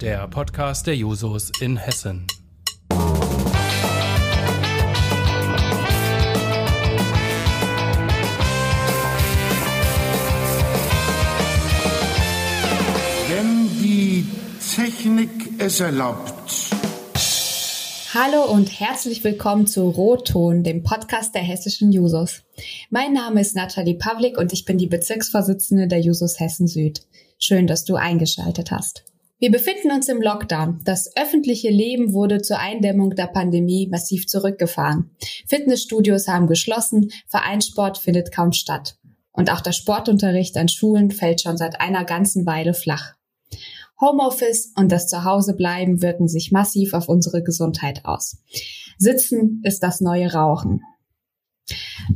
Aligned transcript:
Der 0.00 0.26
Podcast 0.28 0.86
der 0.86 0.96
Jusos 0.96 1.52
in 1.60 1.76
Hessen. 1.76 2.26
Wenn 13.28 13.68
die 13.82 14.24
Technik 14.74 15.28
es 15.58 15.80
erlaubt. 15.80 16.32
Hallo 18.14 18.50
und 18.50 18.80
herzlich 18.80 19.22
willkommen 19.22 19.66
zu 19.66 19.90
Rotton, 19.90 20.64
dem 20.64 20.82
Podcast 20.82 21.34
der 21.34 21.42
hessischen 21.42 21.92
Jusos. 21.92 22.40
Mein 22.88 23.12
Name 23.12 23.42
ist 23.42 23.54
Nathalie 23.54 23.98
Pavlik 23.98 24.38
und 24.38 24.54
ich 24.54 24.64
bin 24.64 24.78
die 24.78 24.86
Bezirksvorsitzende 24.86 25.88
der 25.88 26.00
Jusos 26.00 26.40
Hessen 26.40 26.68
Süd. 26.68 27.02
Schön, 27.38 27.66
dass 27.66 27.84
du 27.84 27.96
eingeschaltet 27.96 28.70
hast. 28.70 29.09
Wir 29.40 29.50
befinden 29.50 29.90
uns 29.90 30.06
im 30.10 30.20
Lockdown. 30.20 30.80
Das 30.84 31.16
öffentliche 31.16 31.70
Leben 31.70 32.12
wurde 32.12 32.42
zur 32.42 32.58
Eindämmung 32.58 33.14
der 33.14 33.26
Pandemie 33.26 33.88
massiv 33.90 34.26
zurückgefahren. 34.26 35.12
Fitnessstudios 35.48 36.28
haben 36.28 36.46
geschlossen, 36.46 37.10
Vereinssport 37.26 37.96
findet 37.96 38.32
kaum 38.32 38.52
statt. 38.52 38.98
Und 39.32 39.50
auch 39.50 39.62
der 39.62 39.72
Sportunterricht 39.72 40.58
an 40.58 40.68
Schulen 40.68 41.10
fällt 41.10 41.40
schon 41.40 41.56
seit 41.56 41.80
einer 41.80 42.04
ganzen 42.04 42.44
Weile 42.44 42.74
flach. 42.74 43.14
Homeoffice 43.98 44.72
und 44.76 44.92
das 44.92 45.08
Zuhausebleiben 45.08 46.02
wirken 46.02 46.28
sich 46.28 46.52
massiv 46.52 46.92
auf 46.92 47.08
unsere 47.08 47.42
Gesundheit 47.42 48.04
aus. 48.04 48.42
Sitzen 48.98 49.62
ist 49.64 49.82
das 49.82 50.02
neue 50.02 50.34
Rauchen. 50.34 50.82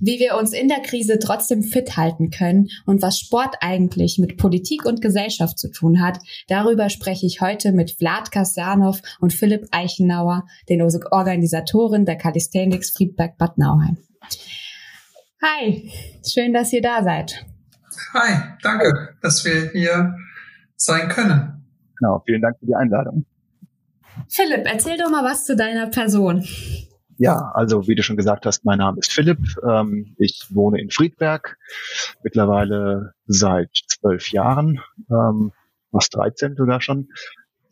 Wie 0.01 0.19
wir 0.19 0.37
uns 0.37 0.53
in 0.53 0.69
der 0.69 0.81
Krise 0.81 1.19
trotzdem 1.19 1.63
fit 1.63 1.97
halten 1.97 2.31
können 2.31 2.69
und 2.87 3.03
was 3.03 3.19
Sport 3.19 3.57
eigentlich 3.61 4.19
mit 4.19 4.37
Politik 4.37 4.85
und 4.85 5.01
Gesellschaft 5.01 5.59
zu 5.59 5.71
tun 5.71 6.01
hat, 6.01 6.19
darüber 6.49 6.91
spreche 6.91 7.27
ich 7.27 7.41
heute 7.41 7.73
mit 7.73 7.93
Vlad 7.93 8.31
Kasjanov 8.33 9.01
und 9.21 9.33
Philipp 9.33 9.67
Eichenauer, 9.71 10.47
den 10.69 10.83
Organisatoren 10.83 12.05
der 12.05 12.17
Calisthenics 12.17 12.91
Friedberg 12.91 13.39
Bad 13.39 13.59
Nauheim. 13.59 13.99
Hi, 15.43 15.91
schön, 16.27 16.53
dass 16.53 16.73
ihr 16.73 16.83
da 16.83 17.03
seid. 17.03 17.45
Hi, 18.15 18.55
danke, 18.63 19.17
dass 19.21 19.45
wir 19.45 19.71
hier 19.73 20.15
sein 20.77 21.09
können. 21.09 21.67
Genau, 21.99 22.23
vielen 22.25 22.41
Dank 22.41 22.59
für 22.59 22.67
die 22.67 22.75
Einladung. 22.75 23.27
Philipp, 24.29 24.67
erzähl 24.67 24.97
doch 24.97 25.11
mal 25.11 25.25
was 25.25 25.45
zu 25.45 25.57
deiner 25.57 25.89
Person. 25.89 26.45
Ja, 27.19 27.53
also 27.55 27.87
wie 27.87 27.95
du 27.95 28.03
schon 28.03 28.17
gesagt 28.17 28.47
hast, 28.47 28.65
mein 28.65 28.79
Name 28.79 28.99
ist 28.99 29.13
Philipp. 29.13 29.39
Ähm, 29.69 30.15
ich 30.19 30.47
wohne 30.51 30.81
in 30.81 30.91
Friedberg, 30.91 31.57
mittlerweile 32.23 33.13
seit 33.27 33.71
zwölf 33.87 34.31
Jahren, 34.33 34.81
ähm, 35.11 35.53
fast 35.93 36.15
13 36.15 36.57
sogar 36.57 36.81
schon. 36.81 37.09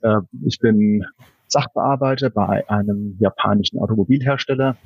Äh, 0.02 0.20
ich 0.46 0.58
bin 0.60 1.04
Sachbearbeiter 1.48 2.30
bei 2.30 2.68
einem 2.68 3.16
japanischen 3.18 3.78
Automobilhersteller 3.78 4.76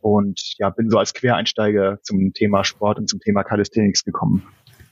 und 0.00 0.54
ja, 0.58 0.70
bin 0.70 0.90
so 0.90 0.98
als 0.98 1.12
Quereinsteiger 1.12 2.00
zum 2.02 2.32
Thema 2.32 2.64
Sport 2.64 2.98
und 2.98 3.08
zum 3.08 3.20
Thema 3.20 3.44
Calisthenics 3.44 4.04
gekommen. 4.04 4.42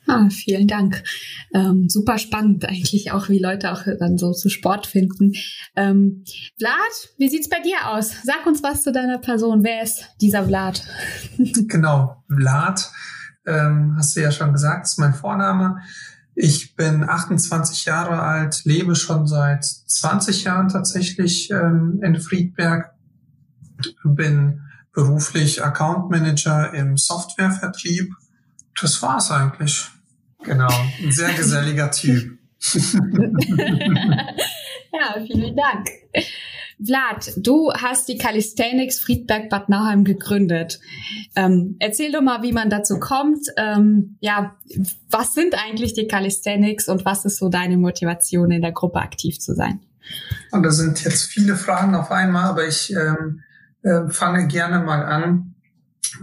Ah, 0.07 0.29
vielen 0.31 0.67
Dank. 0.67 1.03
Ähm, 1.55 1.89
super 1.89 2.19
spannend 2.19 2.65
eigentlich 2.65 3.13
auch, 3.13 3.29
wie 3.29 3.39
Leute 3.39 3.71
auch 3.73 3.83
dann 3.99 4.19
so 4.19 4.33
zu 4.33 4.49
Sport 4.49 4.87
finden. 4.87 5.33
Ähm, 5.77 6.25
Vlad, 6.59 7.11
wie 7.19 7.29
sieht's 7.29 7.49
bei 7.49 7.61
dir 7.61 7.89
aus? 7.89 8.13
Sag 8.25 8.47
uns 8.47 8.63
was 8.63 8.83
zu 8.83 8.93
deiner 8.93 9.19
Person. 9.19 9.63
Wer 9.63 9.83
ist 9.83 10.07
dieser 10.21 10.45
Vlad? 10.45 10.83
genau, 11.39 12.25
Vlad, 12.29 12.91
ähm, 13.47 13.95
hast 13.97 14.17
du 14.17 14.23
ja 14.23 14.33
schon 14.33 14.53
gesagt, 14.53 14.87
ist 14.87 14.99
mein 14.99 15.15
Vorname. 15.15 15.79
Ich 16.35 16.75
bin 16.77 17.05
28 17.05 17.85
Jahre 17.85 18.23
alt, 18.23 18.65
lebe 18.65 18.95
schon 18.95 19.27
seit 19.27 19.65
20 19.65 20.45
Jahren 20.45 20.69
tatsächlich 20.69 21.51
ähm, 21.51 22.01
in 22.03 22.19
Friedberg, 22.19 22.95
bin 24.05 24.63
beruflich 24.93 25.63
Account 25.63 26.11
Manager 26.11 26.73
im 26.73 26.97
Softwarevertrieb. 26.97 28.13
Das 28.81 29.03
war's 29.03 29.31
eigentlich. 29.31 29.91
Genau, 30.43 30.71
ein 31.03 31.13
sehr 31.13 31.33
geselliger 31.35 31.91
Typ. 31.91 32.39
ja, 34.93 35.17
vielen 35.27 35.57
Dank. 35.57 35.89
Vlad, 36.83 37.33
du 37.37 37.73
hast 37.73 38.09
die 38.09 38.17
Calisthenics 38.17 39.01
Friedberg 39.01 39.51
Bad 39.51 39.69
Nauheim 39.69 40.05
gegründet. 40.05 40.81
Ähm, 41.37 41.77
erzähl 41.79 42.11
doch 42.11 42.23
mal, 42.23 42.43
wie 42.43 42.53
man 42.53 42.71
dazu 42.71 42.99
kommt. 42.99 43.47
Ähm, 43.57 44.17
ja, 44.21 44.57
was 45.11 45.35
sind 45.35 45.55
eigentlich 45.55 45.93
die 45.93 46.09
Calisthenics 46.09 46.89
und 46.89 47.05
was 47.05 47.25
ist 47.27 47.37
so 47.37 47.51
deine 47.51 47.77
Motivation, 47.77 48.51
in 48.51 48.63
der 48.63 48.73
Gruppe 48.73 49.01
aktiv 49.01 49.39
zu 49.39 49.55
sein? 49.55 49.81
Und 50.53 50.63
da 50.63 50.71
sind 50.71 51.05
jetzt 51.05 51.27
viele 51.27 51.57
Fragen 51.57 51.95
auf 51.95 52.11
einmal, 52.11 52.45
aber 52.45 52.67
ich 52.67 52.95
ähm, 52.95 53.43
äh, 53.83 54.09
fange 54.09 54.47
gerne 54.47 54.81
mal 54.81 55.05
an. 55.05 55.55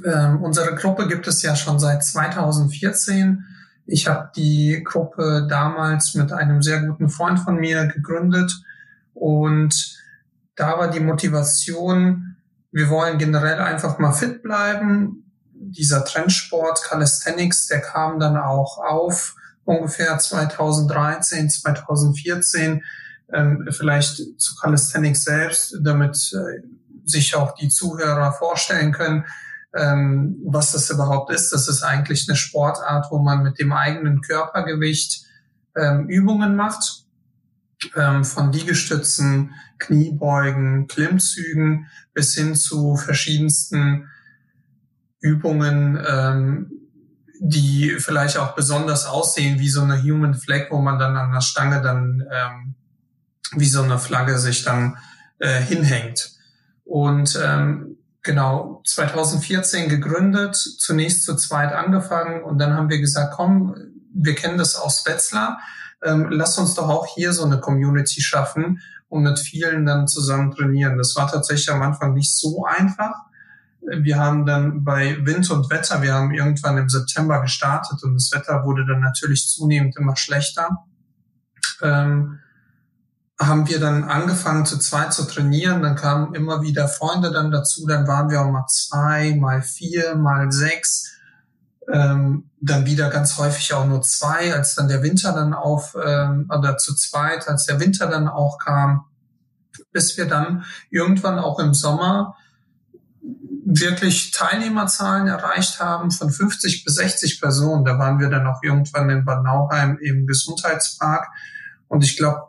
Ähm, 0.05 0.41
unsere 0.41 0.75
Gruppe 0.75 1.07
gibt 1.07 1.27
es 1.27 1.43
ja 1.43 1.55
schon 1.55 1.79
seit 1.79 2.03
2014 2.03 3.45
ich 3.87 4.07
habe 4.07 4.29
die 4.35 4.83
Gruppe 4.83 5.47
damals 5.49 6.13
mit 6.13 6.33
einem 6.33 6.61
sehr 6.61 6.81
guten 6.81 7.09
Freund 7.09 7.39
von 7.39 7.55
mir 7.55 7.87
gegründet 7.87 8.51
und 9.13 9.97
da 10.55 10.77
war 10.77 10.89
die 10.89 10.99
Motivation, 10.99 12.35
wir 12.71 12.89
wollen 12.89 13.17
generell 13.17 13.59
einfach 13.59 13.97
mal 13.97 14.11
fit 14.11 14.43
bleiben. 14.43 15.31
Dieser 15.53 16.03
Trendsport 16.03 16.83
Calisthenics, 16.83 17.67
der 17.67 17.81
kam 17.81 18.19
dann 18.19 18.37
auch 18.37 18.77
auf 18.77 19.35
ungefähr 19.63 20.17
2013, 20.17 21.49
2014, 21.49 22.83
ähm, 23.33 23.67
vielleicht 23.71 24.39
zu 24.39 24.55
Calisthenics 24.55 25.23
selbst, 25.23 25.77
damit 25.81 26.33
äh, 26.33 26.61
sich 27.05 27.35
auch 27.35 27.55
die 27.55 27.69
Zuhörer 27.69 28.33
vorstellen 28.33 28.91
können 28.91 29.25
ähm, 29.75 30.37
was 30.45 30.71
das 30.71 30.89
überhaupt 30.89 31.31
ist. 31.31 31.51
Das 31.51 31.67
ist 31.67 31.83
eigentlich 31.83 32.27
eine 32.27 32.35
Sportart, 32.35 33.07
wo 33.11 33.19
man 33.19 33.43
mit 33.43 33.59
dem 33.59 33.71
eigenen 33.73 34.21
Körpergewicht 34.21 35.25
ähm, 35.75 36.07
Übungen 36.07 36.55
macht, 36.55 37.05
ähm, 37.95 38.23
von 38.23 38.51
Liegestützen, 38.51 39.53
Kniebeugen, 39.77 40.87
Klimmzügen 40.87 41.87
bis 42.13 42.33
hin 42.33 42.55
zu 42.55 42.95
verschiedensten 42.95 44.09
Übungen, 45.19 46.03
ähm, 46.07 46.71
die 47.39 47.97
vielleicht 47.99 48.37
auch 48.37 48.55
besonders 48.55 49.05
aussehen, 49.05 49.59
wie 49.59 49.69
so 49.69 49.81
eine 49.81 50.01
Human 50.01 50.33
Flag, 50.33 50.71
wo 50.71 50.79
man 50.79 50.97
dann 50.97 51.15
an 51.15 51.31
der 51.31 51.41
Stange 51.41 51.81
dann 51.81 52.23
ähm, 52.31 52.75
wie 53.55 53.69
so 53.69 53.81
eine 53.81 53.99
Flagge 53.99 54.39
sich 54.39 54.63
dann 54.63 54.97
äh, 55.39 55.61
hinhängt. 55.61 56.31
Und 56.83 57.39
ähm, 57.41 57.96
genau 58.23 58.81
2014 58.85 59.89
gegründet, 59.89 60.55
zunächst 60.55 61.23
zu 61.23 61.35
zweit 61.35 61.73
angefangen 61.73 62.43
und 62.43 62.59
dann 62.59 62.73
haben 62.73 62.89
wir 62.89 62.99
gesagt, 62.99 63.33
komm, 63.35 63.75
wir 64.13 64.35
kennen 64.35 64.57
das 64.57 64.75
aus 64.75 65.05
Wetzlar, 65.05 65.59
ähm, 66.03 66.27
lass 66.29 66.57
uns 66.57 66.75
doch 66.75 66.89
auch 66.89 67.07
hier 67.07 67.33
so 67.33 67.45
eine 67.45 67.59
Community 67.59 68.21
schaffen 68.21 68.81
und 69.09 69.23
mit 69.23 69.39
vielen 69.39 69.85
dann 69.85 70.07
zusammen 70.07 70.51
trainieren. 70.51 70.97
Das 70.97 71.15
war 71.15 71.27
tatsächlich 71.27 71.71
am 71.71 71.81
Anfang 71.81 72.13
nicht 72.13 72.35
so 72.35 72.65
einfach. 72.65 73.15
Wir 73.81 74.19
haben 74.19 74.45
dann 74.45 74.83
bei 74.83 75.25
Wind 75.25 75.49
und 75.49 75.69
Wetter, 75.69 76.01
wir 76.01 76.13
haben 76.13 76.33
irgendwann 76.33 76.77
im 76.77 76.89
September 76.89 77.41
gestartet 77.41 78.03
und 78.03 78.15
das 78.15 78.31
Wetter 78.33 78.65
wurde 78.65 78.85
dann 78.85 78.99
natürlich 78.99 79.47
zunehmend 79.47 79.95
immer 79.97 80.17
schlechter. 80.17 80.85
Ähm, 81.81 82.39
haben 83.39 83.67
wir 83.67 83.79
dann 83.79 84.03
angefangen 84.03 84.65
zu 84.65 84.79
zweit 84.79 85.13
zu 85.13 85.25
trainieren. 85.25 85.83
Dann 85.83 85.95
kamen 85.95 86.33
immer 86.33 86.61
wieder 86.61 86.87
Freunde 86.87 87.31
dann 87.31 87.51
dazu. 87.51 87.85
Dann 87.85 88.07
waren 88.07 88.29
wir 88.29 88.41
auch 88.41 88.49
mal 88.49 88.65
zwei, 88.67 89.35
mal 89.35 89.61
vier, 89.61 90.15
mal 90.15 90.51
sechs. 90.51 91.13
Ähm, 91.91 92.49
dann 92.59 92.85
wieder 92.85 93.09
ganz 93.09 93.37
häufig 93.37 93.73
auch 93.73 93.85
nur 93.85 94.01
zwei, 94.01 94.53
als 94.53 94.75
dann 94.75 94.87
der 94.87 95.03
Winter 95.03 95.31
dann 95.31 95.53
auf, 95.53 95.95
ähm, 96.03 96.49
oder 96.53 96.77
zu 96.77 96.95
zweit, 96.95 97.47
als 97.47 97.65
der 97.65 97.79
Winter 97.79 98.07
dann 98.07 98.27
auch 98.27 98.57
kam, 98.57 99.05
bis 99.93 100.17
wir 100.17 100.25
dann 100.25 100.65
irgendwann 100.89 101.39
auch 101.39 101.59
im 101.59 101.73
Sommer 101.73 102.35
wirklich 103.69 104.31
Teilnehmerzahlen 104.31 105.27
erreicht 105.27 105.79
haben 105.79 106.09
von 106.11 106.31
50 106.31 106.83
bis 106.83 106.95
60 106.95 107.39
Personen. 107.39 107.85
Da 107.85 107.99
waren 107.99 108.19
wir 108.19 108.29
dann 108.29 108.47
auch 108.47 108.63
irgendwann 108.63 109.09
in 109.09 109.25
Bad 109.25 109.43
Nauheim 109.43 109.97
im 110.01 110.25
Gesundheitspark. 110.25 111.27
Und 111.87 112.03
ich 112.03 112.17
glaube, 112.17 112.46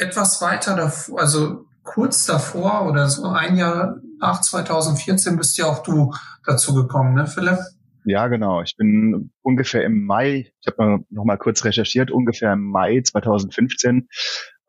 etwas 0.00 0.40
weiter 0.40 0.76
davor, 0.76 1.20
also 1.20 1.66
kurz 1.82 2.26
davor 2.26 2.86
oder 2.86 3.08
so 3.08 3.26
ein 3.28 3.56
Jahr 3.56 4.00
nach 4.20 4.40
2014 4.40 5.36
bist 5.36 5.58
ja 5.58 5.66
auch 5.66 5.82
du 5.82 6.14
dazu 6.44 6.74
gekommen, 6.74 7.14
ne, 7.14 7.26
Philipp? 7.26 7.58
Ja, 8.04 8.28
genau. 8.28 8.62
Ich 8.62 8.76
bin 8.76 9.30
ungefähr 9.42 9.84
im 9.84 10.04
Mai, 10.04 10.52
ich 10.60 10.66
habe 10.66 11.04
noch 11.10 11.24
mal 11.24 11.36
kurz 11.36 11.64
recherchiert, 11.64 12.10
ungefähr 12.10 12.52
im 12.52 12.64
Mai 12.64 13.02
2015 13.02 14.08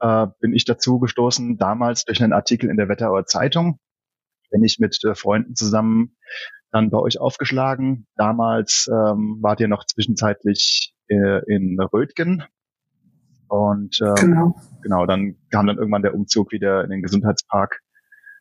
äh, 0.01 0.27
bin 0.39 0.53
ich 0.53 0.65
dazu 0.65 0.99
gestoßen, 0.99 1.57
damals 1.57 2.05
durch 2.05 2.21
einen 2.21 2.33
Artikel 2.33 2.69
in 2.69 2.77
der 2.77 2.89
Wetterauer 2.89 3.25
Zeitung. 3.25 3.79
Bin 4.49 4.63
ich 4.63 4.79
mit 4.79 4.99
äh, 5.05 5.15
Freunden 5.15 5.55
zusammen 5.55 6.17
dann 6.71 6.89
bei 6.89 6.97
euch 6.97 7.19
aufgeschlagen. 7.19 8.07
Damals 8.15 8.87
ähm, 8.89 9.37
wart 9.41 9.59
ihr 9.59 9.67
noch 9.67 9.85
zwischenzeitlich 9.85 10.93
äh, 11.07 11.45
in 11.53 11.79
Rötgen 11.79 12.43
Und 13.51 14.00
ähm, 14.01 14.15
genau. 14.15 14.56
genau, 14.81 15.06
dann 15.06 15.36
kam 15.50 15.68
dann 15.68 15.77
irgendwann 15.77 16.03
der 16.03 16.15
Umzug 16.15 16.53
wieder 16.53 16.86
in 16.86 16.89
den 16.89 17.01
Gesundheitspark 17.01 17.81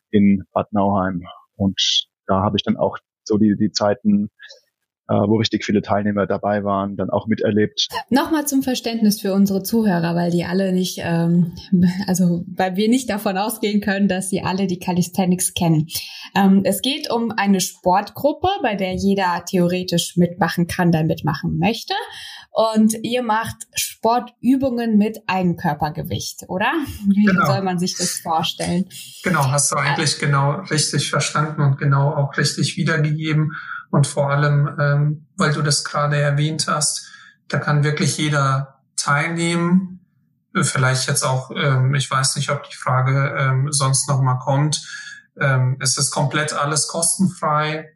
in 0.09 0.45
Bad 0.53 0.71
Nauheim. 0.71 1.23
Und 1.57 2.07
da 2.27 2.41
habe 2.41 2.55
ich 2.55 2.63
dann 2.63 2.77
auch 2.77 2.97
so 3.25 3.37
die, 3.37 3.57
die 3.57 3.73
Zeiten 3.73 4.29
wo 5.13 5.37
richtig 5.37 5.65
viele 5.65 5.81
Teilnehmer 5.81 6.27
dabei 6.27 6.63
waren, 6.63 6.95
dann 6.95 7.09
auch 7.09 7.27
miterlebt. 7.27 7.87
Nochmal 8.09 8.47
zum 8.47 8.63
Verständnis 8.63 9.21
für 9.21 9.33
unsere 9.33 9.63
Zuhörer, 9.63 10.15
weil 10.15 10.31
die 10.31 10.45
alle 10.45 10.73
nicht, 10.73 10.99
ähm, 11.03 11.53
also 12.07 12.43
weil 12.47 12.75
wir 12.75 12.89
nicht 12.89 13.09
davon 13.09 13.37
ausgehen 13.37 13.81
können, 13.81 14.07
dass 14.07 14.29
sie 14.29 14.41
alle 14.41 14.67
die 14.67 14.79
Calisthenics 14.79 15.53
kennen. 15.53 15.87
Ähm, 16.35 16.61
es 16.63 16.81
geht 16.81 17.11
um 17.11 17.31
eine 17.31 17.61
Sportgruppe, 17.61 18.47
bei 18.61 18.75
der 18.75 18.93
jeder 18.95 19.43
theoretisch 19.45 20.17
mitmachen 20.17 20.67
kann, 20.67 20.91
der 20.91 21.03
mitmachen 21.03 21.57
möchte. 21.57 21.93
Und 22.53 22.95
ihr 23.03 23.23
macht 23.23 23.55
Sportübungen 23.75 24.97
mit 24.97 25.19
Eigenkörpergewicht, 25.25 26.49
oder? 26.49 26.71
Wie 27.07 27.23
genau. 27.23 27.45
soll 27.45 27.61
man 27.61 27.79
sich 27.79 27.95
das 27.95 28.19
vorstellen? 28.19 28.89
Genau, 29.23 29.49
hast 29.49 29.71
du 29.71 29.77
eigentlich 29.77 30.19
genau 30.19 30.59
richtig 30.69 31.09
verstanden 31.09 31.61
und 31.61 31.77
genau 31.77 32.13
auch 32.13 32.35
richtig 32.37 32.75
wiedergegeben. 32.75 33.53
Und 33.91 34.07
vor 34.07 34.31
allem, 34.31 34.69
ähm, 34.79 35.27
weil 35.35 35.53
du 35.53 35.61
das 35.61 35.83
gerade 35.83 36.19
erwähnt 36.19 36.67
hast, 36.67 37.11
da 37.49 37.59
kann 37.59 37.83
wirklich 37.83 38.17
jeder 38.17 38.79
teilnehmen. 38.95 39.99
Vielleicht 40.53 41.07
jetzt 41.07 41.23
auch, 41.23 41.51
ähm, 41.55 41.93
ich 41.93 42.09
weiß 42.09 42.37
nicht, 42.37 42.49
ob 42.49 42.63
die 42.69 42.75
Frage 42.75 43.35
ähm, 43.37 43.71
sonst 43.71 44.07
noch 44.07 44.21
mal 44.21 44.39
kommt. 44.39 44.81
Ähm, 45.39 45.77
es 45.79 45.97
ist 45.97 46.11
komplett 46.11 46.53
alles 46.53 46.87
kostenfrei. 46.87 47.93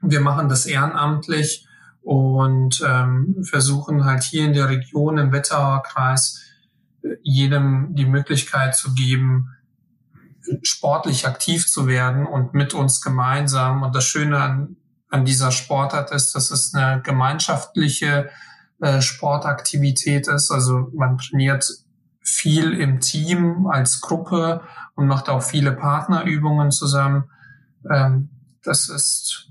Wir 0.00 0.20
machen 0.20 0.48
das 0.48 0.66
ehrenamtlich 0.66 1.66
und 2.02 2.82
ähm, 2.86 3.36
versuchen 3.42 4.04
halt 4.04 4.22
hier 4.22 4.44
in 4.44 4.52
der 4.52 4.68
Region 4.68 5.18
im 5.18 5.32
Wetterauer 5.32 5.82
Kreis 5.82 6.40
äh, 7.02 7.16
jedem 7.22 7.94
die 7.94 8.06
Möglichkeit 8.06 8.74
zu 8.74 8.94
geben, 8.94 9.54
sportlich 10.62 11.26
aktiv 11.26 11.66
zu 11.66 11.86
werden 11.86 12.26
und 12.26 12.54
mit 12.54 12.74
uns 12.74 13.00
gemeinsam. 13.00 13.82
Und 13.82 13.94
das 13.94 14.04
Schöne 14.04 14.40
an 14.40 14.76
an 15.10 15.24
dieser 15.24 15.50
Sportart 15.50 16.10
ist, 16.12 16.34
dass 16.34 16.50
es 16.50 16.74
eine 16.74 17.00
gemeinschaftliche 17.02 18.30
äh, 18.80 19.00
Sportaktivität 19.00 20.28
ist. 20.28 20.50
Also 20.50 20.90
man 20.94 21.18
trainiert 21.18 21.66
viel 22.20 22.74
im 22.74 23.00
Team 23.00 23.66
als 23.66 24.00
Gruppe 24.00 24.60
und 24.94 25.06
macht 25.06 25.28
auch 25.28 25.42
viele 25.42 25.72
Partnerübungen 25.72 26.70
zusammen. 26.70 27.30
Ähm, 27.90 28.28
das 28.62 28.88
ist 28.88 29.50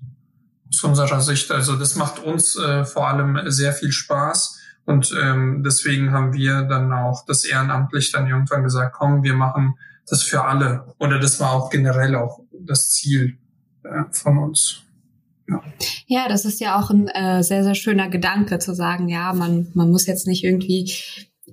zu 0.71 0.87
unserer 0.87 1.21
Sicht, 1.21 1.51
also 1.51 1.75
das 1.75 1.95
macht 1.95 2.19
uns 2.19 2.55
äh, 2.55 2.85
vor 2.85 3.07
allem 3.07 3.49
sehr 3.49 3.73
viel 3.73 3.91
Spaß. 3.91 4.59
Und 4.85 5.13
ähm, 5.21 5.63
deswegen 5.65 6.13
haben 6.13 6.33
wir 6.33 6.61
dann 6.61 6.93
auch 6.93 7.25
das 7.25 7.43
ehrenamtlich 7.43 8.11
dann 8.11 8.27
irgendwann 8.27 8.63
gesagt, 8.63 8.95
komm, 8.97 9.23
wir 9.23 9.33
machen 9.33 9.77
das 10.07 10.23
für 10.23 10.45
alle. 10.45 10.93
Oder 10.99 11.19
das 11.19 11.39
war 11.41 11.51
auch 11.51 11.69
generell 11.69 12.15
auch 12.15 12.39
das 12.51 12.91
Ziel 12.91 13.37
äh, 13.83 14.03
von 14.11 14.37
uns. 14.37 14.86
Ja. 15.49 16.27
das 16.27 16.45
ist 16.45 16.59
ja 16.59 16.79
auch 16.79 16.89
ein 16.89 17.07
äh, 17.07 17.43
sehr, 17.43 17.63
sehr 17.63 17.75
schöner 17.75 18.09
Gedanke 18.09 18.59
zu 18.59 18.73
sagen, 18.73 19.07
ja, 19.07 19.33
man, 19.33 19.67
man 19.73 19.89
muss 19.89 20.05
jetzt 20.05 20.27
nicht 20.27 20.43
irgendwie 20.43 20.91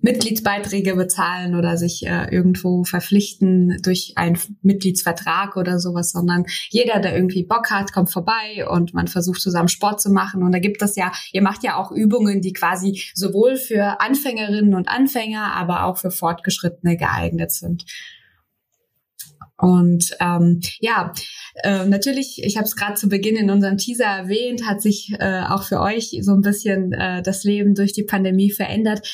Mitgliedsbeiträge 0.01 0.97
bezahlen 0.97 1.55
oder 1.55 1.77
sich 1.77 2.07
äh, 2.07 2.27
irgendwo 2.31 2.85
verpflichten 2.85 3.79
durch 3.83 4.13
einen 4.17 4.39
Mitgliedsvertrag 4.63 5.57
oder 5.57 5.79
sowas, 5.79 6.11
sondern 6.11 6.45
jeder, 6.71 7.01
der 7.01 7.15
irgendwie 7.15 7.45
Bock 7.45 7.71
hat, 7.71 7.93
kommt 7.93 8.13
vorbei 8.13 8.67
und 8.69 8.93
man 8.93 9.09
versucht 9.09 9.41
zusammen 9.41 9.69
Sport 9.69 10.01
zu 10.01 10.11
machen. 10.11 10.43
Und 10.43 10.53
da 10.53 10.59
gibt 10.59 10.83
es 10.83 10.97
ja, 10.97 11.13
ihr 11.33 11.43
macht 11.43 11.63
ja 11.63 11.77
auch 11.77 11.91
Übungen, 11.91 12.41
die 12.41 12.53
quasi 12.53 13.03
sowohl 13.15 13.57
für 13.57 14.01
Anfängerinnen 14.01 14.75
und 14.75 14.89
Anfänger, 14.89 15.55
aber 15.55 15.85
auch 15.85 15.97
für 15.97 16.11
Fortgeschrittene 16.11 16.97
geeignet 16.97 17.53
sind. 17.53 17.85
Und 19.65 20.15
ähm, 20.21 20.61
ja, 20.81 21.11
äh, 21.63 21.87
natürlich, 21.87 22.43
ich 22.45 22.59
habe 22.59 22.67
es 22.67 22.77
gerade 22.77 22.97
zu 22.97 23.09
Beginn 23.09 23.37
in 23.37 23.49
unserem 23.49 23.79
Teaser 23.79 24.05
erwähnt, 24.05 24.67
hat 24.67 24.83
sich 24.83 25.15
äh, 25.19 25.41
auch 25.49 25.63
für 25.63 25.81
euch 25.81 26.19
so 26.21 26.33
ein 26.35 26.43
bisschen 26.43 26.93
äh, 26.93 27.23
das 27.23 27.45
Leben 27.45 27.75
durch 27.75 27.95
die 27.95 28.03
Pandemie 28.03 28.51
verändert. 28.51 29.09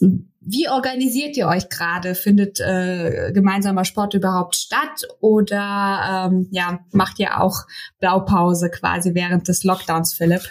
Wie 0.00 0.68
organisiert 0.68 1.36
ihr 1.36 1.46
euch 1.46 1.68
gerade? 1.68 2.16
Findet 2.16 2.58
äh, 2.58 3.30
gemeinsamer 3.32 3.84
Sport 3.84 4.14
überhaupt 4.14 4.56
statt 4.56 5.06
oder 5.20 6.30
ähm, 6.32 6.48
ja, 6.50 6.80
macht 6.90 7.20
ihr 7.20 7.40
auch 7.40 7.60
Blaupause 8.00 8.70
quasi 8.70 9.14
während 9.14 9.46
des 9.46 9.62
Lockdowns, 9.62 10.14
Philipp? 10.14 10.42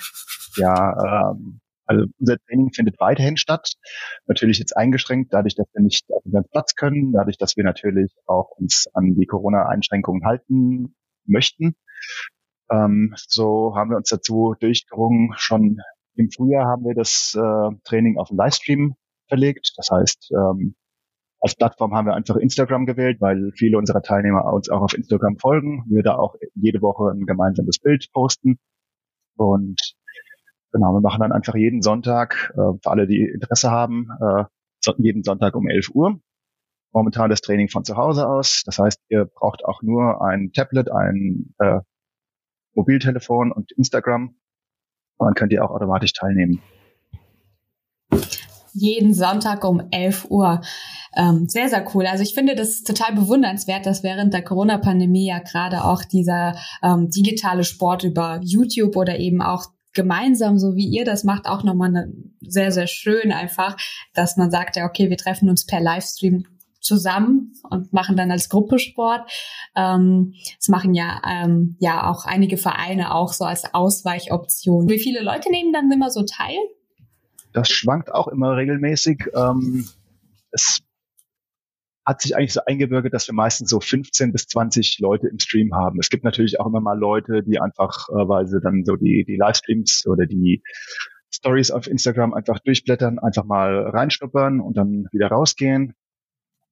Ja, 0.55 1.33
ähm, 1.33 1.59
also 1.85 2.05
unser 2.19 2.37
Training 2.47 2.71
findet 2.73 2.99
weiterhin 2.99 3.37
statt, 3.37 3.73
natürlich 4.27 4.59
jetzt 4.59 4.75
eingeschränkt, 4.75 5.33
dadurch, 5.33 5.55
dass 5.55 5.67
wir 5.73 5.81
nicht 5.81 6.05
auf 6.11 6.25
unseren 6.25 6.45
Platz 6.49 6.75
können, 6.75 7.11
dadurch, 7.11 7.37
dass 7.37 7.57
wir 7.57 7.63
natürlich 7.63 8.13
auch 8.25 8.51
uns 8.57 8.87
an 8.93 9.15
die 9.15 9.25
Corona-Einschränkungen 9.25 10.25
halten 10.25 10.95
möchten. 11.25 11.75
Ähm, 12.71 13.13
so 13.27 13.75
haben 13.75 13.91
wir 13.91 13.97
uns 13.97 14.09
dazu 14.09 14.55
durchgerungen. 14.59 15.33
Schon 15.37 15.79
im 16.15 16.31
Frühjahr 16.31 16.65
haben 16.65 16.85
wir 16.85 16.95
das 16.95 17.35
äh, 17.35 17.75
Training 17.83 18.17
auf 18.17 18.29
Livestream 18.31 18.95
verlegt. 19.27 19.73
Das 19.77 19.89
heißt, 19.91 20.31
ähm, 20.31 20.75
als 21.39 21.55
Plattform 21.55 21.93
haben 21.93 22.07
wir 22.07 22.15
einfach 22.15 22.38
Instagram 22.38 22.85
gewählt, 22.85 23.21
weil 23.21 23.51
viele 23.55 23.77
unserer 23.77 24.01
Teilnehmer 24.01 24.51
uns 24.51 24.69
auch 24.69 24.81
auf 24.81 24.93
Instagram 24.93 25.38
folgen. 25.38 25.83
Wir 25.88 26.01
da 26.01 26.15
auch 26.15 26.35
jede 26.55 26.81
Woche 26.81 27.11
ein 27.11 27.25
gemeinsames 27.25 27.77
Bild 27.79 28.09
posten. 28.13 28.57
Und 29.38 29.95
Genau, 30.75 30.92
wir 30.92 31.00
machen 31.00 31.22
dann 31.22 31.31
einfach 31.31 31.56
jeden 31.56 31.81
Sonntag, 31.81 32.51
äh, 32.54 32.77
für 32.83 32.92
alle, 32.92 33.07
die 33.07 33.22
Interesse 33.22 33.72
haben, 33.72 34.10
äh, 34.19 34.44
jeden 34.98 35.24
Sonntag 35.24 35.56
um 35.56 35.69
11 35.69 35.92
Uhr. 35.95 36.19
Momentan 36.92 37.30
das 37.30 37.39
Training 37.39 37.69
von 37.69 37.86
zu 37.86 37.95
Hause 37.95 38.27
aus. 38.27 38.62
Das 38.66 38.77
heißt, 38.77 39.00
ihr 39.07 39.24
braucht 39.24 39.63
auch 39.63 39.81
nur 39.83 40.22
ein 40.22 40.51
Tablet, 40.51 40.92
ein 40.92 41.56
äh, 41.60 41.80
Mobiltelefon 42.74 43.54
und 43.54 43.72
Instagram. 43.72 44.36
Und 45.16 45.25
dann 45.25 45.33
könnt 45.33 45.54
ihr 45.54 45.63
auch 45.63 45.72
automatisch 45.72 46.12
teilnehmen. 46.12 46.62
Jeden 48.74 49.13
Sonntag 49.13 49.63
um 49.63 49.81
11 49.92 50.30
Uhr. 50.30 50.60
Ähm, 51.16 51.48
sehr, 51.48 51.69
sehr 51.69 51.86
cool. 51.95 52.06
Also 52.06 52.22
ich 52.22 52.33
finde 52.33 52.54
das 52.56 52.83
total 52.83 53.16
bewundernswert, 53.16 53.86
dass 53.86 54.04
während 54.04 54.34
der 54.34 54.44
Corona-Pandemie 54.44 55.29
ja 55.29 55.39
gerade 55.39 55.86
auch 55.86 56.03
dieser 56.03 56.58
ähm, 56.84 57.10
digitale 57.10 57.63
Sport 57.63 58.03
über 58.03 58.41
YouTube 58.44 58.98
oder 58.98 59.17
eben 59.17 59.41
auch 59.41 59.67
gemeinsam, 59.95 60.59
so 60.59 60.75
wie 60.75 60.87
ihr 60.87 61.05
das 61.05 61.23
macht, 61.23 61.47
auch 61.47 61.63
nochmal 61.63 61.89
eine, 61.89 62.13
sehr, 62.41 62.71
sehr 62.71 62.87
schön 62.87 63.31
einfach, 63.31 63.77
dass 64.13 64.37
man 64.37 64.51
sagt, 64.51 64.75
ja, 64.75 64.85
okay, 64.85 65.09
wir 65.09 65.17
treffen 65.17 65.49
uns 65.49 65.65
per 65.65 65.81
Livestream 65.81 66.45
zusammen 66.79 67.53
und 67.69 67.91
machen 67.91 68.15
dann 68.15 68.31
als 68.31 68.47
Gruppe 68.49 68.77
Sport. 68.77 69.29
Ähm, 69.75 70.35
das 70.57 70.67
machen 70.67 70.93
ja 70.93 71.21
ähm, 71.27 71.75
ja 71.79 72.09
auch 72.09 72.25
einige 72.25 72.57
Vereine 72.57 73.13
auch 73.13 73.33
so 73.33 73.43
als 73.43 73.73
Ausweichoption. 73.73 74.87
Wie 74.87 74.99
viele 74.99 75.23
Leute 75.23 75.49
nehmen 75.49 75.73
dann 75.73 75.91
immer 75.91 76.11
so 76.11 76.23
teil? 76.23 76.57
Das 77.53 77.69
schwankt 77.69 78.13
auch 78.13 78.27
immer 78.27 78.55
regelmäßig. 78.55 79.25
Ähm, 79.33 79.87
es 80.51 80.81
hat 82.05 82.21
sich 82.21 82.35
eigentlich 82.35 82.53
so 82.53 82.62
eingebürgert, 82.65 83.13
dass 83.13 83.27
wir 83.27 83.33
meistens 83.33 83.69
so 83.69 83.79
15 83.79 84.31
bis 84.31 84.47
20 84.47 85.00
Leute 85.00 85.27
im 85.27 85.39
Stream 85.39 85.74
haben. 85.74 86.00
Es 86.00 86.09
gibt 86.09 86.24
natürlich 86.24 86.59
auch 86.59 86.67
immer 86.67 86.79
mal 86.79 86.97
Leute, 86.97 87.41
die 87.41 87.59
einfach, 87.59 88.09
äh, 88.09 88.27
weil 88.27 88.47
sie 88.47 88.62
dann 88.62 88.83
so 88.85 88.95
die, 88.95 89.25
die 89.27 89.38
Livestreams 89.38 90.05
oder 90.05 90.25
die 90.25 90.62
Stories 91.33 91.71
auf 91.71 91.88
Instagram 91.88 92.33
einfach 92.33 92.59
durchblättern, 92.59 93.19
einfach 93.19 93.43
mal 93.43 93.89
reinschnuppern 93.89 94.62
und 94.62 94.77
dann 94.77 95.07
wieder 95.12 95.27
rausgehen. 95.27 95.93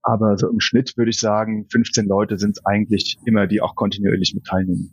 Aber 0.04 0.38
so 0.38 0.50
im 0.50 0.60
Schnitt 0.60 0.98
würde 0.98 1.10
ich 1.10 1.20
sagen, 1.20 1.66
15 1.70 2.06
Leute 2.06 2.38
sind 2.38 2.60
eigentlich 2.66 3.18
immer, 3.26 3.48
die 3.48 3.62
auch 3.62 3.76
kontinuierlich 3.76 4.36
mit 4.36 4.46
teilnehmen. 4.46 4.92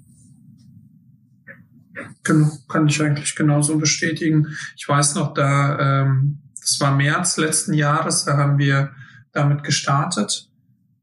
Genau, 2.23 2.51
kann 2.69 2.87
ich 2.87 3.03
eigentlich 3.03 3.35
genauso 3.35 3.77
bestätigen. 3.77 4.47
Ich 4.77 4.89
weiß 4.89 5.17
noch, 5.17 5.35
da, 5.35 6.05
ähm, 6.05 6.39
das 6.61 6.81
war 6.81 6.97
März 6.97 7.37
letzten 7.37 7.75
Jahres, 7.75 8.25
da 8.25 8.37
haben 8.37 8.59
wir 8.59 8.93
damit 9.33 9.63
gestartet 9.63 10.51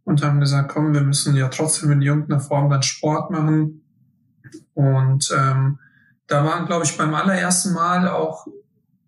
und 0.04 0.24
haben 0.24 0.40
gesagt, 0.40 0.72
komm, 0.72 0.94
wir 0.94 1.02
müssen 1.02 1.36
ja 1.36 1.50
trotzdem 1.50 1.92
in 1.92 2.02
irgendeiner 2.02 2.40
Form 2.40 2.70
dann 2.70 2.84
Sport 2.84 3.32
machen. 3.32 3.84
Und 4.74 5.34
ähm, 5.38 5.80
da 6.28 6.46
waren, 6.46 6.66
glaube 6.66 6.86
ich, 6.86 6.98
beim 6.98 7.14
allerersten 7.14 7.74
Mal 7.74 8.08
auch 8.08 8.48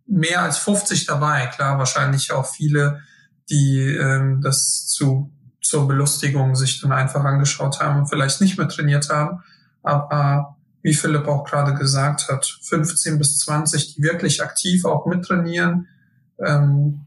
mehr 0.08 0.42
als 0.42 0.58
50 0.58 1.06
dabei. 1.06 1.48
Klar, 1.48 1.78
wahrscheinlich 1.78 2.32
auch 2.32 2.46
viele, 2.46 3.02
die 3.50 3.80
ähm, 3.80 4.42
das 4.42 4.88
zu 4.88 5.32
zur 5.62 5.88
Belustigung 5.88 6.56
sich 6.56 6.82
dann 6.82 6.92
einfach 6.92 7.24
angeschaut 7.24 7.80
haben 7.80 8.00
und 8.00 8.08
vielleicht 8.08 8.42
nicht 8.42 8.58
mehr 8.58 8.68
trainiert 8.68 9.10
haben. 9.10 9.44
Aber 9.84 10.58
wie 10.82 10.94
Philipp 10.94 11.28
auch 11.28 11.44
gerade 11.44 11.76
gesagt 11.76 12.28
hat, 12.30 12.46
15 12.64 13.20
bis 13.20 13.38
20, 13.40 13.96
die 13.96 14.02
wirklich 14.02 14.42
aktiv 14.42 14.86
auch 14.86 15.06
mittrainieren, 15.06 15.88
ähm, 16.44 17.06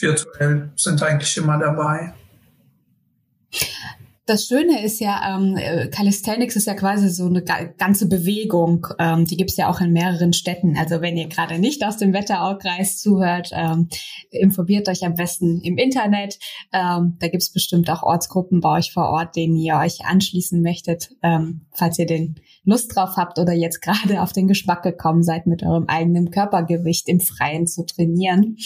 virtuell 0.00 0.70
sind 0.76 1.02
eigentlich 1.02 1.36
immer 1.36 1.58
dabei. 1.58 2.14
Das 4.24 4.46
Schöne 4.46 4.84
ist 4.84 5.00
ja, 5.00 5.36
ähm, 5.36 5.58
Calisthenics 5.90 6.54
ist 6.54 6.68
ja 6.68 6.74
quasi 6.74 7.08
so 7.08 7.26
eine 7.26 7.42
ganze 7.42 8.08
Bewegung. 8.08 8.86
Ähm, 9.00 9.24
die 9.24 9.36
gibt's 9.36 9.56
ja 9.56 9.68
auch 9.68 9.80
in 9.80 9.92
mehreren 9.92 10.32
Städten. 10.32 10.76
Also 10.78 11.00
wenn 11.00 11.16
ihr 11.16 11.26
gerade 11.26 11.58
nicht 11.58 11.84
aus 11.84 11.96
dem 11.96 12.12
Wetteraukreis 12.12 12.98
zuhört, 12.98 13.50
ähm, 13.52 13.88
informiert 14.30 14.88
euch 14.88 15.04
am 15.04 15.14
besten 15.14 15.60
im 15.62 15.76
Internet. 15.76 16.38
Ähm, 16.72 17.16
da 17.18 17.26
gibt's 17.26 17.52
bestimmt 17.52 17.90
auch 17.90 18.04
Ortsgruppen 18.04 18.60
bei 18.60 18.78
euch 18.78 18.92
vor 18.92 19.08
Ort, 19.10 19.34
denen 19.34 19.56
ihr 19.56 19.74
euch 19.74 20.04
anschließen 20.04 20.62
möchtet, 20.62 21.10
ähm, 21.24 21.66
falls 21.72 21.98
ihr 21.98 22.06
den 22.06 22.36
Lust 22.64 22.94
drauf 22.94 23.16
habt 23.16 23.40
oder 23.40 23.52
jetzt 23.52 23.82
gerade 23.82 24.22
auf 24.22 24.32
den 24.32 24.46
Geschmack 24.46 24.84
gekommen 24.84 25.24
seid, 25.24 25.48
mit 25.48 25.64
eurem 25.64 25.88
eigenen 25.88 26.30
Körpergewicht 26.30 27.08
im 27.08 27.18
Freien 27.18 27.66
zu 27.66 27.84
trainieren. 27.84 28.56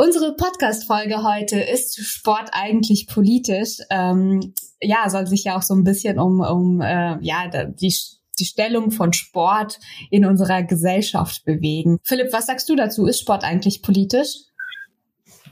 Unsere 0.00 0.36
Podcast-Folge 0.36 1.24
heute 1.24 1.58
ist 1.58 1.98
Sport 2.06 2.50
eigentlich 2.52 3.08
politisch. 3.08 3.78
Ähm, 3.90 4.54
ja, 4.80 5.10
soll 5.10 5.26
sich 5.26 5.42
ja 5.42 5.56
auch 5.56 5.62
so 5.62 5.74
ein 5.74 5.82
bisschen 5.82 6.20
um, 6.20 6.38
um 6.38 6.80
äh, 6.80 7.18
ja, 7.20 7.48
die, 7.48 7.92
die 8.38 8.44
Stellung 8.44 8.92
von 8.92 9.12
Sport 9.12 9.80
in 10.12 10.24
unserer 10.24 10.62
Gesellschaft 10.62 11.44
bewegen. 11.44 11.98
Philipp, 12.04 12.32
was 12.32 12.46
sagst 12.46 12.68
du 12.68 12.76
dazu? 12.76 13.06
Ist 13.06 13.18
Sport 13.18 13.42
eigentlich 13.42 13.82
politisch? 13.82 14.36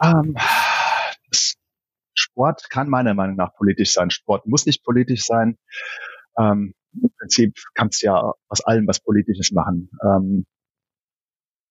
Um, 0.01 0.37
ähm, 0.37 0.37
Sport 2.15 2.71
kann 2.71 2.89
meiner 2.89 3.15
Meinung 3.15 3.35
nach 3.35 3.53
politisch 3.53 3.95
sein. 3.95 4.11
Sport 4.11 4.47
muss 4.47 4.65
nicht 4.65 4.85
politisch 4.85 5.25
sein. 5.25 5.59
Ähm, 6.39 6.73
Im 6.93 7.11
Prinzip 7.19 7.59
kannst 7.75 8.01
du 8.01 8.07
ja 8.07 8.33
aus 8.47 8.65
allem 8.65 8.87
was 8.87 9.01
Politisches 9.01 9.51
machen. 9.51 9.91
Ähm, 10.05 10.47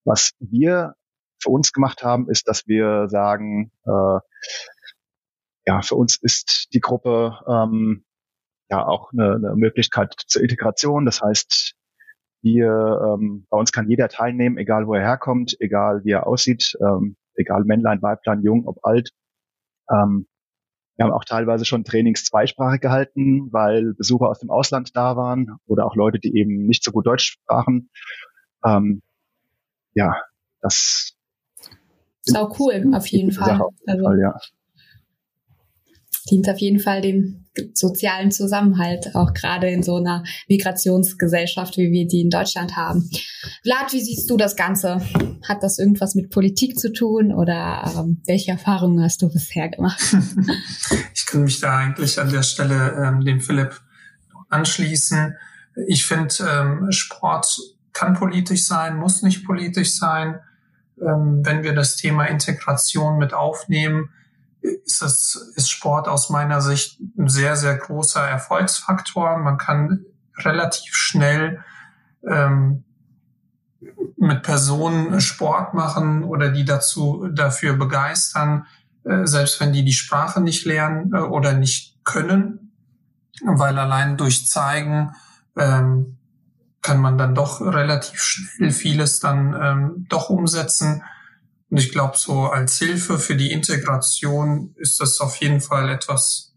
was 0.03 0.31
wir 0.39 0.95
für 1.45 1.51
uns 1.51 1.71
gemacht 1.71 2.03
haben, 2.03 2.29
ist, 2.29 2.47
dass 2.47 2.67
wir 2.67 3.07
sagen, 3.07 3.71
äh, 3.85 4.19
ja, 5.67 5.81
für 5.81 5.95
uns 5.95 6.17
ist 6.17 6.69
die 6.73 6.79
Gruppe 6.79 7.39
ähm, 7.47 8.03
ja 8.69 8.85
auch 8.85 9.11
eine, 9.13 9.35
eine 9.35 9.55
Möglichkeit 9.55 10.15
zur 10.27 10.41
Integration. 10.41 11.05
Das 11.05 11.21
heißt, 11.21 11.75
wir, 12.41 13.17
ähm, 13.17 13.45
bei 13.49 13.57
uns 13.57 13.71
kann 13.71 13.89
jeder 13.89 14.09
teilnehmen, 14.09 14.57
egal 14.57 14.87
wo 14.87 14.95
er 14.95 15.01
herkommt, 15.01 15.55
egal 15.59 16.03
wie 16.03 16.11
er 16.11 16.27
aussieht, 16.27 16.77
ähm, 16.81 17.15
egal 17.35 17.63
Männlein, 17.63 18.01
Weiblein, 18.01 18.43
Jung, 18.43 18.67
ob 18.67 18.83
alt. 18.83 19.11
Ähm, 19.89 20.27
wir 20.97 21.05
haben 21.05 21.11
auch 21.11 21.25
teilweise 21.25 21.65
schon 21.65 21.83
Trainings 21.83 22.23
zweisprachig 22.23 22.81
gehalten, 22.81 23.51
weil 23.51 23.93
Besucher 23.95 24.29
aus 24.29 24.39
dem 24.39 24.49
Ausland 24.49 24.95
da 24.95 25.15
waren 25.15 25.57
oder 25.67 25.85
auch 25.85 25.95
Leute, 25.95 26.19
die 26.19 26.35
eben 26.37 26.65
nicht 26.65 26.83
so 26.83 26.91
gut 26.91 27.05
Deutsch 27.05 27.33
sprachen. 27.33 27.89
Ähm, 28.65 29.01
ja, 29.93 30.15
das 30.61 31.14
Sau 32.25 32.53
cool, 32.59 32.91
auf 32.93 33.07
jeden 33.07 33.31
Fall. 33.31 33.61
Auf 33.61 33.73
jeden 33.79 33.89
also, 33.89 34.03
Fall 34.03 34.19
ja. 34.19 34.35
Dient 36.29 36.49
auf 36.49 36.57
jeden 36.57 36.79
Fall 36.79 37.01
dem 37.01 37.45
sozialen 37.73 38.31
Zusammenhalt, 38.31 39.15
auch 39.15 39.33
gerade 39.33 39.69
in 39.69 39.83
so 39.83 39.97
einer 39.97 40.23
Migrationsgesellschaft, 40.47 41.77
wie 41.77 41.91
wir 41.91 42.07
die 42.07 42.21
in 42.21 42.31
Deutschland 42.31 42.75
haben. 42.75 43.09
Vlad, 43.61 43.93
wie 43.93 44.01
siehst 44.01 44.29
du 44.29 44.35
das 44.35 44.55
Ganze? 44.55 45.01
Hat 45.47 45.61
das 45.61 45.77
irgendwas 45.77 46.15
mit 46.15 46.31
Politik 46.31 46.79
zu 46.79 46.91
tun 46.91 47.31
oder 47.31 47.93
ähm, 47.95 48.21
welche 48.25 48.51
Erfahrungen 48.51 49.03
hast 49.03 49.21
du 49.21 49.29
bisher 49.29 49.69
gemacht? 49.69 50.01
ich 51.13 51.25
kann 51.27 51.43
mich 51.43 51.59
da 51.59 51.77
eigentlich 51.77 52.19
an 52.19 52.31
der 52.31 52.43
Stelle 52.43 52.95
ähm, 53.05 53.23
dem 53.23 53.39
Philipp 53.39 53.79
anschließen. 54.49 55.35
Ich 55.87 56.05
finde, 56.05 56.33
ähm, 56.49 56.91
Sport 56.91 57.55
kann 57.93 58.15
politisch 58.15 58.65
sein, 58.65 58.97
muss 58.97 59.21
nicht 59.21 59.45
politisch 59.45 59.95
sein 59.95 60.39
wenn 60.97 61.63
wir 61.63 61.73
das 61.73 61.95
Thema 61.95 62.25
Integration 62.25 63.17
mit 63.17 63.33
aufnehmen, 63.33 64.09
ist, 64.61 65.01
es, 65.01 65.51
ist 65.55 65.69
Sport 65.69 66.07
aus 66.07 66.29
meiner 66.29 66.61
Sicht 66.61 66.99
ein 67.17 67.29
sehr, 67.29 67.55
sehr 67.55 67.77
großer 67.77 68.21
Erfolgsfaktor. 68.21 69.37
Man 69.37 69.57
kann 69.57 70.05
relativ 70.37 70.93
schnell 70.95 71.63
ähm, 72.27 72.83
mit 74.17 74.43
Personen 74.43 75.21
Sport 75.21 75.73
machen 75.73 76.23
oder 76.23 76.49
die 76.49 76.65
dazu 76.65 77.27
dafür 77.31 77.73
begeistern, 77.73 78.65
äh, 79.03 79.25
selbst 79.25 79.59
wenn 79.59 79.73
die 79.73 79.85
die 79.85 79.93
Sprache 79.93 80.41
nicht 80.41 80.65
lernen 80.65 81.13
äh, 81.13 81.19
oder 81.19 81.53
nicht 81.53 82.03
können, 82.03 82.71
weil 83.43 83.77
allein 83.77 84.17
durch 84.17 84.47
Zeigen 84.47 85.11
ähm, 85.57 86.17
kann 86.85 86.99
man 86.99 87.17
dann 87.17 87.33
doch 87.33 87.61
relativ 87.61 88.21
schnell 88.21 88.69
vieles 88.69 89.19
dann 89.19 89.59
ähm, 89.59 90.05
doch 90.07 90.29
umsetzen. 90.29 91.01
Und 91.71 91.77
ich 91.79 91.91
glaube, 91.91 92.15
so 92.15 92.43
als 92.43 92.77
Hilfe 92.77 93.17
für 93.17 93.35
die 93.35 93.51
Integration 93.51 94.75
ist 94.77 94.99
das 94.99 95.19
auf 95.19 95.35
jeden 95.37 95.61
Fall 95.61 95.89
etwas 95.89 96.53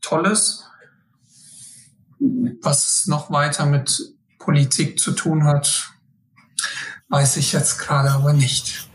Tolles. 0.00 0.64
Was 2.62 3.06
noch 3.06 3.30
weiter 3.30 3.66
mit 3.66 4.14
Politik 4.38 4.98
zu 4.98 5.12
tun 5.12 5.44
hat, 5.44 5.90
weiß 7.10 7.36
ich 7.36 7.52
jetzt 7.52 7.80
gerade 7.80 8.12
aber 8.12 8.32
nicht. 8.32 8.88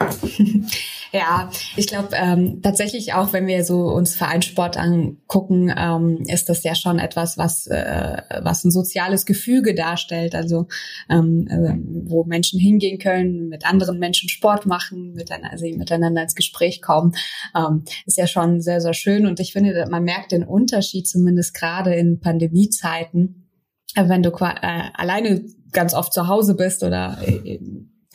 Ja, 1.14 1.48
ich 1.76 1.86
glaube 1.86 2.08
ähm, 2.14 2.60
tatsächlich 2.60 3.12
auch, 3.12 3.32
wenn 3.32 3.46
wir 3.46 3.64
so 3.64 3.82
uns 3.82 4.16
Vereinssport 4.16 4.76
angucken, 4.76 5.72
ähm, 5.76 6.24
ist 6.26 6.48
das 6.48 6.64
ja 6.64 6.74
schon 6.74 6.98
etwas, 6.98 7.38
was 7.38 7.68
äh, 7.68 8.20
was 8.42 8.64
ein 8.64 8.72
soziales 8.72 9.24
Gefüge 9.24 9.76
darstellt. 9.76 10.34
Also 10.34 10.66
ähm, 11.08 11.46
äh, 11.48 12.10
wo 12.10 12.24
Menschen 12.24 12.58
hingehen 12.58 12.98
können, 12.98 13.48
mit 13.48 13.64
anderen 13.64 14.00
Menschen 14.00 14.28
Sport 14.28 14.66
machen, 14.66 15.12
miteinander, 15.12 15.52
also 15.52 15.66
miteinander 15.66 16.20
ins 16.20 16.34
Gespräch 16.34 16.82
kommen, 16.82 17.14
ähm, 17.56 17.84
ist 18.06 18.18
ja 18.18 18.26
schon 18.26 18.60
sehr 18.60 18.80
sehr 18.80 18.94
schön. 18.94 19.24
Und 19.24 19.38
ich 19.38 19.52
finde, 19.52 19.86
man 19.88 20.02
merkt 20.02 20.32
den 20.32 20.42
Unterschied 20.42 21.06
zumindest 21.06 21.54
gerade 21.54 21.94
in 21.94 22.18
Pandemiezeiten, 22.18 23.48
äh, 23.94 24.08
wenn 24.08 24.24
du 24.24 24.30
äh, 24.30 24.90
alleine 24.94 25.44
ganz 25.70 25.94
oft 25.94 26.12
zu 26.12 26.26
Hause 26.26 26.56
bist 26.56 26.82
oder 26.82 27.18
äh, 27.24 27.60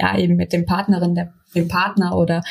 ja 0.02 0.18
eben 0.18 0.36
mit 0.36 0.54
dem 0.54 0.66
Partnerin, 0.66 1.16
der, 1.16 1.34
dem 1.56 1.68
Partner 1.68 2.18
oder 2.18 2.42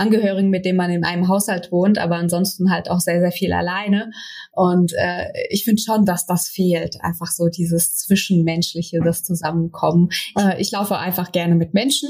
Angehörigen, 0.00 0.50
mit 0.50 0.64
denen 0.64 0.78
man 0.78 0.90
in 0.90 1.04
einem 1.04 1.28
Haushalt 1.28 1.70
wohnt, 1.70 1.98
aber 1.98 2.16
ansonsten 2.16 2.70
halt 2.70 2.90
auch 2.90 3.00
sehr, 3.00 3.20
sehr 3.20 3.32
viel 3.32 3.52
alleine. 3.52 4.10
Und 4.52 4.92
äh, 4.94 5.26
ich 5.50 5.64
finde 5.64 5.82
schon, 5.82 6.04
dass 6.04 6.26
das 6.26 6.48
fehlt. 6.48 6.96
Einfach 7.02 7.30
so 7.30 7.48
dieses 7.48 7.94
Zwischenmenschliche, 7.96 9.00
das 9.04 9.22
Zusammenkommen. 9.22 10.08
Äh, 10.38 10.60
ich 10.60 10.72
laufe 10.72 10.98
einfach 10.98 11.32
gerne 11.32 11.54
mit 11.54 11.74
Menschen. 11.74 12.08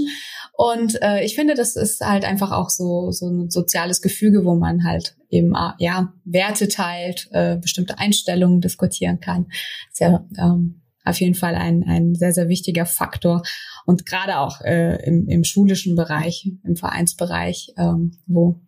Und 0.57 1.01
äh, 1.03 1.25
ich 1.25 1.35
finde, 1.35 1.55
das 1.55 1.77
ist 1.77 2.01
halt 2.01 2.25
einfach 2.25 2.53
auch 2.53 2.71
so, 2.71 3.11
so 3.11 3.29
ein 3.29 3.51
soziales 3.51 4.03
Gefüge, 4.03 4.45
wo 4.45 4.55
man 4.55 4.85
halt 4.85 5.17
eben 5.29 5.55
äh, 5.55 5.73
ja 5.79 6.13
Werte 6.25 6.69
teilt, 6.69 7.29
äh, 7.33 7.57
bestimmte 7.57 7.99
Einstellungen 7.99 8.61
diskutieren 8.61 9.21
kann. 9.21 9.47
Sehr 9.93 10.27
ähm, 10.39 10.83
auf 11.05 11.21
jeden 11.21 11.35
Fall 11.35 11.55
ein, 11.55 11.85
ein 11.85 12.15
sehr, 12.15 12.33
sehr 12.33 12.49
wichtiger 12.49 12.87
Faktor. 12.87 13.43
Und 13.87 14.07
gerade 14.07 14.39
auch 14.39 14.61
äh, 14.61 15.03
im, 15.05 15.29
im 15.29 15.45
schulischen 15.45 15.97
Bereich, 15.97 16.51
im 16.65 16.77
Vereinsbereich, 16.77 17.73
ähm, 17.77 18.13
wo 18.27 18.61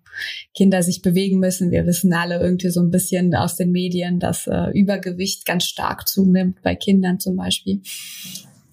Kinder 0.55 0.83
sich 0.83 1.03
bewegen 1.03 1.39
müssen. 1.39 1.71
Wir 1.71 1.87
wissen 1.87 2.13
alle 2.13 2.41
irgendwie 2.41 2.71
so 2.71 2.81
ein 2.81 2.91
bisschen 2.91 3.35
aus 3.35 3.57
den 3.57 3.71
Medien, 3.71 4.19
dass 4.19 4.47
äh, 4.47 4.71
Übergewicht 4.73 5.47
ganz 5.47 5.65
stark 5.65 6.09
zunimmt 6.09 6.63
bei 6.63 6.75
Kindern 6.75 7.19
zum 7.19 7.37
Beispiel. 7.37 7.81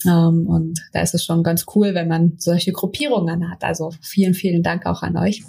Ähm, 0.06 0.48
und 0.48 0.80
da 0.94 1.02
ist 1.02 1.14
es 1.14 1.24
schon 1.24 1.44
ganz 1.44 1.66
cool, 1.76 1.94
wenn 1.94 2.08
man 2.08 2.34
solche 2.38 2.72
Gruppierungen 2.72 3.50
hat. 3.50 3.64
Also 3.64 3.92
vielen, 4.02 4.34
vielen 4.34 4.64
Dank 4.64 4.86
auch 4.86 5.02
an 5.02 5.18
euch. 5.18 5.44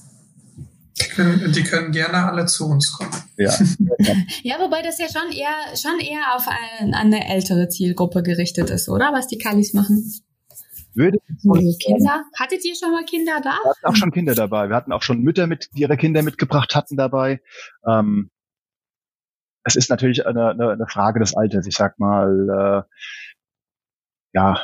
Die 0.98 1.08
können, 1.08 1.52
die 1.52 1.62
können 1.62 1.92
gerne 1.92 2.30
alle 2.30 2.46
zu 2.46 2.66
uns 2.66 2.92
kommen. 2.92 3.12
Ja. 3.36 3.52
ja, 4.42 4.58
wobei 4.60 4.82
das 4.82 4.98
ja 4.98 5.06
schon 5.08 5.32
eher, 5.32 5.76
schon 5.76 5.98
eher 6.00 6.34
auf 6.34 6.46
ein, 6.48 6.94
eine 6.94 7.28
ältere 7.28 7.68
Zielgruppe 7.68 8.22
gerichtet 8.22 8.70
ist, 8.70 8.88
oder? 8.88 9.12
Was 9.12 9.26
die 9.28 9.38
Kalis 9.38 9.72
machen. 9.72 10.12
Würde 10.94 11.18
also 11.48 11.78
Kinder? 11.78 12.24
Hattet 12.38 12.64
ihr 12.64 12.74
schon 12.74 12.90
mal 12.90 13.04
Kinder 13.04 13.40
da? 13.42 13.50
Wir 13.62 13.70
hatten 13.70 13.86
auch 13.86 13.96
schon 13.96 14.10
Kinder 14.10 14.34
dabei. 14.34 14.68
Wir 14.68 14.76
hatten 14.76 14.92
auch 14.92 15.02
schon 15.02 15.20
Mütter 15.20 15.46
mit, 15.46 15.68
die 15.74 15.82
ihre 15.82 15.96
Kinder 15.96 16.22
mitgebracht 16.22 16.74
hatten 16.74 16.96
dabei. 16.96 17.40
Ähm, 17.86 18.30
es 19.64 19.76
ist 19.76 19.90
natürlich 19.90 20.26
eine, 20.26 20.50
eine, 20.50 20.70
eine 20.70 20.86
Frage 20.88 21.20
des 21.20 21.36
Alters. 21.36 21.66
Ich 21.66 21.76
sag 21.76 21.98
mal, 21.98 22.86
äh, 22.86 22.96
ja, 24.32 24.60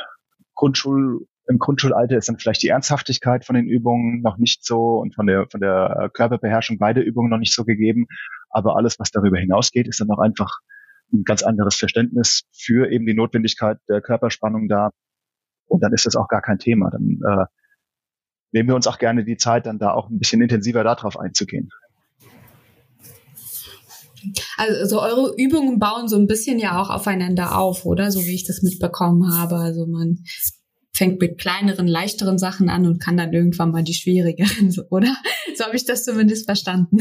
Grundschul, 0.55 1.27
im 1.47 1.59
Grundschulalter 1.59 2.17
ist 2.17 2.27
dann 2.27 2.37
vielleicht 2.37 2.61
die 2.61 2.67
Ernsthaftigkeit 2.69 3.45
von 3.45 3.55
den 3.55 3.67
Übungen 3.67 4.21
noch 4.21 4.37
nicht 4.37 4.65
so 4.65 4.99
und 4.99 5.15
von 5.15 5.27
der, 5.27 5.47
von 5.49 5.61
der 5.61 6.09
Körperbeherrschung 6.13 6.77
beider 6.77 7.01
Übungen 7.01 7.29
noch 7.29 7.37
nicht 7.37 7.53
so 7.53 7.63
gegeben. 7.63 8.07
Aber 8.49 8.75
alles, 8.75 8.99
was 8.99 9.11
darüber 9.11 9.37
hinausgeht, 9.37 9.87
ist 9.87 10.01
dann 10.01 10.11
auch 10.11 10.19
einfach 10.19 10.59
ein 11.13 11.23
ganz 11.23 11.43
anderes 11.43 11.75
Verständnis 11.75 12.43
für 12.51 12.91
eben 12.91 13.05
die 13.05 13.13
Notwendigkeit 13.13 13.77
der 13.87 14.01
Körperspannung 14.01 14.67
da. 14.67 14.91
Und 15.67 15.83
dann 15.83 15.93
ist 15.93 16.05
das 16.05 16.15
auch 16.15 16.27
gar 16.27 16.41
kein 16.41 16.59
Thema. 16.59 16.89
Dann 16.89 17.19
äh, 17.25 17.45
nehmen 18.51 18.69
wir 18.69 18.75
uns 18.75 18.87
auch 18.87 18.99
gerne 18.99 19.23
die 19.23 19.37
Zeit, 19.37 19.65
dann 19.65 19.79
da 19.79 19.91
auch 19.91 20.09
ein 20.09 20.19
bisschen 20.19 20.41
intensiver 20.41 20.83
darauf 20.83 21.17
einzugehen. 21.17 21.69
Also 24.57 25.01
eure 25.01 25.33
Übungen 25.37 25.79
bauen 25.79 26.07
so 26.09 26.17
ein 26.17 26.27
bisschen 26.27 26.59
ja 26.59 26.81
auch 26.81 26.89
aufeinander 26.89 27.57
auf, 27.57 27.85
oder? 27.85 28.11
So 28.11 28.19
wie 28.21 28.35
ich 28.35 28.45
das 28.45 28.61
mitbekommen 28.63 29.33
habe. 29.33 29.55
Also 29.55 29.85
man 29.85 30.23
fängt 30.97 31.21
mit 31.21 31.37
kleineren, 31.37 31.87
leichteren 31.87 32.37
Sachen 32.37 32.69
an 32.69 32.85
und 32.85 33.01
kann 33.01 33.17
dann 33.17 33.33
irgendwann 33.33 33.71
mal 33.71 33.83
die 33.83 33.93
schwierigeren, 33.93 34.73
oder? 34.89 35.15
So 35.55 35.65
habe 35.65 35.75
ich 35.75 35.85
das 35.85 36.03
zumindest 36.03 36.45
verstanden. 36.45 36.97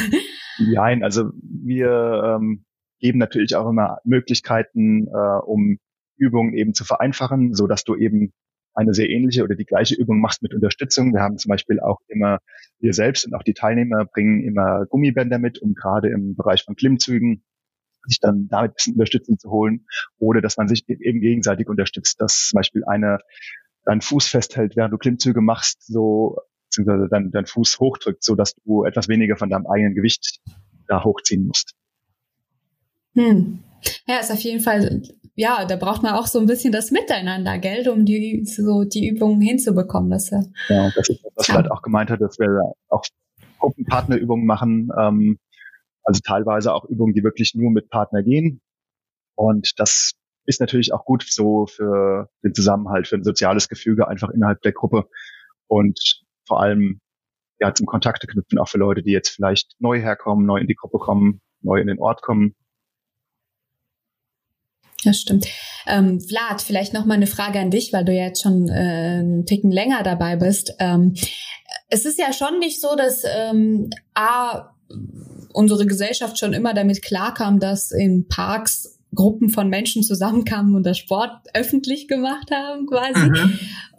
Nein, 0.58 1.02
also 1.02 1.30
wir 1.42 2.38
ähm, 2.38 2.64
geben 3.00 3.18
natürlich 3.18 3.54
auch 3.54 3.68
immer 3.68 3.98
Möglichkeiten, 4.04 5.08
äh, 5.08 5.40
um 5.44 5.78
Übungen 6.16 6.54
eben 6.54 6.72
zu 6.72 6.84
vereinfachen, 6.84 7.52
so 7.52 7.66
dass 7.66 7.84
du 7.84 7.96
eben 7.96 8.32
eine 8.72 8.94
sehr 8.94 9.10
ähnliche 9.10 9.42
oder 9.42 9.56
die 9.56 9.66
gleiche 9.66 9.94
Übung 9.94 10.20
machst 10.20 10.42
mit 10.42 10.54
Unterstützung. 10.54 11.12
Wir 11.12 11.20
haben 11.20 11.38
zum 11.38 11.50
Beispiel 11.50 11.80
auch 11.80 11.98
immer, 12.08 12.38
wir 12.78 12.92
selbst 12.92 13.26
und 13.26 13.34
auch 13.34 13.42
die 13.42 13.54
Teilnehmer 13.54 14.06
bringen 14.06 14.42
immer 14.42 14.86
Gummibänder 14.86 15.38
mit, 15.38 15.60
um 15.60 15.74
gerade 15.74 16.08
im 16.08 16.34
Bereich 16.34 16.62
von 16.64 16.76
Klimmzügen 16.76 17.42
sich 18.06 18.20
dann 18.20 18.48
damit 18.48 18.70
ein 18.70 18.74
bisschen 18.74 18.92
Unterstützung 18.94 19.38
zu 19.38 19.50
holen 19.50 19.86
oder 20.18 20.40
dass 20.40 20.56
man 20.56 20.68
sich 20.68 20.88
eben 20.88 21.20
gegenseitig 21.20 21.68
unterstützt, 21.68 22.20
dass 22.20 22.48
zum 22.48 22.58
Beispiel 22.58 22.84
eine 22.84 23.18
deinen 23.86 24.02
Fuß 24.02 24.26
festhält, 24.26 24.76
während 24.76 24.92
du 24.92 24.98
Klimmzüge 24.98 25.40
machst, 25.40 25.86
so 25.86 26.36
beziehungsweise 26.66 27.08
dein, 27.08 27.30
dein 27.30 27.46
Fuß 27.46 27.78
hochdrückt, 27.80 28.22
so 28.22 28.34
dass 28.34 28.54
du 28.54 28.84
etwas 28.84 29.08
weniger 29.08 29.36
von 29.36 29.48
deinem 29.48 29.66
eigenen 29.66 29.94
Gewicht 29.94 30.40
da 30.88 31.02
hochziehen 31.02 31.46
musst. 31.46 31.72
Hm. 33.14 33.60
Ja, 34.06 34.18
ist 34.18 34.32
auf 34.32 34.40
jeden 34.40 34.60
Fall, 34.60 35.02
ja, 35.36 35.64
da 35.64 35.76
braucht 35.76 36.02
man 36.02 36.14
auch 36.14 36.26
so 36.26 36.38
ein 36.40 36.46
bisschen 36.46 36.72
das 36.72 36.90
Miteinander, 36.90 37.58
gell, 37.58 37.88
um 37.88 38.04
die, 38.04 38.44
so 38.44 38.84
die 38.84 39.08
Übungen 39.08 39.40
hinzubekommen. 39.40 40.10
Dass, 40.10 40.30
ja, 40.30 40.42
ja 40.68 40.90
das 40.94 41.08
ist, 41.08 41.24
was 41.34 41.46
ja. 41.46 41.54
halt 41.54 41.70
auch 41.70 41.82
gemeint 41.82 42.10
hat, 42.10 42.20
dass 42.20 42.38
wir 42.38 42.72
auch 42.88 43.04
Gruppenpartnerübungen 43.58 44.44
machen, 44.44 44.90
ähm, 44.98 45.38
also 46.02 46.20
teilweise 46.24 46.74
auch 46.74 46.84
Übungen, 46.84 47.14
die 47.14 47.22
wirklich 47.22 47.54
nur 47.54 47.70
mit 47.70 47.88
Partner 47.88 48.22
gehen. 48.22 48.60
Und 49.34 49.78
das 49.78 50.14
ist 50.46 50.60
natürlich 50.60 50.92
auch 50.92 51.04
gut 51.04 51.24
so 51.28 51.66
für 51.66 52.28
den 52.42 52.54
Zusammenhalt, 52.54 53.08
für 53.08 53.16
ein 53.16 53.24
soziales 53.24 53.68
Gefüge 53.68 54.08
einfach 54.08 54.30
innerhalb 54.30 54.62
der 54.62 54.72
Gruppe 54.72 55.08
und 55.66 55.98
vor 56.46 56.60
allem 56.60 57.00
ja 57.58 57.74
zum 57.74 57.86
Kontakte 57.86 58.26
knüpfen, 58.26 58.58
auch 58.58 58.68
für 58.68 58.78
Leute, 58.78 59.02
die 59.02 59.12
jetzt 59.12 59.30
vielleicht 59.30 59.74
neu 59.78 60.00
herkommen, 60.00 60.46
neu 60.46 60.58
in 60.58 60.66
die 60.66 60.74
Gruppe 60.74 60.98
kommen, 60.98 61.40
neu 61.62 61.80
in 61.80 61.86
den 61.86 61.98
Ort 61.98 62.22
kommen. 62.22 62.54
Das 65.04 65.20
stimmt. 65.20 65.46
Ähm, 65.86 66.20
Vlad, 66.20 66.62
vielleicht 66.62 66.92
noch 66.92 67.04
mal 67.04 67.14
eine 67.14 67.26
Frage 67.26 67.60
an 67.60 67.70
dich, 67.70 67.92
weil 67.92 68.04
du 68.04 68.12
ja 68.12 68.24
jetzt 68.24 68.42
schon 68.42 68.68
äh, 68.68 68.72
einen 69.20 69.46
Ticken 69.46 69.70
länger 69.70 70.02
dabei 70.02 70.36
bist. 70.36 70.74
Ähm, 70.80 71.14
es 71.88 72.04
ist 72.06 72.18
ja 72.18 72.32
schon 72.32 72.58
nicht 72.58 72.80
so, 72.80 72.96
dass 72.96 73.22
ähm, 73.24 73.90
A, 74.14 74.74
unsere 75.52 75.86
Gesellschaft 75.86 76.38
schon 76.38 76.52
immer 76.52 76.74
damit 76.74 77.02
klarkam, 77.02 77.60
dass 77.60 77.92
in 77.92 78.26
Parks 78.28 78.95
Gruppen 79.16 79.48
von 79.48 79.68
Menschen 79.68 80.04
zusammenkamen 80.04 80.76
und 80.76 80.84
das 80.84 80.98
Sport 80.98 81.32
öffentlich 81.54 82.06
gemacht 82.06 82.50
haben, 82.52 82.86
quasi. 82.86 83.28
Mhm. 83.28 83.58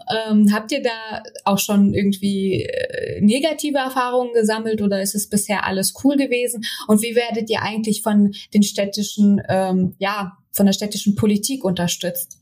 Ähm, 0.10 0.54
habt 0.54 0.72
ihr 0.72 0.82
da 0.82 1.22
auch 1.44 1.60
schon 1.60 1.94
irgendwie 1.94 2.64
äh, 2.64 3.20
negative 3.20 3.80
Erfahrungen 3.80 4.32
gesammelt 4.34 4.82
oder 4.82 5.02
ist 5.02 5.16
es 5.16 5.28
bisher 5.28 5.66
alles 5.66 5.94
cool 6.04 6.16
gewesen? 6.16 6.64
Und 6.88 7.02
wie 7.02 7.16
werdet 7.16 7.50
ihr 7.50 7.62
eigentlich 7.62 8.04
von 8.04 8.34
den 8.54 8.64
städtischen, 8.64 9.42
ähm, 9.50 9.96
ja, 9.98 10.38
von 10.54 10.66
der 10.66 10.74
städtischen 10.74 11.16
Politik 11.16 11.66
unterstützt? 11.66 12.40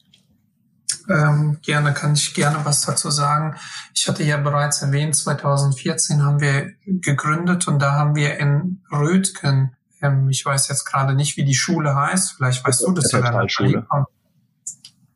Ähm, 1.09 1.59
gerne, 1.63 1.93
kann 1.93 2.13
ich 2.13 2.33
gerne 2.33 2.59
was 2.63 2.85
dazu 2.85 3.09
sagen. 3.09 3.55
Ich 3.93 4.07
hatte 4.07 4.23
ja 4.23 4.37
bereits 4.37 4.81
erwähnt, 4.81 5.15
2014 5.15 6.23
haben 6.23 6.41
wir 6.41 6.71
gegründet 6.85 7.67
und 7.67 7.79
da 7.79 7.93
haben 7.93 8.15
wir 8.15 8.37
in 8.37 8.81
Rötgen 8.91 9.74
ähm, 10.05 10.29
ich 10.29 10.45
weiß 10.45 10.67
jetzt 10.67 10.85
gerade 10.85 11.13
nicht, 11.15 11.37
wie 11.37 11.43
die 11.43 11.55
Schule 11.55 11.95
heißt. 11.95 12.33
Vielleicht 12.33 12.65
weißt 12.65 12.81
du 12.85 12.91
das 12.91 13.11
ja 13.11 13.49
Schule. 13.49 13.85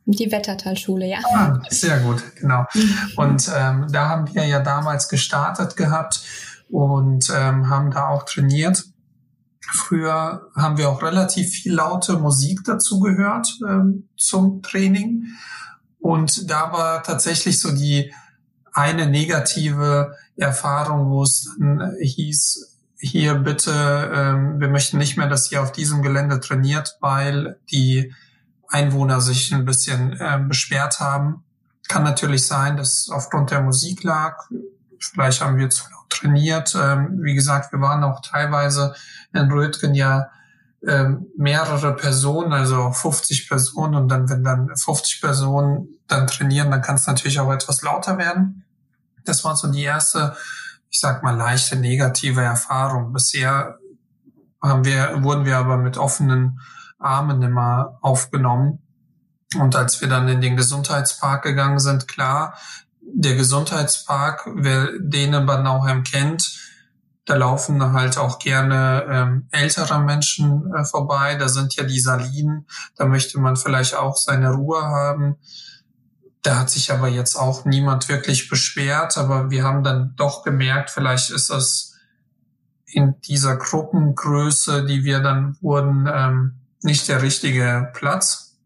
Die 0.06 0.32
Wettertalschule, 0.32 1.06
ja. 1.06 1.18
Ah, 1.32 1.60
sehr 1.68 2.00
gut, 2.00 2.22
genau. 2.34 2.64
Und 3.16 3.50
ähm, 3.54 3.86
da 3.90 4.08
haben 4.08 4.34
wir 4.34 4.44
ja 4.44 4.60
damals 4.60 5.08
gestartet 5.08 5.76
gehabt 5.76 6.22
und 6.68 7.30
ähm, 7.34 7.68
haben 7.68 7.90
da 7.90 8.08
auch 8.08 8.24
trainiert. 8.24 8.84
Früher 9.60 10.48
haben 10.56 10.78
wir 10.78 10.88
auch 10.88 11.02
relativ 11.02 11.50
viel 11.50 11.74
laute 11.74 12.18
Musik 12.18 12.60
dazu 12.64 12.98
gehört 12.98 13.48
ähm, 13.68 14.08
zum 14.16 14.62
Training. 14.62 15.26
Und 16.00 16.50
da 16.50 16.72
war 16.72 17.02
tatsächlich 17.02 17.60
so 17.60 17.70
die 17.70 18.12
eine 18.72 19.06
negative 19.06 20.16
Erfahrung, 20.36 21.10
wo 21.10 21.22
es 21.22 21.54
dann 21.58 21.94
hieß, 22.00 22.69
hier 23.00 23.34
bitte, 23.34 23.72
ähm, 24.14 24.60
wir 24.60 24.68
möchten 24.68 24.98
nicht 24.98 25.16
mehr, 25.16 25.28
dass 25.28 25.50
ihr 25.50 25.62
auf 25.62 25.72
diesem 25.72 26.02
Gelände 26.02 26.38
trainiert, 26.38 26.98
weil 27.00 27.58
die 27.70 28.14
Einwohner 28.68 29.20
sich 29.20 29.52
ein 29.52 29.64
bisschen 29.64 30.12
äh, 30.20 30.38
beschwert 30.46 31.00
haben. 31.00 31.42
Kann 31.88 32.04
natürlich 32.04 32.46
sein, 32.46 32.76
dass 32.76 33.08
aufgrund 33.10 33.50
der 33.50 33.62
Musik 33.62 34.04
lag. 34.04 34.36
Vielleicht 34.98 35.40
haben 35.40 35.56
wir 35.56 35.70
zu 35.70 35.84
laut 35.90 36.10
trainiert. 36.10 36.76
Ähm, 36.78 37.20
wie 37.22 37.34
gesagt, 37.34 37.72
wir 37.72 37.80
waren 37.80 38.04
auch 38.04 38.20
teilweise 38.20 38.94
in 39.32 39.50
Rötgen 39.50 39.94
ja 39.94 40.28
ähm, 40.86 41.26
mehrere 41.36 41.96
Personen, 41.96 42.52
also 42.52 42.92
50 42.92 43.48
Personen. 43.48 43.94
Und 43.94 44.08
dann, 44.08 44.28
wenn 44.28 44.44
dann 44.44 44.76
50 44.76 45.22
Personen 45.22 45.88
dann 46.06 46.26
trainieren, 46.26 46.70
dann 46.70 46.82
kann 46.82 46.96
es 46.96 47.06
natürlich 47.06 47.40
auch 47.40 47.50
etwas 47.50 47.82
lauter 47.82 48.18
werden. 48.18 48.64
Das 49.24 49.42
war 49.44 49.56
so 49.56 49.68
die 49.68 49.82
erste 49.82 50.36
ich 50.90 51.00
sag 51.00 51.22
mal, 51.22 51.36
leichte 51.36 51.76
negative 51.76 52.42
Erfahrung. 52.42 53.12
Bisher 53.12 53.78
haben 54.60 54.84
wir, 54.84 55.22
wurden 55.22 55.44
wir 55.44 55.56
aber 55.56 55.76
mit 55.76 55.96
offenen 55.96 56.60
Armen 56.98 57.40
immer 57.42 57.98
aufgenommen. 58.02 58.80
Und 59.58 59.74
als 59.74 60.00
wir 60.00 60.08
dann 60.08 60.28
in 60.28 60.40
den 60.40 60.56
Gesundheitspark 60.56 61.42
gegangen 61.42 61.78
sind, 61.78 62.08
klar, 62.08 62.54
der 63.00 63.34
Gesundheitspark, 63.34 64.48
wer 64.54 64.90
den 64.98 65.32
in 65.32 65.46
Bad 65.46 65.64
Nauheim 65.64 66.04
kennt, 66.04 66.58
da 67.24 67.36
laufen 67.36 67.92
halt 67.92 68.18
auch 68.18 68.38
gerne 68.38 69.04
ähm, 69.08 69.48
ältere 69.50 70.00
Menschen 70.00 70.72
äh, 70.74 70.84
vorbei. 70.84 71.36
Da 71.36 71.48
sind 71.48 71.74
ja 71.76 71.84
die 71.84 72.00
Salinen. 72.00 72.66
Da 72.96 73.06
möchte 73.06 73.38
man 73.38 73.56
vielleicht 73.56 73.94
auch 73.94 74.16
seine 74.16 74.52
Ruhe 74.52 74.82
haben. 74.82 75.36
Da 76.42 76.58
hat 76.58 76.70
sich 76.70 76.90
aber 76.90 77.08
jetzt 77.08 77.36
auch 77.36 77.64
niemand 77.64 78.08
wirklich 78.08 78.48
beschwert, 78.48 79.18
aber 79.18 79.50
wir 79.50 79.64
haben 79.64 79.84
dann 79.84 80.14
doch 80.16 80.42
gemerkt, 80.42 80.90
vielleicht 80.90 81.30
ist 81.30 81.50
das 81.50 81.90
in 82.86 83.20
dieser 83.20 83.56
Gruppengröße, 83.56 84.86
die 84.86 85.04
wir 85.04 85.20
dann 85.20 85.56
wurden, 85.60 86.08
ähm, 86.12 86.54
nicht 86.82 87.08
der 87.08 87.22
richtige 87.22 87.90
Platz. 87.92 88.56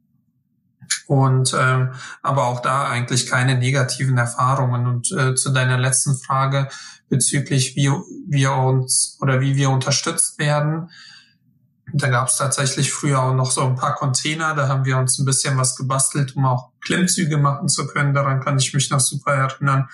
Und 1.06 1.54
ähm, 1.58 1.90
aber 2.22 2.46
auch 2.46 2.60
da 2.60 2.88
eigentlich 2.88 3.26
keine 3.26 3.58
negativen 3.58 4.16
Erfahrungen. 4.16 4.86
Und 4.86 5.12
äh, 5.12 5.34
zu 5.34 5.50
deiner 5.50 5.78
letzten 5.78 6.14
Frage 6.14 6.68
bezüglich, 7.08 7.76
wie 7.76 7.90
wir 8.28 8.52
uns 8.52 9.18
oder 9.20 9.40
wie 9.40 9.56
wir 9.56 9.70
unterstützt 9.70 10.38
werden, 10.38 10.90
da 11.96 12.08
gab 12.08 12.26
es 12.26 12.36
tatsächlich 12.36 12.92
früher 12.92 13.22
auch 13.22 13.34
noch 13.34 13.52
so 13.52 13.62
ein 13.62 13.76
paar 13.76 13.94
Container, 13.94 14.54
da 14.54 14.66
haben 14.66 14.84
wir 14.84 14.98
uns 14.98 15.18
ein 15.18 15.24
bisschen 15.24 15.56
was 15.56 15.76
gebastelt, 15.76 16.34
um 16.34 16.44
auch 16.44 16.72
Klimmzüge 16.80 17.38
machen 17.38 17.68
zu 17.68 17.86
können. 17.86 18.14
Daran 18.14 18.40
kann 18.40 18.58
ich 18.58 18.74
mich 18.74 18.90
noch 18.90 18.98
super 18.98 19.32
erinnern. 19.32 19.88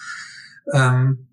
Ähm, 0.72 1.26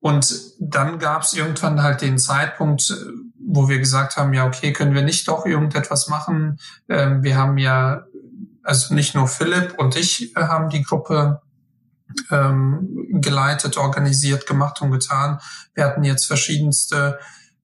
und 0.00 0.40
dann 0.60 0.98
gab 0.98 1.22
es 1.22 1.32
irgendwann 1.32 1.82
halt 1.82 2.02
den 2.02 2.18
Zeitpunkt, 2.18 2.94
wo 3.38 3.68
wir 3.68 3.78
gesagt 3.78 4.18
haben, 4.18 4.34
ja, 4.34 4.46
okay, 4.46 4.74
können 4.74 4.94
wir 4.94 5.02
nicht 5.02 5.26
doch 5.26 5.46
irgendetwas 5.46 6.08
machen? 6.08 6.58
Ähm, 6.88 7.22
wir 7.22 7.36
haben 7.36 7.56
ja, 7.56 8.04
also 8.62 8.94
nicht 8.94 9.14
nur 9.14 9.26
Philipp 9.26 9.78
und 9.78 9.96
ich 9.96 10.36
äh, 10.36 10.42
haben 10.42 10.68
die 10.68 10.82
Gruppe 10.82 11.40
ähm, 12.30 13.06
geleitet, 13.10 13.78
organisiert, 13.78 14.46
gemacht 14.46 14.82
und 14.82 14.90
getan. 14.90 15.40
Wir 15.74 15.84
hatten 15.84 16.04
jetzt 16.04 16.26
verschiedenste 16.26 17.18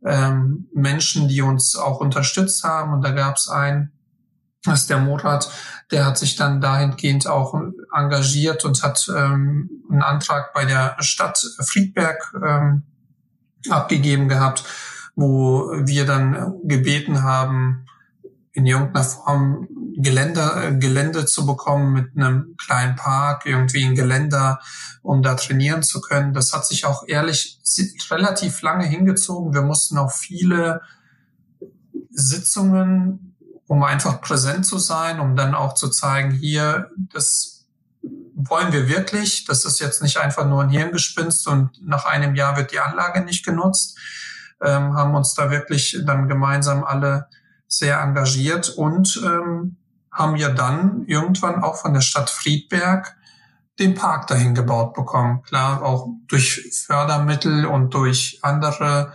ähm, 0.04 0.68
Menschen, 0.74 1.28
die 1.28 1.42
uns 1.42 1.76
auch 1.76 2.00
unterstützt 2.00 2.64
haben. 2.64 2.92
Und 2.92 3.02
da 3.02 3.10
gab 3.10 3.36
es 3.36 3.48
einen, 3.48 3.92
das 4.64 4.82
ist 4.82 4.90
der 4.90 4.98
Murat, 4.98 5.50
der 5.90 6.06
hat 6.06 6.18
sich 6.18 6.36
dann 6.36 6.60
dahingehend 6.60 7.26
auch 7.26 7.54
engagiert 7.92 8.64
und 8.64 8.82
hat 8.82 9.10
ähm, 9.14 9.70
einen 9.90 10.02
Antrag 10.02 10.52
bei 10.54 10.64
der 10.64 10.96
Stadt 11.00 11.38
Friedberg 11.60 12.32
ähm, 12.44 12.84
abgegeben 13.68 14.28
gehabt, 14.28 14.64
wo 15.14 15.70
wir 15.84 16.06
dann 16.06 16.54
gebeten 16.64 17.22
haben, 17.22 17.86
in 18.52 18.66
irgendeiner 18.66 19.04
Form 19.04 19.68
Gelände, 19.96 20.40
äh, 20.40 20.78
Gelände 20.78 21.26
zu 21.26 21.46
bekommen 21.46 21.92
mit 21.92 22.16
einem 22.16 22.56
kleinen 22.56 22.96
Park, 22.96 23.46
irgendwie 23.46 23.84
ein 23.84 23.94
Geländer, 23.94 24.60
um 25.02 25.22
da 25.22 25.34
trainieren 25.34 25.82
zu 25.82 26.00
können. 26.00 26.32
Das 26.32 26.52
hat 26.52 26.66
sich 26.66 26.84
auch 26.84 27.06
ehrlich 27.06 27.60
relativ 28.10 28.62
lange 28.62 28.86
hingezogen. 28.86 29.54
Wir 29.54 29.62
mussten 29.62 29.98
auch 29.98 30.12
viele 30.12 30.82
Sitzungen, 32.10 33.36
um 33.66 33.82
einfach 33.82 34.20
präsent 34.20 34.66
zu 34.66 34.78
sein, 34.78 35.20
um 35.20 35.36
dann 35.36 35.54
auch 35.54 35.74
zu 35.74 35.88
zeigen, 35.88 36.30
hier, 36.30 36.90
das 37.12 37.66
wollen 38.34 38.72
wir 38.72 38.88
wirklich. 38.88 39.44
Das 39.44 39.64
ist 39.64 39.80
jetzt 39.80 40.02
nicht 40.02 40.18
einfach 40.18 40.46
nur 40.46 40.62
ein 40.62 40.70
Hirngespinst 40.70 41.46
und 41.48 41.70
nach 41.82 42.04
einem 42.04 42.34
Jahr 42.34 42.56
wird 42.56 42.72
die 42.72 42.80
Anlage 42.80 43.22
nicht 43.24 43.44
genutzt. 43.44 43.98
Ähm, 44.60 44.94
haben 44.94 45.14
uns 45.14 45.34
da 45.34 45.50
wirklich 45.50 45.98
dann 46.04 46.28
gemeinsam 46.28 46.84
alle 46.84 47.28
sehr 47.66 48.00
engagiert 48.00 48.68
und 48.68 49.20
ähm, 49.24 49.76
haben 50.12 50.36
ja 50.36 50.50
dann 50.50 51.04
irgendwann 51.06 51.62
auch 51.62 51.76
von 51.76 51.94
der 51.94 52.02
Stadt 52.02 52.30
Friedberg 52.30 53.16
den 53.78 53.94
Park 53.94 54.26
dahin 54.26 54.54
gebaut 54.54 54.94
bekommen. 54.94 55.42
Klar, 55.42 55.82
auch 55.82 56.08
durch 56.28 56.70
Fördermittel 56.86 57.64
und 57.64 57.94
durch 57.94 58.38
andere 58.42 59.14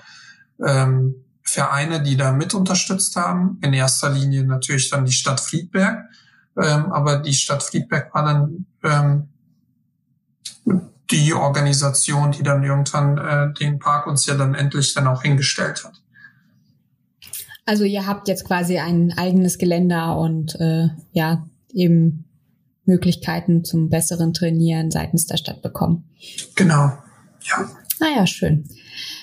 ähm, 0.66 1.24
Vereine, 1.44 2.02
die 2.02 2.18
da 2.18 2.32
mit 2.32 2.54
unterstützt 2.54 3.16
haben. 3.16 3.60
In 3.62 3.74
erster 3.74 4.10
Linie 4.10 4.44
natürlich 4.44 4.90
dann 4.90 5.06
die 5.06 5.12
Stadt 5.12 5.40
Friedberg. 5.40 6.04
Ähm, 6.60 6.92
aber 6.92 7.18
die 7.18 7.34
Stadt 7.34 7.64
Friedberg 7.64 8.14
war 8.14 8.26
dann 8.26 8.66
ähm, 8.84 9.30
die 11.12 11.34
Organisation, 11.34 12.32
die 12.32 12.44
dann 12.44 12.64
irgendwann 12.64 13.18
äh, 13.18 13.54
den 13.54 13.80
Park 13.80 14.08
uns 14.08 14.26
ja 14.26 14.36
dann 14.36 14.56
endlich 14.56 14.94
dann 14.94 15.08
auch 15.08 15.22
hingestellt 15.22 15.84
hat. 15.86 16.02
Also 17.68 17.84
ihr 17.84 18.08
habt 18.08 18.30
jetzt 18.30 18.46
quasi 18.46 18.78
ein 18.78 19.14
eigenes 19.18 19.58
Geländer 19.58 20.18
und 20.18 20.56
äh, 20.62 20.88
ja, 21.12 21.46
eben 21.74 22.24
Möglichkeiten 22.86 23.66
zum 23.66 23.90
besseren 23.90 24.34
Trainieren 24.34 24.90
seitens 24.90 25.28
der 25.28 25.36
Stadt 25.36 25.62
bekommen. 25.62 26.06
Genau, 26.56 26.94
ja. 27.44 27.70
Naja, 28.00 28.22
ah 28.22 28.26
schön. 28.26 28.64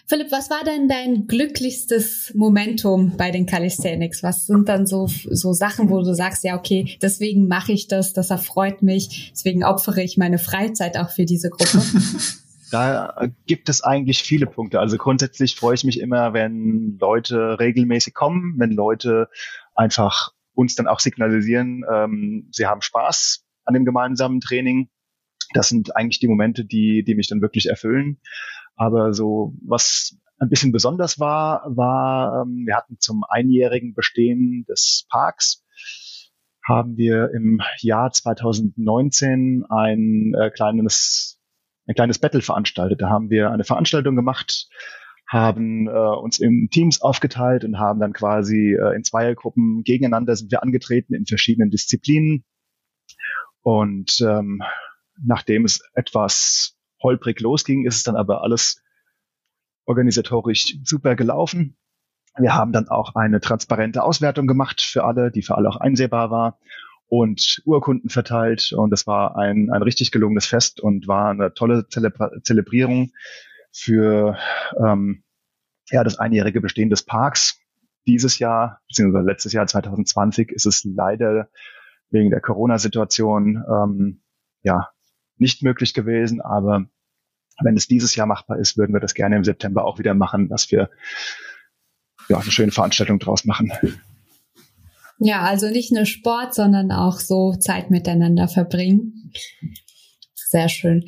Philipp, 0.07 0.31
was 0.31 0.51
war 0.51 0.63
denn 0.63 0.89
dein 0.89 1.27
glücklichstes 1.27 2.33
Momentum 2.35 3.17
bei 3.17 3.31
den 3.31 3.47
Calisthenics? 3.47 4.23
Was 4.23 4.45
sind 4.45 4.69
dann 4.69 4.87
so, 4.87 5.09
so 5.31 5.55
Sachen, 5.55 5.89
wo 5.89 6.03
du 6.03 6.15
sagst, 6.15 6.45
ja, 6.45 6.59
okay, 6.59 6.99
deswegen 7.01 7.49
mache 7.49 7.73
ich 7.73 7.89
das, 7.89 8.13
das 8.13 8.29
erfreut 8.29 8.83
mich, 8.83 9.31
deswegen 9.33 9.65
opfere 9.65 10.03
ich 10.03 10.19
meine 10.19 10.39
Freizeit 10.39 10.99
auch 10.99 11.09
für 11.09 11.25
diese 11.25 11.49
Gruppe? 11.49 11.83
Da 12.75 13.29
gibt 13.47 13.69
es 13.69 13.83
eigentlich 13.85 14.25
viele 14.25 14.47
Punkte. 14.47 14.81
Also 14.81 14.97
grundsätzlich 14.97 15.55
freue 15.55 15.77
ich 15.77 15.85
mich 15.85 16.01
immer, 16.01 16.33
wenn 16.33 16.99
Leute 17.01 17.61
regelmäßig 17.61 18.15
kommen, 18.15 18.57
wenn 18.59 18.73
Leute 18.73 19.29
einfach 19.77 20.33
uns 20.55 20.75
dann 20.75 20.89
auch 20.89 20.99
signalisieren, 20.99 21.85
ähm, 21.89 22.49
sie 22.51 22.67
haben 22.67 22.83
Spaß 22.83 23.45
an 23.65 23.75
dem 23.75 23.85
gemeinsamen 23.85 24.41
Training. 24.41 24.89
Das 25.53 25.69
sind 25.69 25.95
eigentlich 25.95 26.19
die 26.19 26.27
Momente, 26.27 26.65
die, 26.65 27.05
die 27.05 27.15
mich 27.15 27.29
dann 27.29 27.43
wirklich 27.43 27.67
erfüllen. 27.67 28.19
Aber 28.75 29.15
so, 29.15 29.55
was 29.65 30.17
ein 30.41 30.49
bisschen 30.49 30.73
besonders 30.73 31.21
war, 31.21 31.63
war, 31.77 32.43
ähm, 32.43 32.65
wir 32.67 32.75
hatten 32.75 32.99
zum 32.99 33.23
einjährigen 33.23 33.95
Bestehen 33.95 34.65
des 34.69 35.07
Parks, 35.11 35.65
haben 36.67 36.97
wir 36.97 37.31
im 37.33 37.61
Jahr 37.83 38.11
2019 38.11 39.65
ein 39.69 40.35
äh, 40.35 40.51
kleines, 40.51 41.39
ein 41.87 41.95
kleines 41.95 42.19
Battle 42.19 42.41
veranstaltet. 42.41 43.01
Da 43.01 43.11
haben 43.11 43.31
wir 43.31 43.51
eine 43.51 43.65
Veranstaltung 43.65 44.17
gemacht, 44.17 44.69
haben 45.27 45.89
äh, 45.89 45.91
uns 45.91 46.39
in 46.39 46.69
Teams 46.71 47.01
aufgeteilt 47.01 47.65
und 47.65 47.79
haben 47.79 48.01
dann 48.01 48.13
quasi 48.13 48.75
äh, 48.75 48.95
in 48.95 49.05
Zweiergruppen 49.05 49.83
gegeneinander 49.83 50.37
sind 50.37 50.51
wir 50.51 50.63
angetreten 50.63 51.15
in 51.15 51.27
verschiedenen 51.27 51.71
Disziplinen. 51.71 52.45
Und 53.63 54.21
ähm, 54.21 54.63
nachdem 55.23 55.65
es 55.65 55.81
etwas 55.95 56.77
holprig 57.03 57.41
losging, 57.41 57.87
ist 57.87 57.97
es 57.97 58.03
dann 58.03 58.17
aber 58.17 58.43
alles 58.43 58.83
organisatorisch 59.87 60.79
super 60.83 61.17
gelaufen. 61.17 61.77
Wir 62.37 62.55
haben 62.55 62.73
dann 62.73 62.89
auch 62.89 63.15
eine 63.15 63.41
transparente 63.41 64.03
Auswertung 64.03 64.47
gemacht 64.47 64.81
für 64.81 65.05
alle, 65.05 65.31
die 65.31 65.43
für 65.43 65.57
alle 65.57 65.69
auch 65.69 65.77
einsehbar 65.77 66.31
war 66.31 66.59
und 67.09 67.63
Urkunden 67.65 68.11
verteilt. 68.11 68.73
Und 68.73 68.91
das 68.91 69.07
war 69.07 69.37
ein, 69.37 69.71
ein 69.71 69.83
richtig 69.83 70.11
gelungenes 70.11 70.47
Fest 70.47 70.81
und 70.81 71.07
war 71.07 71.31
eine 71.31 71.55
tolle 71.55 71.87
Zelebra 71.89 72.31
Zelebrierung 72.43 73.13
für 73.73 74.39
ähm, 74.79 75.25
ja, 75.91 76.05
das 76.05 76.19
einjährige 76.19 76.61
Bestehen 76.61 76.91
des 76.91 77.03
Parks. 77.03 77.61
Dieses 78.07 78.39
Jahr, 78.39 78.81
beziehungsweise 78.89 79.27
letztes 79.27 79.53
Jahr 79.53 79.67
2020, 79.67 80.51
ist 80.51 80.67
es 80.67 80.85
leider 80.85 81.49
wegen 82.11 82.31
der 82.31 82.41
Corona-Situation 82.41 83.65
ähm, 83.69 84.23
ja 84.63 84.91
nicht 85.37 85.63
möglich 85.63 85.95
gewesen, 85.95 86.41
aber 86.41 86.87
wenn 87.63 87.77
es 87.77 87.89
dieses 87.89 88.15
Jahr 88.15 88.27
machbar 88.27 88.59
ist, 88.59 88.77
würden 88.77 88.93
wir 88.93 89.01
das 89.01 89.15
gerne 89.15 89.37
im 89.37 89.45
September 89.45 89.85
auch 89.85 89.99
wieder 89.99 90.15
machen, 90.15 90.49
dass 90.49 90.71
wir 90.71 90.91
ja, 92.29 92.39
eine 92.39 92.51
schöne 92.51 92.73
Veranstaltung 92.73 93.19
draus 93.19 93.45
machen. 93.45 93.73
Ja, 95.19 95.43
also 95.43 95.69
nicht 95.69 95.93
nur 95.93 96.07
Sport, 96.07 96.55
sondern 96.55 96.91
auch 96.93 97.21
so 97.21 97.55
Zeit 97.55 97.91
miteinander 97.91 98.49
verbringen. 98.49 99.33
Sehr 100.35 100.69
schön. 100.69 101.07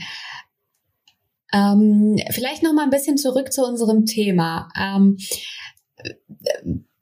Ähm, 1.53 2.19
vielleicht 2.31 2.63
noch 2.63 2.73
mal 2.73 2.85
ein 2.85 2.91
bisschen 2.91 3.19
zurück 3.19 3.53
zu 3.53 3.65
unserem 3.65 4.05
Thema. 4.05 4.69
Ähm, 4.79 5.17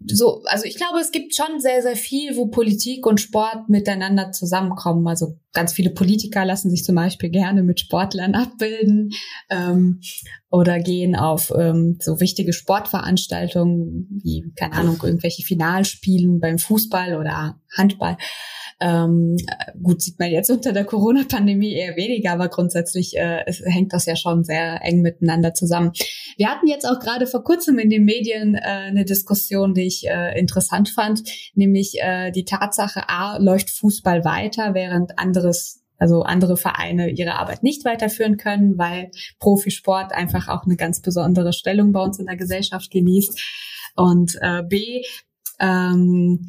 so, 0.06 0.42
also 0.46 0.64
ich 0.64 0.76
glaube, 0.76 0.98
es 1.00 1.12
gibt 1.12 1.34
schon 1.34 1.60
sehr, 1.60 1.80
sehr 1.82 1.96
viel, 1.96 2.36
wo 2.36 2.46
Politik 2.46 3.06
und 3.06 3.20
Sport 3.20 3.68
miteinander 3.68 4.32
zusammenkommen. 4.32 5.06
Also 5.06 5.38
ganz 5.52 5.72
viele 5.72 5.90
Politiker 5.90 6.44
lassen 6.44 6.70
sich 6.70 6.84
zum 6.84 6.96
Beispiel 6.96 7.30
gerne 7.30 7.62
mit 7.62 7.80
Sportlern 7.80 8.34
abbilden 8.34 9.10
ähm, 9.50 10.00
oder 10.50 10.78
gehen 10.78 11.16
auf 11.16 11.52
ähm, 11.56 11.98
so 12.00 12.20
wichtige 12.20 12.52
Sportveranstaltungen 12.52 14.20
wie, 14.22 14.52
keine 14.56 14.74
Ahnung, 14.74 14.98
irgendwelche 15.02 15.42
Finalspielen 15.42 16.38
beim 16.38 16.58
Fußball 16.58 17.16
oder 17.18 17.60
Handball. 17.76 18.18
Ähm, 18.84 19.38
gut, 19.82 20.02
sieht 20.02 20.18
man 20.18 20.30
jetzt 20.30 20.50
unter 20.50 20.74
der 20.74 20.84
Corona-Pandemie 20.84 21.72
eher 21.72 21.96
weniger, 21.96 22.32
aber 22.32 22.48
grundsätzlich 22.48 23.16
äh, 23.16 23.42
es 23.46 23.62
hängt 23.64 23.94
das 23.94 24.04
ja 24.04 24.14
schon 24.14 24.44
sehr 24.44 24.84
eng 24.84 25.00
miteinander 25.00 25.54
zusammen. 25.54 25.92
Wir 26.36 26.50
hatten 26.50 26.66
jetzt 26.66 26.84
auch 26.84 27.00
gerade 27.00 27.26
vor 27.26 27.42
kurzem 27.44 27.78
in 27.78 27.88
den 27.88 28.04
Medien 28.04 28.54
äh, 28.54 28.58
eine 28.60 29.06
Diskussion, 29.06 29.72
die 29.72 29.86
ich 29.86 30.06
äh, 30.06 30.38
interessant 30.38 30.90
fand, 30.90 31.22
nämlich 31.54 31.94
äh, 31.98 32.30
die 32.30 32.44
Tatsache, 32.44 33.08
A, 33.08 33.38
läuft 33.38 33.70
Fußball 33.70 34.22
weiter, 34.26 34.74
während 34.74 35.18
anderes 35.18 35.80
also 35.96 36.20
andere 36.22 36.58
Vereine 36.58 37.08
ihre 37.08 37.36
Arbeit 37.36 37.62
nicht 37.62 37.86
weiterführen 37.86 38.36
können, 38.36 38.76
weil 38.76 39.10
Profisport 39.38 40.12
einfach 40.12 40.48
auch 40.48 40.64
eine 40.64 40.76
ganz 40.76 41.00
besondere 41.00 41.54
Stellung 41.54 41.92
bei 41.92 42.02
uns 42.02 42.18
in 42.18 42.26
der 42.26 42.36
Gesellschaft 42.36 42.90
genießt. 42.90 43.40
Und 43.96 44.36
äh, 44.42 44.62
B, 44.62 45.02
ähm, 45.58 46.46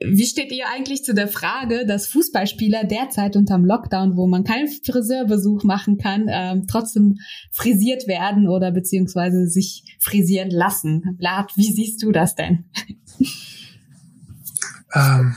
wie 0.00 0.26
steht 0.26 0.52
ihr 0.52 0.68
eigentlich 0.68 1.04
zu 1.04 1.14
der 1.14 1.28
Frage, 1.28 1.86
dass 1.86 2.08
Fußballspieler 2.08 2.84
derzeit 2.84 3.36
unterm 3.36 3.64
Lockdown, 3.64 4.16
wo 4.16 4.26
man 4.26 4.44
keinen 4.44 4.68
Friseurbesuch 4.68 5.64
machen 5.64 5.98
kann, 5.98 6.26
ähm, 6.28 6.66
trotzdem 6.66 7.18
frisiert 7.50 8.06
werden 8.08 8.48
oder 8.48 8.70
beziehungsweise 8.72 9.46
sich 9.46 9.96
frisieren 10.00 10.50
lassen? 10.50 11.16
Vlad, 11.18 11.52
wie 11.56 11.72
siehst 11.72 12.02
du 12.02 12.12
das 12.12 12.34
denn? 12.34 12.64
Ähm, 14.94 15.34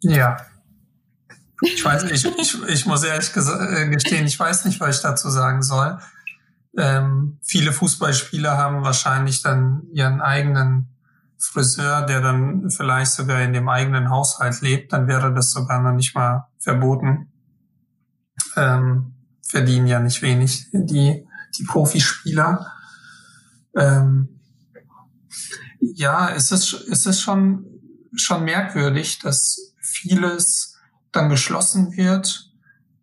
ja. 0.00 0.36
Ich 1.62 1.84
weiß 1.84 2.04
nicht, 2.04 2.24
ich, 2.24 2.68
ich 2.68 2.86
muss 2.86 3.04
ehrlich 3.04 3.30
äh, 3.36 3.88
gestehen, 3.90 4.26
ich 4.26 4.38
weiß 4.38 4.64
nicht, 4.64 4.80
was 4.80 4.96
ich 4.96 5.02
dazu 5.02 5.28
sagen 5.28 5.62
soll. 5.62 5.98
Ähm, 6.78 7.38
viele 7.42 7.72
Fußballspieler 7.72 8.56
haben 8.56 8.82
wahrscheinlich 8.82 9.42
dann 9.42 9.82
ihren 9.92 10.20
eigenen 10.20 10.89
Friseur, 11.40 12.02
der 12.02 12.20
dann 12.20 12.70
vielleicht 12.70 13.12
sogar 13.12 13.40
in 13.40 13.54
dem 13.54 13.68
eigenen 13.68 14.10
Haushalt 14.10 14.60
lebt, 14.60 14.92
dann 14.92 15.08
wäre 15.08 15.32
das 15.32 15.50
sogar 15.50 15.80
noch 15.80 15.92
nicht 15.92 16.14
mal 16.14 16.48
verboten. 16.58 17.32
Ähm, 18.56 19.14
verdienen 19.42 19.86
ja 19.86 20.00
nicht 20.00 20.22
wenig 20.22 20.66
die, 20.72 21.26
die 21.58 21.64
Profispieler. 21.64 22.66
Ähm, 23.74 24.40
ja, 25.80 26.30
es 26.30 26.52
ist, 26.52 26.74
es 26.90 27.06
ist 27.06 27.22
schon, 27.22 27.64
schon 28.14 28.44
merkwürdig, 28.44 29.18
dass 29.18 29.74
vieles 29.80 30.78
dann 31.10 31.30
geschlossen 31.30 31.96
wird, 31.96 32.52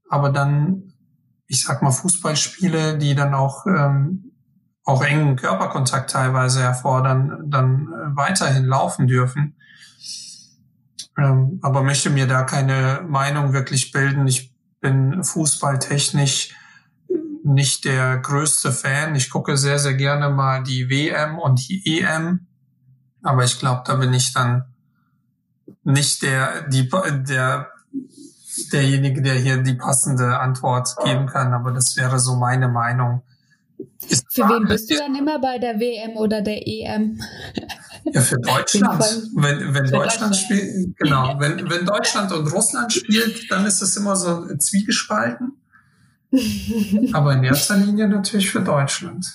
aber 0.09 0.31
dann, 0.31 0.93
ich 1.47 1.63
sag 1.63 1.81
mal, 1.81 1.91
Fußballspiele, 1.91 2.97
die 2.97 3.15
dann 3.15 3.33
auch 3.33 3.65
ähm, 3.65 4.26
auch 4.87 5.03
engen 5.03 5.35
Körperkontakt 5.35 6.09
teilweise 6.11 6.61
erfordern, 6.61 7.51
dann 7.51 7.87
äh, 7.87 8.15
weiterhin 8.15 8.63
laufen 8.63 9.05
dürfen. 9.05 9.57
Ähm, 11.17 11.59
aber 11.61 11.83
möchte 11.83 12.09
mir 12.09 12.25
da 12.25 12.43
keine 12.43 13.01
Meinung 13.05 13.51
wirklich 13.51 13.91
bilden. 13.91 14.25
Ich 14.27 14.55
bin 14.79 15.25
fußballtechnisch 15.25 16.55
nicht 17.43 17.83
der 17.83 18.17
größte 18.19 18.71
Fan. 18.71 19.13
Ich 19.15 19.29
gucke 19.29 19.57
sehr, 19.57 19.77
sehr 19.77 19.95
gerne 19.95 20.29
mal 20.29 20.63
die 20.63 20.89
WM 20.89 21.37
und 21.37 21.67
die 21.67 21.99
EM. 21.99 22.47
Aber 23.23 23.43
ich 23.43 23.59
glaube, 23.59 23.83
da 23.85 23.95
bin 23.95 24.13
ich 24.13 24.31
dann 24.31 24.73
nicht 25.83 26.21
der, 26.21 26.61
die, 26.69 26.89
der, 27.27 27.67
derjenige, 28.71 29.21
der 29.21 29.35
hier 29.35 29.57
die 29.57 29.73
passende 29.73 30.39
Antwort 30.39 30.95
geben 31.03 31.25
kann. 31.25 31.53
Aber 31.53 31.73
das 31.73 31.97
wäre 31.97 32.19
so 32.19 32.37
meine 32.37 32.69
Meinung. 32.69 33.23
Für 34.29 34.43
wen 34.43 34.67
bist 34.67 34.89
du 34.89 34.95
dann 34.95 35.15
immer 35.15 35.39
bei 35.39 35.57
der 35.59 35.79
WM 35.79 36.17
oder 36.17 36.41
der 36.41 36.67
EM? 36.67 37.19
Ja, 38.05 38.21
für 38.21 38.37
Deutschland. 38.37 39.03
wenn 39.35 39.73
wenn 39.73 39.85
Deutschland, 39.85 39.93
Deutschland 39.93 40.35
spielt, 40.35 40.97
genau, 40.97 41.35
wenn, 41.39 41.69
wenn 41.69 41.85
Deutschland 41.85 42.31
und 42.31 42.47
Russland 42.53 42.93
spielt, 42.93 43.51
dann 43.51 43.65
ist 43.65 43.81
es 43.81 43.97
immer 43.97 44.15
so 44.15 44.47
zwiegespalten. 44.57 45.53
Aber 47.13 47.33
in 47.33 47.43
erster 47.43 47.77
Linie 47.77 48.07
natürlich 48.07 48.49
für 48.49 48.61
Deutschland. 48.61 49.25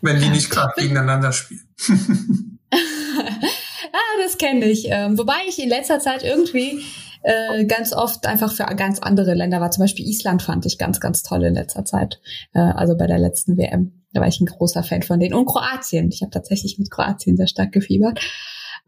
Wenn 0.00 0.20
die 0.20 0.28
nicht 0.28 0.50
gerade 0.50 0.72
gegeneinander 0.76 1.32
spielen. 1.32 1.66
ah, 2.72 4.22
das 4.22 4.38
kenne 4.38 4.66
ich. 4.66 4.86
Ähm, 4.88 5.18
wobei 5.18 5.46
ich 5.48 5.58
in 5.58 5.68
letzter 5.68 6.00
Zeit 6.00 6.22
irgendwie 6.22 6.84
äh, 7.24 7.64
ganz 7.64 7.92
oft 7.92 8.26
einfach 8.26 8.52
für 8.52 8.64
ganz 8.76 8.98
andere 9.00 9.34
Länder 9.34 9.60
war. 9.60 9.70
Zum 9.70 9.82
Beispiel 9.82 10.06
Island 10.06 10.42
fand 10.42 10.66
ich 10.66 10.78
ganz, 10.78 11.00
ganz 11.00 11.22
toll 11.22 11.44
in 11.44 11.54
letzter 11.54 11.84
Zeit, 11.84 12.20
äh, 12.52 12.60
also 12.60 12.96
bei 12.96 13.06
der 13.06 13.18
letzten 13.18 13.56
WM. 13.56 14.04
da 14.12 14.20
war 14.20 14.28
ich 14.28 14.40
ein 14.40 14.46
großer 14.46 14.82
Fan 14.82 15.02
von 15.02 15.18
denen. 15.18 15.34
Und 15.34 15.46
Kroatien. 15.46 16.10
Ich 16.12 16.22
habe 16.22 16.30
tatsächlich 16.30 16.78
mit 16.78 16.90
Kroatien 16.90 17.36
sehr 17.36 17.48
stark 17.48 17.72
gefiebert. 17.72 18.20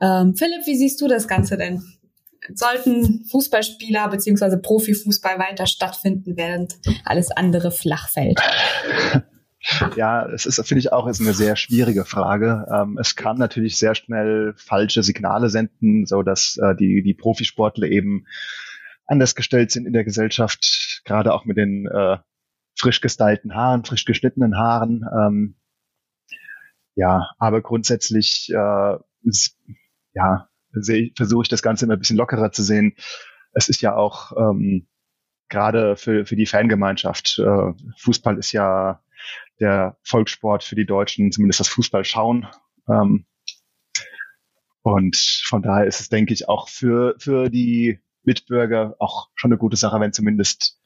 Ähm, 0.00 0.36
Philipp, 0.36 0.66
wie 0.66 0.76
siehst 0.76 1.00
du 1.00 1.08
das 1.08 1.26
Ganze 1.26 1.56
denn? 1.56 1.82
Sollten 2.54 3.24
Fußballspieler 3.30 4.08
beziehungsweise 4.08 4.58
Profifußball 4.58 5.38
weiter 5.38 5.66
stattfinden, 5.66 6.36
während 6.36 6.76
alles 7.04 7.30
andere 7.30 7.70
flach 7.70 8.08
fällt? 8.08 8.38
Ja, 9.96 10.26
es 10.26 10.46
ist, 10.46 10.64
finde 10.66 10.80
ich 10.80 10.92
auch, 10.92 11.06
ist 11.08 11.20
eine 11.20 11.32
sehr 11.32 11.56
schwierige 11.56 12.04
Frage. 12.04 12.66
Ähm, 12.72 12.98
es 12.98 13.16
kann 13.16 13.36
natürlich 13.36 13.76
sehr 13.78 13.94
schnell 13.94 14.54
falsche 14.56 15.02
Signale 15.02 15.48
senden, 15.50 16.06
so 16.06 16.22
dass 16.22 16.56
äh, 16.58 16.76
die, 16.76 17.02
die 17.02 17.14
Profisportler 17.14 17.88
eben 17.88 18.26
anders 19.06 19.34
gestellt 19.34 19.70
sind 19.70 19.86
in 19.86 19.92
der 19.92 20.04
Gesellschaft, 20.04 21.02
gerade 21.04 21.32
auch 21.34 21.44
mit 21.44 21.56
den 21.56 21.86
äh, 21.86 22.18
frisch 22.78 23.00
gestylten 23.00 23.54
Haaren, 23.54 23.84
frisch 23.84 24.04
geschnittenen 24.04 24.56
Haaren. 24.56 25.04
Ähm, 25.12 25.56
ja, 26.94 27.30
aber 27.38 27.60
grundsätzlich, 27.60 28.50
äh, 28.50 28.96
ja, 30.14 30.48
versuche 31.16 31.42
ich 31.42 31.48
das 31.48 31.62
Ganze 31.62 31.84
immer 31.84 31.94
ein 31.94 31.98
bisschen 31.98 32.16
lockerer 32.16 32.52
zu 32.52 32.62
sehen. 32.62 32.94
Es 33.52 33.68
ist 33.68 33.80
ja 33.80 33.96
auch 33.96 34.32
ähm, 34.36 34.86
gerade 35.48 35.96
für, 35.96 36.26
für 36.26 36.36
die 36.36 36.46
Fangemeinschaft. 36.46 37.38
Äh, 37.38 37.72
Fußball 37.98 38.38
ist 38.38 38.52
ja 38.52 39.00
der 39.60 39.96
Volkssport 40.02 40.64
für 40.64 40.76
die 40.76 40.86
Deutschen, 40.86 41.32
zumindest 41.32 41.60
das 41.60 41.68
Fußball 41.68 42.04
schauen. 42.04 42.46
Ähm, 42.88 43.26
und 44.82 45.16
von 45.16 45.62
daher 45.62 45.86
ist 45.86 46.00
es, 46.00 46.08
denke 46.08 46.32
ich, 46.32 46.48
auch 46.48 46.68
für, 46.68 47.16
für 47.18 47.50
die 47.50 47.98
Mitbürger 48.22 48.94
auch 48.98 49.30
schon 49.34 49.50
eine 49.50 49.58
gute 49.58 49.76
Sache, 49.76 49.98
wenn 50.00 50.12
zumindest 50.12 50.78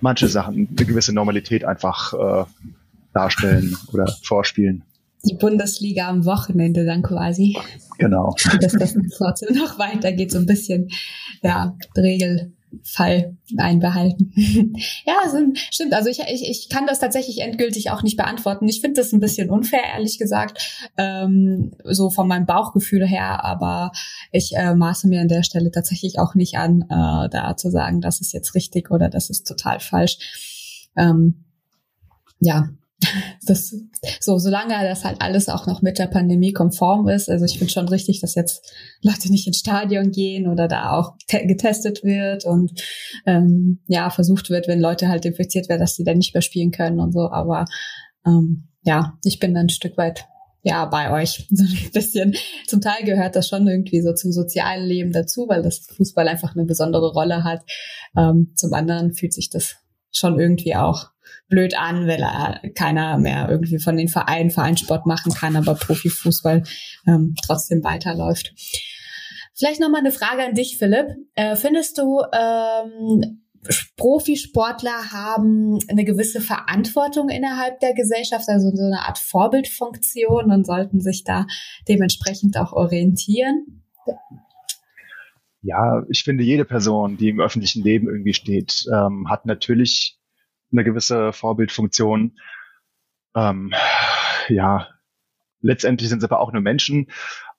manche 0.00 0.28
Sachen 0.28 0.68
eine 0.68 0.86
gewisse 0.86 1.12
Normalität 1.12 1.64
einfach 1.64 2.12
äh, 2.14 2.44
darstellen 3.12 3.76
oder 3.92 4.06
vorspielen. 4.22 4.84
Die 5.24 5.34
Bundesliga 5.34 6.08
am 6.08 6.24
Wochenende 6.24 6.86
dann 6.86 7.02
quasi. 7.02 7.56
Genau. 7.98 8.34
Dass 8.60 8.72
das 8.78 8.96
trotzdem 9.16 9.54
noch 9.54 9.78
weitergeht, 9.78 10.32
so 10.32 10.38
ein 10.38 10.46
bisschen, 10.46 10.88
ja, 11.42 11.76
Regel, 11.96 12.52
Fall 12.82 13.36
einbehalten. 13.56 14.32
ja, 15.06 15.14
stimmt. 15.70 15.94
Also 15.94 16.08
ich, 16.08 16.20
ich, 16.20 16.48
ich 16.48 16.68
kann 16.68 16.86
das 16.86 16.98
tatsächlich 16.98 17.40
endgültig 17.40 17.90
auch 17.90 18.02
nicht 18.02 18.16
beantworten. 18.16 18.68
Ich 18.68 18.80
finde 18.80 19.00
das 19.00 19.12
ein 19.12 19.20
bisschen 19.20 19.50
unfair, 19.50 19.82
ehrlich 19.94 20.18
gesagt, 20.18 20.90
ähm, 20.96 21.72
so 21.84 22.10
von 22.10 22.28
meinem 22.28 22.46
Bauchgefühl 22.46 23.06
her. 23.06 23.44
Aber 23.44 23.92
ich 24.32 24.56
äh, 24.56 24.74
maße 24.74 25.08
mir 25.08 25.20
an 25.20 25.28
der 25.28 25.42
Stelle 25.42 25.70
tatsächlich 25.70 26.18
auch 26.18 26.34
nicht 26.34 26.56
an, 26.56 26.82
äh, 26.82 27.28
da 27.28 27.54
zu 27.56 27.70
sagen, 27.70 28.00
das 28.00 28.20
ist 28.20 28.32
jetzt 28.32 28.54
richtig 28.54 28.90
oder 28.90 29.08
das 29.08 29.30
ist 29.30 29.46
total 29.46 29.80
falsch. 29.80 30.88
Ähm, 30.96 31.44
ja, 32.40 32.70
das, 33.46 33.74
so, 34.20 34.38
solange 34.38 34.74
das 34.82 35.04
halt 35.04 35.20
alles 35.20 35.48
auch 35.48 35.66
noch 35.66 35.82
mit 35.82 35.98
der 35.98 36.06
Pandemie 36.06 36.52
konform 36.52 37.08
ist. 37.08 37.28
Also 37.28 37.44
ich 37.44 37.58
finde 37.58 37.72
schon 37.72 37.88
richtig, 37.88 38.20
dass 38.20 38.34
jetzt 38.34 38.72
Leute 39.02 39.30
nicht 39.30 39.46
ins 39.46 39.58
Stadion 39.58 40.10
gehen 40.10 40.48
oder 40.48 40.68
da 40.68 40.92
auch 40.92 41.14
getestet 41.28 42.04
wird 42.04 42.44
und 42.44 42.72
ähm, 43.26 43.80
ja, 43.86 44.10
versucht 44.10 44.50
wird, 44.50 44.68
wenn 44.68 44.80
Leute 44.80 45.08
halt 45.08 45.24
infiziert 45.24 45.68
werden, 45.68 45.80
dass 45.80 45.96
die 45.96 46.04
dann 46.04 46.18
nicht 46.18 46.34
mehr 46.34 46.42
spielen 46.42 46.70
können 46.70 47.00
und 47.00 47.12
so. 47.12 47.30
Aber 47.30 47.64
ähm, 48.26 48.68
ja, 48.82 49.14
ich 49.24 49.38
bin 49.38 49.54
dann 49.54 49.66
ein 49.66 49.70
Stück 49.70 49.96
weit 49.96 50.26
ja, 50.62 50.84
bei 50.84 51.10
euch. 51.10 51.46
So 51.50 51.64
ein 51.64 51.90
bisschen. 51.92 52.34
Zum 52.66 52.80
Teil 52.80 53.04
gehört 53.04 53.36
das 53.36 53.48
schon 53.48 53.66
irgendwie 53.66 54.02
so 54.02 54.12
zum 54.12 54.32
sozialen 54.32 54.84
Leben 54.86 55.12
dazu, 55.12 55.46
weil 55.48 55.62
das 55.62 55.86
Fußball 55.96 56.28
einfach 56.28 56.54
eine 56.54 56.64
besondere 56.64 57.12
Rolle 57.12 57.44
hat. 57.44 57.62
Ähm, 58.16 58.52
zum 58.54 58.72
anderen 58.74 59.14
fühlt 59.14 59.32
sich 59.32 59.48
das 59.48 59.76
schon 60.12 60.38
irgendwie 60.38 60.74
auch 60.76 61.06
blöd 61.50 61.76
an, 61.76 62.06
weil 62.06 62.22
er 62.22 62.60
keiner 62.74 63.18
mehr 63.18 63.48
irgendwie 63.50 63.78
von 63.78 63.96
den 63.96 64.08
Vereinen 64.08 64.50
Vereinssport 64.50 65.04
machen 65.04 65.34
kann, 65.34 65.56
aber 65.56 65.74
Profifußball 65.74 66.62
ähm, 67.06 67.34
trotzdem 67.44 67.84
weiterläuft. 67.84 68.54
Vielleicht 69.54 69.80
nochmal 69.80 70.00
eine 70.00 70.12
Frage 70.12 70.42
an 70.42 70.54
dich, 70.54 70.78
Philipp. 70.78 71.08
Äh, 71.34 71.56
findest 71.56 71.98
du, 71.98 72.22
ähm, 72.32 73.42
Profisportler 73.96 75.12
haben 75.12 75.78
eine 75.88 76.04
gewisse 76.04 76.40
Verantwortung 76.40 77.28
innerhalb 77.28 77.78
der 77.80 77.92
Gesellschaft, 77.92 78.48
also 78.48 78.70
so 78.74 78.84
eine 78.84 79.00
Art 79.06 79.18
Vorbildfunktion 79.18 80.50
und 80.50 80.64
sollten 80.64 81.00
sich 81.00 81.24
da 81.24 81.44
dementsprechend 81.86 82.56
auch 82.56 82.72
orientieren? 82.72 83.82
Ja, 85.62 86.04
ich 86.08 86.24
finde, 86.24 86.42
jede 86.42 86.64
Person, 86.64 87.18
die 87.18 87.28
im 87.28 87.40
öffentlichen 87.40 87.82
Leben 87.82 88.08
irgendwie 88.08 88.32
steht, 88.32 88.86
ähm, 88.90 89.28
hat 89.28 89.44
natürlich 89.44 90.18
eine 90.72 90.84
gewisse 90.84 91.32
Vorbildfunktion. 91.32 92.38
Ähm, 93.34 93.72
ja, 94.48 94.88
letztendlich 95.60 96.08
sind 96.08 96.20
sie 96.20 96.26
aber 96.26 96.40
auch 96.40 96.52
nur 96.52 96.62
Menschen, 96.62 97.10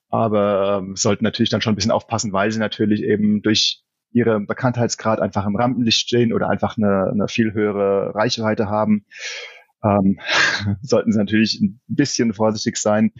aber 0.08 0.78
ähm, 0.78 0.96
sollten 0.96 1.24
natürlich 1.24 1.50
dann 1.50 1.60
schon 1.60 1.72
ein 1.72 1.76
bisschen 1.76 1.90
aufpassen, 1.90 2.32
weil 2.32 2.50
sie 2.52 2.58
natürlich 2.58 3.02
eben 3.02 3.42
durch 3.42 3.82
ihren 4.12 4.46
Bekanntheitsgrad 4.46 5.20
einfach 5.20 5.46
im 5.46 5.56
Rampenlicht 5.56 6.00
stehen 6.00 6.32
oder 6.32 6.50
einfach 6.50 6.76
eine, 6.76 7.10
eine 7.10 7.28
viel 7.28 7.52
höhere 7.54 8.14
Reichweite 8.14 8.68
haben, 8.68 9.06
ähm, 9.82 10.20
sollten 10.82 11.12
sie 11.12 11.18
natürlich 11.18 11.60
ein 11.60 11.80
bisschen 11.86 12.34
vorsichtig 12.34 12.76
sein 12.76 13.12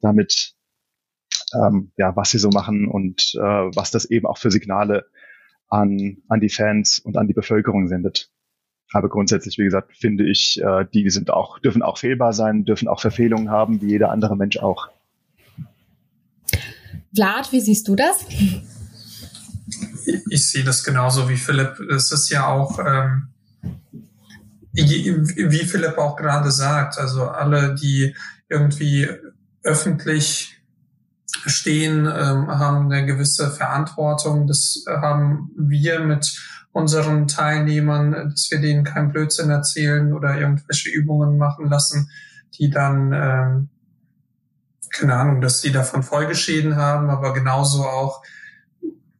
damit, 0.00 0.54
ähm, 1.54 1.92
ja, 1.96 2.14
was 2.14 2.30
sie 2.30 2.38
so 2.38 2.50
machen 2.50 2.88
und 2.88 3.32
äh, 3.36 3.40
was 3.40 3.90
das 3.90 4.04
eben 4.04 4.26
auch 4.26 4.38
für 4.38 4.50
Signale 4.50 5.06
an, 5.68 6.18
an 6.28 6.40
die 6.40 6.50
Fans 6.50 6.98
und 6.98 7.16
an 7.16 7.26
die 7.26 7.34
Bevölkerung 7.34 7.88
sendet. 7.88 8.30
Aber 8.94 9.08
grundsätzlich, 9.08 9.58
wie 9.58 9.64
gesagt, 9.64 9.92
finde 9.96 10.24
ich, 10.24 10.62
äh, 10.62 10.86
die 10.94 11.10
sind 11.10 11.28
auch, 11.28 11.58
dürfen 11.58 11.82
auch 11.82 11.98
fehlbar 11.98 12.32
sein, 12.32 12.64
dürfen 12.64 12.86
auch 12.86 13.00
Verfehlungen 13.00 13.50
haben, 13.50 13.82
wie 13.82 13.88
jeder 13.88 14.12
andere 14.12 14.36
Mensch 14.36 14.56
auch. 14.58 14.88
Vlad, 17.12 17.50
wie 17.50 17.60
siehst 17.60 17.88
du 17.88 17.96
das? 17.96 18.24
Ich, 18.28 20.22
ich 20.30 20.48
sehe 20.48 20.62
das 20.62 20.84
genauso 20.84 21.28
wie 21.28 21.36
Philipp. 21.36 21.80
Es 21.90 22.12
ist 22.12 22.30
ja 22.30 22.46
auch, 22.46 22.78
ähm, 22.78 23.30
wie 24.72 25.64
Philipp 25.64 25.98
auch 25.98 26.14
gerade 26.14 26.52
sagt, 26.52 26.96
also 26.96 27.24
alle, 27.24 27.74
die 27.74 28.14
irgendwie 28.48 29.08
öffentlich 29.64 30.56
stehen, 31.46 32.06
ähm, 32.06 32.46
haben 32.46 32.92
eine 32.92 33.06
gewisse 33.06 33.50
Verantwortung. 33.50 34.46
Das 34.46 34.84
haben 34.86 35.50
wir 35.56 35.98
mit 35.98 36.32
unseren 36.74 37.28
Teilnehmern, 37.28 38.30
dass 38.30 38.50
wir 38.50 38.60
denen 38.60 38.82
keinen 38.82 39.12
Blödsinn 39.12 39.48
erzählen 39.48 40.12
oder 40.12 40.36
irgendwelche 40.36 40.90
Übungen 40.90 41.38
machen 41.38 41.70
lassen, 41.70 42.10
die 42.58 42.68
dann, 42.68 43.12
ähm, 43.12 43.68
keine 44.90 45.14
Ahnung, 45.14 45.40
dass 45.40 45.60
sie 45.60 45.70
davon 45.70 46.02
Folgeschäden 46.02 46.74
haben, 46.74 47.10
aber 47.10 47.32
genauso 47.32 47.84
auch 47.84 48.22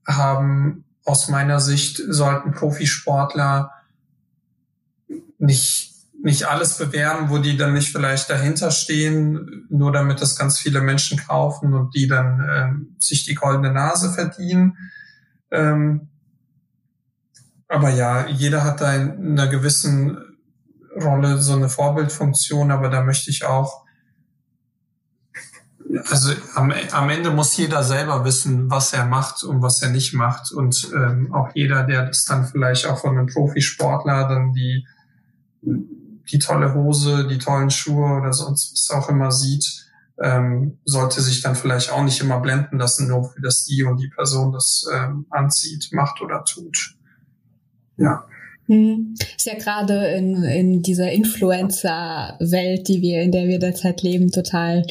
haben 0.07 0.85
aus 1.05 1.29
meiner 1.29 1.61
Sicht 1.61 2.03
sollten 2.09 2.53
Profisportler 2.53 3.71
nicht 5.39 5.95
nicht 6.25 6.49
alles 6.49 6.79
bewerben, 6.79 7.29
wo 7.29 7.37
die 7.37 7.59
dann 7.59 7.75
nicht 7.75 7.93
vielleicht 7.93 8.31
dahinter 8.31 8.71
stehen, 8.71 9.67
nur 9.69 9.93
damit 9.93 10.23
das 10.23 10.37
ganz 10.37 10.59
viele 10.59 10.81
Menschen 10.81 11.19
kaufen 11.19 11.75
und 11.75 11.95
die 11.95 12.09
dann 12.09 12.43
ähm, 12.51 12.97
sich 12.99 13.27
die 13.27 13.35
goldene 13.35 13.75
Nase 13.75 14.11
verdienen. 14.11 14.79
Ähm, 15.51 16.09
aber 17.75 17.91
ja, 17.91 18.29
jeder 18.29 18.63
hat 18.63 18.81
da 18.81 18.95
in 18.95 19.33
einer 19.33 19.49
gewissen 19.49 20.17
Rolle 20.95 21.39
so 21.39 21.55
eine 21.55 21.69
Vorbildfunktion, 21.69 22.71
aber 22.71 22.89
da 22.89 23.03
möchte 23.03 23.31
ich 23.31 23.45
auch, 23.45 23.85
also 26.09 26.33
am, 26.55 26.73
am 26.93 27.11
Ende 27.11 27.31
muss 27.31 27.57
jeder 27.57 27.83
selber 27.83 28.25
wissen, 28.25 28.71
was 28.71 28.93
er 28.93 29.07
macht 29.07 29.43
und 29.43 29.61
was 29.61 29.83
er 29.83 29.91
nicht 29.91 30.15
macht. 30.15 30.53
Und 30.53 30.89
ähm, 30.95 31.35
auch 31.35 31.49
jeder, 31.55 31.83
der 31.83 32.07
das 32.07 32.25
dann 32.25 32.47
vielleicht 32.47 32.87
auch 32.87 33.01
von 33.01 33.19
einem 33.19 33.27
Profisportler 33.27 34.29
dann 34.29 34.53
die, 34.53 34.87
die 35.63 36.39
tolle 36.39 36.75
Hose, 36.75 37.27
die 37.27 37.39
tollen 37.39 37.71
Schuhe 37.71 38.21
oder 38.21 38.33
sonst 38.33 38.73
was 38.73 38.97
auch 38.97 39.09
immer 39.09 39.33
sieht, 39.33 39.85
ähm, 40.23 40.79
sollte 40.85 41.21
sich 41.21 41.41
dann 41.43 41.57
vielleicht 41.57 41.91
auch 41.91 42.05
nicht 42.05 42.21
immer 42.21 42.39
blenden 42.39 42.79
lassen, 42.79 43.09
nur 43.09 43.33
für 43.33 43.41
das 43.41 43.65
die 43.65 43.83
und 43.83 43.97
die 43.97 44.11
Person 44.15 44.53
das 44.53 44.87
ähm, 44.93 45.27
anzieht, 45.31 45.89
macht 45.91 46.21
oder 46.23 46.45
tut. 46.45 46.95
Ja. 47.97 48.25
Hm. 48.67 49.15
Ist 49.37 49.47
ja 49.47 49.55
gerade 49.55 50.07
in, 50.09 50.43
in 50.43 50.83
dieser 50.83 51.13
Influencer-Welt, 51.13 52.89
die 52.89 53.03
wir, 53.03 53.23
in 53.23 53.31
der 53.31 53.47
wir 53.47 53.59
derzeit 53.59 54.03
leben, 54.03 54.31
total 54.31 54.85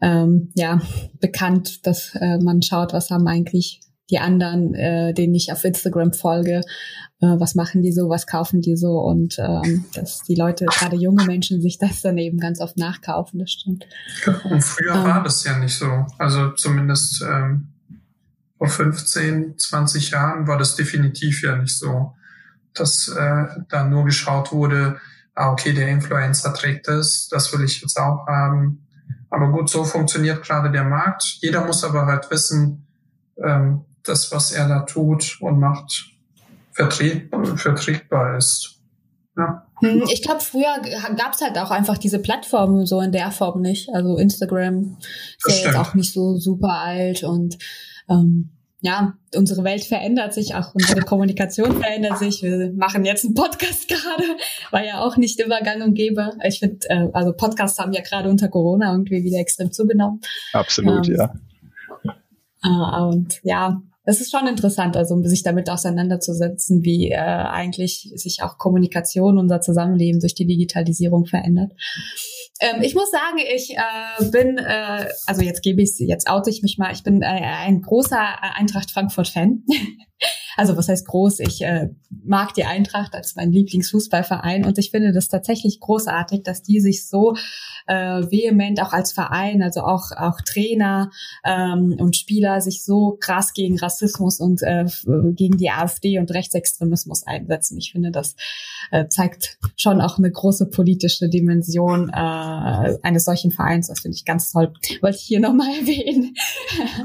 ähm, 0.00 0.50
ja, 0.54 0.80
bekannt, 1.20 1.86
dass 1.86 2.14
äh, 2.14 2.38
man 2.38 2.62
schaut, 2.62 2.92
was 2.92 3.10
haben 3.10 3.26
eigentlich 3.28 3.80
die 4.10 4.18
anderen, 4.18 4.74
äh, 4.74 5.12
denen 5.12 5.34
ich 5.34 5.52
auf 5.52 5.64
Instagram 5.64 6.14
folge, 6.14 6.62
äh, 7.20 7.26
was 7.26 7.54
machen 7.54 7.82
die 7.82 7.92
so, 7.92 8.08
was 8.08 8.26
kaufen 8.26 8.62
die 8.62 8.76
so 8.76 9.00
und 9.00 9.38
ähm, 9.38 9.84
dass 9.94 10.22
die 10.22 10.34
Leute, 10.34 10.64
gerade 10.64 10.96
junge 10.96 11.24
Menschen, 11.24 11.60
sich 11.60 11.76
das 11.76 12.00
dann 12.00 12.16
eben 12.16 12.38
ganz 12.38 12.60
oft 12.60 12.78
nachkaufen, 12.78 13.38
das 13.40 13.50
stimmt. 13.50 13.86
Und 14.44 14.62
früher 14.62 14.94
ähm, 14.94 15.04
war 15.04 15.22
das 15.22 15.44
ja 15.44 15.58
nicht 15.58 15.74
so. 15.74 16.06
Also 16.16 16.52
zumindest 16.52 17.22
ähm, 17.22 17.68
vor 18.56 18.68
15, 18.68 19.58
20 19.58 20.10
Jahren 20.12 20.46
war 20.46 20.56
das 20.56 20.76
definitiv 20.76 21.42
ja 21.42 21.56
nicht 21.56 21.76
so 21.76 22.14
dass 22.74 23.08
äh, 23.08 23.46
da 23.68 23.84
nur 23.84 24.04
geschaut 24.04 24.52
wurde, 24.52 25.00
ah, 25.34 25.52
okay, 25.52 25.72
der 25.72 25.88
Influencer 25.88 26.52
trägt 26.54 26.88
das, 26.88 27.28
das 27.30 27.52
will 27.52 27.64
ich 27.64 27.80
jetzt 27.80 27.98
auch 27.98 28.26
haben. 28.26 28.86
Aber 29.30 29.50
gut, 29.50 29.68
so 29.68 29.84
funktioniert 29.84 30.42
gerade 30.42 30.70
der 30.70 30.84
Markt. 30.84 31.22
Jeder 31.40 31.64
muss 31.64 31.84
aber 31.84 32.06
halt 32.06 32.30
wissen, 32.30 32.86
ähm, 33.42 33.84
das, 34.04 34.32
was 34.32 34.52
er 34.52 34.68
da 34.68 34.80
tut 34.80 35.38
und 35.40 35.60
macht, 35.60 36.06
vertret, 36.72 37.30
vertretbar 37.56 38.36
ist. 38.36 38.80
Ja. 39.36 39.66
Hm, 39.80 40.04
ich 40.10 40.22
glaube, 40.22 40.40
früher 40.40 40.80
gab 41.16 41.34
es 41.34 41.40
halt 41.40 41.58
auch 41.58 41.70
einfach 41.70 41.98
diese 41.98 42.18
Plattformen 42.18 42.86
so 42.86 43.00
in 43.00 43.12
der 43.12 43.30
Form 43.30 43.60
nicht. 43.60 43.88
Also 43.94 44.16
Instagram 44.16 44.96
ist 45.44 45.60
ja 45.60 45.66
jetzt 45.66 45.76
auch 45.76 45.94
nicht 45.94 46.12
so 46.12 46.36
super 46.36 46.72
alt 46.72 47.22
und 47.22 47.58
ähm, 48.08 48.57
ja, 48.80 49.14
unsere 49.34 49.64
Welt 49.64 49.84
verändert 49.84 50.32
sich, 50.32 50.54
auch 50.54 50.74
unsere 50.74 51.00
Kommunikation 51.00 51.80
verändert 51.80 52.18
sich. 52.18 52.42
Wir 52.42 52.72
machen 52.72 53.04
jetzt 53.04 53.24
einen 53.24 53.34
Podcast 53.34 53.88
gerade, 53.88 54.24
war 54.70 54.84
ja 54.84 55.00
auch 55.00 55.16
nicht 55.16 55.40
immer 55.40 55.60
gang 55.62 55.82
und 55.82 55.94
gäbe. 55.94 56.32
Ich 56.44 56.60
finde, 56.60 56.78
äh, 56.88 57.08
also 57.12 57.32
Podcasts 57.32 57.78
haben 57.78 57.92
ja 57.92 58.02
gerade 58.02 58.28
unter 58.28 58.48
Corona 58.48 58.92
irgendwie 58.92 59.24
wieder 59.24 59.38
extrem 59.38 59.72
zugenommen. 59.72 60.20
Absolut, 60.52 61.08
ähm, 61.08 61.16
ja. 61.16 61.34
Äh, 62.64 63.02
und 63.02 63.40
ja, 63.42 63.82
es 64.08 64.22
ist 64.22 64.30
schon 64.30 64.46
interessant, 64.46 64.96
also 64.96 65.22
sich 65.24 65.42
damit 65.42 65.68
auseinanderzusetzen, 65.68 66.82
wie 66.82 67.10
äh, 67.10 67.16
eigentlich 67.16 68.10
sich 68.14 68.38
auch 68.42 68.56
Kommunikation, 68.56 69.36
unser 69.36 69.60
Zusammenleben 69.60 70.18
durch 70.18 70.34
die 70.34 70.46
Digitalisierung 70.46 71.26
verändert. 71.26 71.72
Ähm, 72.58 72.80
ich 72.80 72.94
muss 72.94 73.10
sagen, 73.10 73.36
ich 73.54 73.76
äh, 73.76 74.30
bin, 74.30 74.56
äh, 74.56 75.08
also 75.26 75.42
jetzt 75.42 75.62
gebe 75.62 75.82
ich 75.82 75.90
jetzt 75.98 76.30
oute 76.30 76.48
ich 76.48 76.62
mich 76.62 76.78
mal, 76.78 76.90
ich 76.90 77.02
bin 77.02 77.20
äh, 77.20 77.26
ein 77.26 77.82
großer 77.82 78.42
Eintracht 78.56 78.90
Frankfurt-Fan. 78.90 79.64
Also 80.58 80.76
was 80.76 80.88
heißt 80.88 81.06
groß? 81.06 81.38
Ich 81.38 81.62
äh, 81.62 81.88
mag 82.24 82.52
die 82.54 82.64
Eintracht 82.64 83.14
als 83.14 83.36
mein 83.36 83.52
Lieblingsfußballverein 83.52 84.64
und 84.64 84.76
ich 84.76 84.90
finde 84.90 85.12
das 85.12 85.28
tatsächlich 85.28 85.78
großartig, 85.78 86.42
dass 86.42 86.64
die 86.64 86.80
sich 86.80 87.06
so 87.06 87.36
äh, 87.86 87.94
vehement 88.28 88.82
auch 88.82 88.92
als 88.92 89.12
Verein, 89.12 89.62
also 89.62 89.82
auch 89.82 90.10
auch 90.16 90.40
Trainer 90.40 91.12
ähm, 91.44 91.94
und 92.00 92.16
Spieler 92.16 92.60
sich 92.60 92.82
so 92.82 93.16
krass 93.20 93.52
gegen 93.52 93.78
Rassismus 93.78 94.40
und 94.40 94.60
äh, 94.62 94.86
gegen 95.34 95.58
die 95.58 95.70
AfD 95.70 96.18
und 96.18 96.32
Rechtsextremismus 96.32 97.24
einsetzen. 97.24 97.78
Ich 97.78 97.92
finde, 97.92 98.10
das 98.10 98.34
äh, 98.90 99.06
zeigt 99.06 99.58
schon 99.76 100.00
auch 100.00 100.18
eine 100.18 100.32
große 100.32 100.70
politische 100.70 101.28
Dimension 101.28 102.08
äh, 102.08 102.98
eines 103.02 103.26
solchen 103.26 103.52
Vereins. 103.52 103.86
Das 103.86 104.00
finde 104.00 104.16
ich 104.16 104.24
ganz 104.24 104.50
toll. 104.50 104.72
Wollte 105.02 105.18
ich 105.18 105.22
hier 105.22 105.38
nochmal 105.38 105.68
erwähnen. 105.80 106.34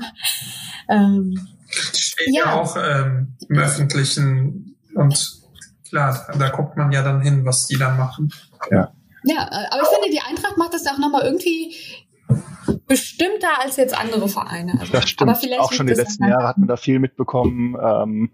ähm, 0.89 1.35
steht 1.73 2.33
ja, 2.33 2.45
ja 2.45 2.53
auch 2.53 2.75
ähm, 2.77 3.35
im 3.49 3.57
Öffentlichen 3.57 4.75
und 4.95 5.43
klar, 5.87 6.25
da, 6.27 6.37
da 6.37 6.49
guckt 6.49 6.77
man 6.77 6.91
ja 6.91 7.03
dann 7.03 7.21
hin, 7.21 7.45
was 7.45 7.67
die 7.67 7.77
dann 7.77 7.97
machen. 7.97 8.33
Ja. 8.71 8.93
Ja, 9.25 9.43
äh, 9.43 9.67
aber 9.71 9.83
ich 9.83 9.87
finde, 9.87 10.09
die 10.11 10.21
Eintracht 10.21 10.57
macht 10.57 10.73
das 10.73 10.85
auch 10.87 10.97
nochmal 10.97 11.23
irgendwie 11.23 11.73
bestimmter 12.87 13.61
als 13.61 13.77
jetzt 13.77 13.97
andere 13.97 14.27
Vereine. 14.27 14.73
Also, 14.79 14.91
das 14.91 15.09
stimmt. 15.09 15.29
Aber 15.29 15.39
vielleicht 15.39 15.61
auch 15.61 15.71
schon 15.71 15.87
die 15.87 15.93
letzten 15.93 16.27
Jahre 16.27 16.47
hat 16.47 16.57
man 16.57 16.67
da 16.67 16.77
viel 16.77 16.99
mitbekommen, 16.99 17.75
ähm, 17.81 18.31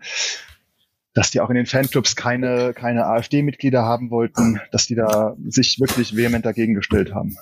dass 1.13 1.31
die 1.31 1.41
auch 1.41 1.49
in 1.49 1.55
den 1.55 1.65
Fanclubs 1.65 2.15
keine, 2.15 2.73
keine 2.73 3.05
AfD-Mitglieder 3.05 3.83
haben 3.83 4.09
wollten, 4.09 4.61
dass 4.71 4.87
die 4.87 4.95
da 4.95 5.35
sich 5.47 5.79
wirklich 5.79 6.15
vehement 6.15 6.45
dagegen 6.45 6.75
gestellt 6.75 7.13
haben. 7.13 7.35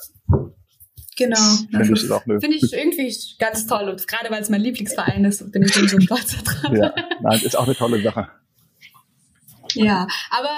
Genau. 1.18 1.38
Finde 1.72 1.94
ich, 1.94 2.02
find 2.40 2.54
ich 2.54 2.74
irgendwie 2.74 3.16
ganz 3.40 3.66
toll. 3.66 3.90
Und 3.90 4.08
gerade 4.08 4.30
weil 4.30 4.42
es 4.42 4.50
mein 4.50 4.62
Lieblingsverein 4.62 5.26
ist, 5.26 5.52
bin 5.52 5.64
ich 5.64 5.74
so 5.74 6.00
stolz 6.00 6.44
dran. 6.44 6.76
Ja, 6.76 6.94
nein, 7.22 7.42
ist 7.44 7.58
auch 7.58 7.66
eine 7.66 7.76
tolle 7.76 8.02
Sache. 8.02 8.28
Ja, 9.74 10.08
aber 10.30 10.50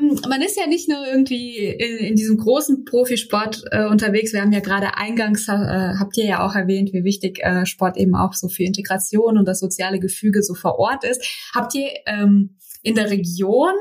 ähm, 0.00 0.20
man 0.28 0.42
ist 0.42 0.56
ja 0.56 0.66
nicht 0.66 0.88
nur 0.88 1.06
irgendwie 1.06 1.56
in, 1.56 1.96
in 1.98 2.16
diesem 2.16 2.36
großen 2.36 2.84
Profisport 2.84 3.64
äh, 3.70 3.86
unterwegs. 3.86 4.32
Wir 4.32 4.42
haben 4.42 4.52
ja 4.52 4.60
gerade 4.60 4.96
eingangs, 4.96 5.48
äh, 5.48 5.52
habt 5.52 6.16
ihr 6.16 6.26
ja 6.26 6.46
auch 6.46 6.54
erwähnt, 6.54 6.92
wie 6.92 7.04
wichtig 7.04 7.40
äh, 7.42 7.64
Sport 7.66 7.96
eben 7.96 8.14
auch 8.14 8.34
so 8.34 8.48
für 8.48 8.64
Integration 8.64 9.38
und 9.38 9.46
das 9.46 9.60
soziale 9.60 9.98
Gefüge 9.98 10.42
so 10.42 10.54
vor 10.54 10.78
Ort 10.78 11.04
ist. 11.04 11.24
Habt 11.54 11.74
ihr 11.74 11.88
ähm, 12.06 12.56
in 12.82 12.94
der 12.94 13.10
Region 13.10 13.74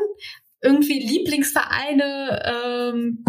irgendwie 0.61 0.99
Lieblingsvereine, 0.99 2.93
ähm, 2.93 3.23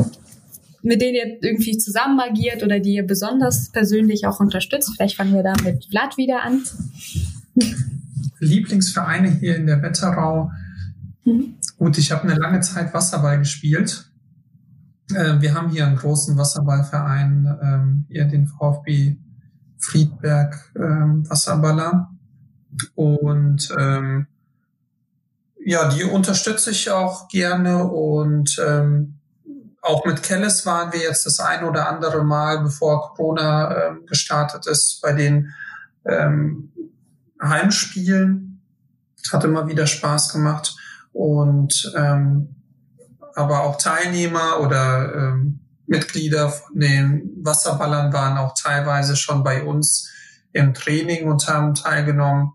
mit 0.83 1.01
denen 1.03 1.15
ihr 1.15 1.43
irgendwie 1.43 1.77
zusammen 1.77 2.21
agiert 2.21 2.63
oder 2.63 2.81
die 2.81 2.95
ihr 2.95 3.07
besonders 3.07 3.71
persönlich 3.71 4.27
auch 4.27 4.41
unterstützt? 4.41 4.93
Vielleicht 4.95 5.17
fangen 5.17 5.35
wir 5.35 5.43
da 5.43 5.55
mit 5.65 5.87
Vlad 5.87 6.17
wieder 6.17 6.43
an. 6.43 6.63
Lieblingsvereine 8.41 9.31
hier 9.31 9.57
in 9.57 9.67
der 9.67 9.83
Wetterau. 9.83 10.51
Mhm. 11.25 11.55
Gut, 11.79 11.99
ich 11.99 12.13
habe 12.13 12.25
eine 12.25 12.35
lange 12.35 12.61
Zeit 12.61 12.95
Wasserball 12.95 13.39
gespielt. 13.39 14.11
Äh, 15.15 15.41
wir 15.41 15.55
haben 15.55 15.71
hier 15.71 15.87
einen 15.87 15.97
großen 15.97 16.37
Wasserballverein, 16.37 17.59
ähm, 17.63 18.05
hier 18.09 18.25
den 18.25 18.47
VfB 18.47 19.17
Friedberg 19.79 20.73
ähm, 20.77 21.29
Wasserballer. 21.29 22.11
Und 22.95 23.75
ähm, 23.79 24.27
ja, 25.65 25.89
die 25.89 26.05
unterstütze 26.05 26.71
ich 26.71 26.91
auch 26.91 27.29
gerne 27.29 27.85
und 27.85 28.61
ähm, 28.67 29.18
auch 29.83 30.05
mit 30.05 30.23
Kellis 30.23 30.67
waren 30.67 30.93
wir 30.93 31.01
jetzt 31.01 31.25
das 31.27 31.41
ein 31.41 31.65
oder 31.65 31.89
andere 31.89 32.25
Mal, 32.25 32.61
bevor 32.61 33.15
Corona 33.15 33.89
ähm, 33.89 34.07
gestartet 34.07 34.67
ist, 34.67 35.01
bei 35.03 35.13
den 35.13 35.55
ähm, 36.05 36.73
Heimspielen. 37.43 38.61
Hat 39.33 39.45
immer 39.45 39.67
wieder 39.67 39.87
Spaß 39.87 40.33
gemacht. 40.33 40.77
Und 41.13 41.93
ähm, 41.97 42.55
aber 43.35 43.63
auch 43.63 43.77
Teilnehmer 43.79 44.61
oder 44.61 45.15
ähm, 45.15 45.61
Mitglieder 45.87 46.51
von 46.51 46.79
den 46.79 47.31
Wasserballern 47.43 48.13
waren 48.13 48.37
auch 48.37 48.55
teilweise 48.55 49.17
schon 49.17 49.43
bei 49.43 49.63
uns 49.63 50.11
im 50.53 50.75
Training 50.75 51.29
und 51.29 51.47
haben 51.49 51.75
teilgenommen. 51.75 52.53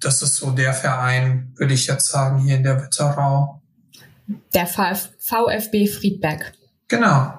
Das 0.00 0.20
ist 0.20 0.36
so 0.36 0.50
der 0.50 0.74
Verein, 0.74 1.52
würde 1.56 1.74
ich 1.74 1.86
jetzt 1.86 2.08
sagen, 2.08 2.38
hier 2.38 2.56
in 2.56 2.64
der 2.64 2.82
Wetterau. 2.82 3.62
Der 4.54 4.66
VfB 4.66 5.86
Friedberg. 5.86 6.52
Genau. 6.88 7.34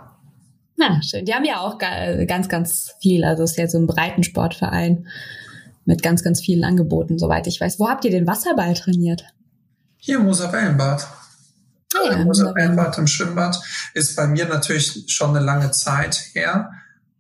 Na, 0.78 1.02
schön. 1.02 1.26
Die 1.26 1.34
haben 1.34 1.46
ja 1.46 1.60
auch 1.60 1.78
ganz, 1.78 2.50
ganz 2.50 2.94
viel. 3.02 3.24
Also 3.24 3.44
es 3.44 3.52
ist 3.52 3.58
ja 3.58 3.68
so 3.68 3.78
ein 3.78 3.88
Breitensportverein 3.88 5.08
mit 5.86 6.04
ganz, 6.04 6.24
ganz 6.24 6.42
vielen 6.42 6.64
Angeboten, 6.64 7.18
soweit 7.18 7.48
ich 7.48 7.62
weiß. 7.62 7.80
Wo 7.80 7.88
habt 7.88 8.06
ihr 8.06 8.12
den 8.12 8.28
Wasserball 8.28 8.74
trainiert? 8.74 9.24
Hier 9.98 10.18
im 10.18 10.26
Moserwellenbad. 10.26 11.08
Ah, 11.96 12.12
ja, 12.12 12.18
Moserwellenbad 12.18 12.98
im 12.98 13.08
Schwimmbad 13.08 13.60
ist 13.94 14.16
bei 14.16 14.28
mir 14.28 14.48
natürlich 14.48 15.06
schon 15.08 15.36
eine 15.36 15.46
lange 15.46 15.72
Zeit 15.72 16.30
her, 16.34 16.72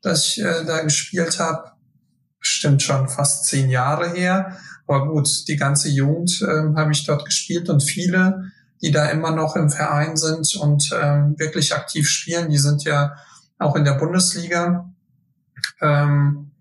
dass 0.01 0.25
ich 0.25 0.43
äh, 0.43 0.65
da 0.65 0.82
gespielt 0.82 1.39
habe. 1.39 1.71
Stimmt 2.39 2.84
schon 2.84 3.08
fast 3.08 3.45
zehn 3.45 3.69
Jahre 3.69 4.12
her. 4.12 4.58
Aber 4.88 5.08
gut, 5.08 5.47
die 5.47 5.56
ganze 5.56 5.89
Jugend 5.89 6.41
äh, 6.41 6.75
habe 6.75 6.91
ich 6.91 7.06
dort 7.06 7.25
gespielt 7.25 7.69
und 7.69 7.82
viele 7.82 8.51
die 8.86 8.91
da 8.91 9.08
immer 9.08 9.32
noch 9.32 9.56
im 9.56 9.71
Verein 9.71 10.15
sind 10.15 10.56
und 10.58 10.91
ähm, 10.93 11.34
wirklich 11.39 11.74
aktiv 11.74 12.08
spielen. 12.08 12.52
Die 12.52 12.60
sind 12.60 12.84
ja 12.84 13.15
auch 13.58 13.76
in 13.76 13.84
der 13.84 13.95
Bundesliga. 13.95 14.93
Ähm, 15.82 16.52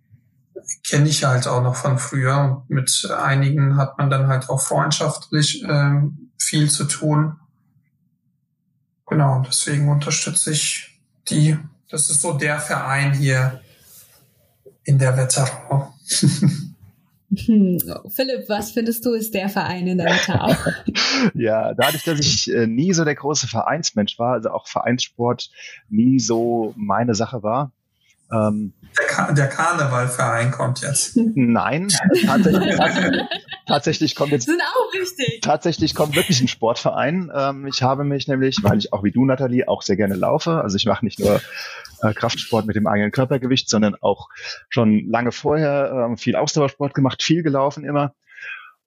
Kenne 0.87 1.10
ich 1.10 1.22
halt 1.22 1.46
auch 1.46 1.62
noch 1.62 1.76
von 1.76 1.98
früher. 1.98 2.64
mit 2.68 3.10
einigen 3.14 3.76
hat 3.76 3.98
man 3.98 4.08
dann 4.08 4.28
halt 4.28 4.48
auch 4.48 4.62
freundschaftlich 4.62 5.62
ähm, 5.68 6.30
viel 6.38 6.70
zu 6.70 6.84
tun. 6.84 7.37
Genau, 9.06 9.42
deswegen 9.46 9.90
unterstütze 9.90 10.52
ich 10.52 10.98
die. 11.28 11.58
Das 11.90 12.08
ist 12.08 12.22
so 12.22 12.32
der 12.32 12.58
Verein 12.58 13.12
hier 13.12 13.60
in 14.84 14.98
der 14.98 15.14
Wetterau. 15.18 15.92
Hm. 17.30 17.78
Philipp, 18.08 18.48
was 18.48 18.72
findest 18.72 19.04
du 19.04 19.12
ist 19.12 19.34
der 19.34 19.48
Verein 19.48 19.87
in 19.87 19.98
der 19.98 20.06
Wetterau? 20.06 20.54
ja, 21.34 21.74
dadurch, 21.74 22.04
dass 22.04 22.20
ich 22.20 22.53
äh, 22.53 22.66
nie 22.66 22.92
so 22.92 23.05
der 23.05 23.14
große 23.14 23.49
Vereinsmensch 23.49 24.18
war, 24.18 24.34
also 24.34 24.51
auch 24.51 24.66
Vereinssport 24.68 25.51
nie 25.88 26.18
so 26.18 26.74
meine 26.76 27.14
Sache 27.14 27.42
war. 27.42 27.72
Ähm, 28.35 28.72
der, 28.99 29.07
Ka 29.07 29.32
der 29.32 29.49
Karnevalverein 29.49 30.51
kommt 30.51 30.80
jetzt. 30.80 31.16
Nein, 31.16 31.89
tatsächlich, 32.26 32.76
tatsächlich 33.66 34.14
kommt 34.14 34.32
jetzt. 34.32 34.47
Sind 34.47 34.61
auch 34.61 34.93
richtig. 34.99 35.41
Tatsächlich 35.43 35.95
kommt 35.95 36.16
wirklich 36.16 36.41
ein 36.41 36.49
Sportverein. 36.49 37.30
Ähm, 37.35 37.66
ich 37.66 37.82
habe 37.82 38.05
mich 38.05 38.28
nämlich, 38.28 38.59
weil 38.62 38.78
ich 38.78 38.93
auch 38.93 39.05
wie 39.05 39.12
du, 39.12 39.24
Nathalie, 39.24 39.68
auch 39.68 39.82
sehr 39.82 39.97
gerne 39.97 40.14
laufe. 40.14 40.62
Also 40.62 40.76
ich 40.76 40.87
mache 40.87 41.05
nicht 41.05 41.20
nur 41.20 41.41
äh, 42.03 42.12
Kraftsport 42.12 42.66
mit 42.66 42.76
dem 42.76 42.87
eigenen 42.87 43.12
Körpergewicht, 43.12 43.68
sondern 43.68 43.95
auch 44.01 44.28
schon 44.68 45.09
lange 45.09 45.32
vorher 45.32 46.11
äh, 46.12 46.16
viel 46.16 46.37
Ausdauersport 46.37 46.95
gemacht, 46.95 47.22
viel 47.22 47.43
gelaufen 47.43 47.85
immer. 47.85 48.14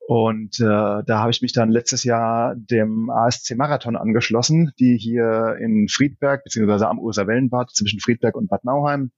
Und 0.08 0.62
äh, 0.62 0.64
da 0.64 1.20
habe 1.20 1.32
ich 1.32 1.42
mich 1.42 1.52
dann 1.52 1.70
letztes 1.70 2.06
Jahr 2.06 2.56
dem 2.56 3.10
ASC 3.10 3.58
Marathon 3.58 3.98
angeschlossen, 3.98 4.72
die 4.80 4.98
hier 4.98 5.58
in 5.60 5.90
Friedberg, 5.90 6.46
beziehungsweise 6.46 6.88
am 6.88 6.98
Urserwellenbad 6.98 7.72
zwischen 7.72 8.00
Friedberg 8.00 8.36
und 8.38 8.48
Bad 8.48 8.64
Nauheim, 8.64 9.12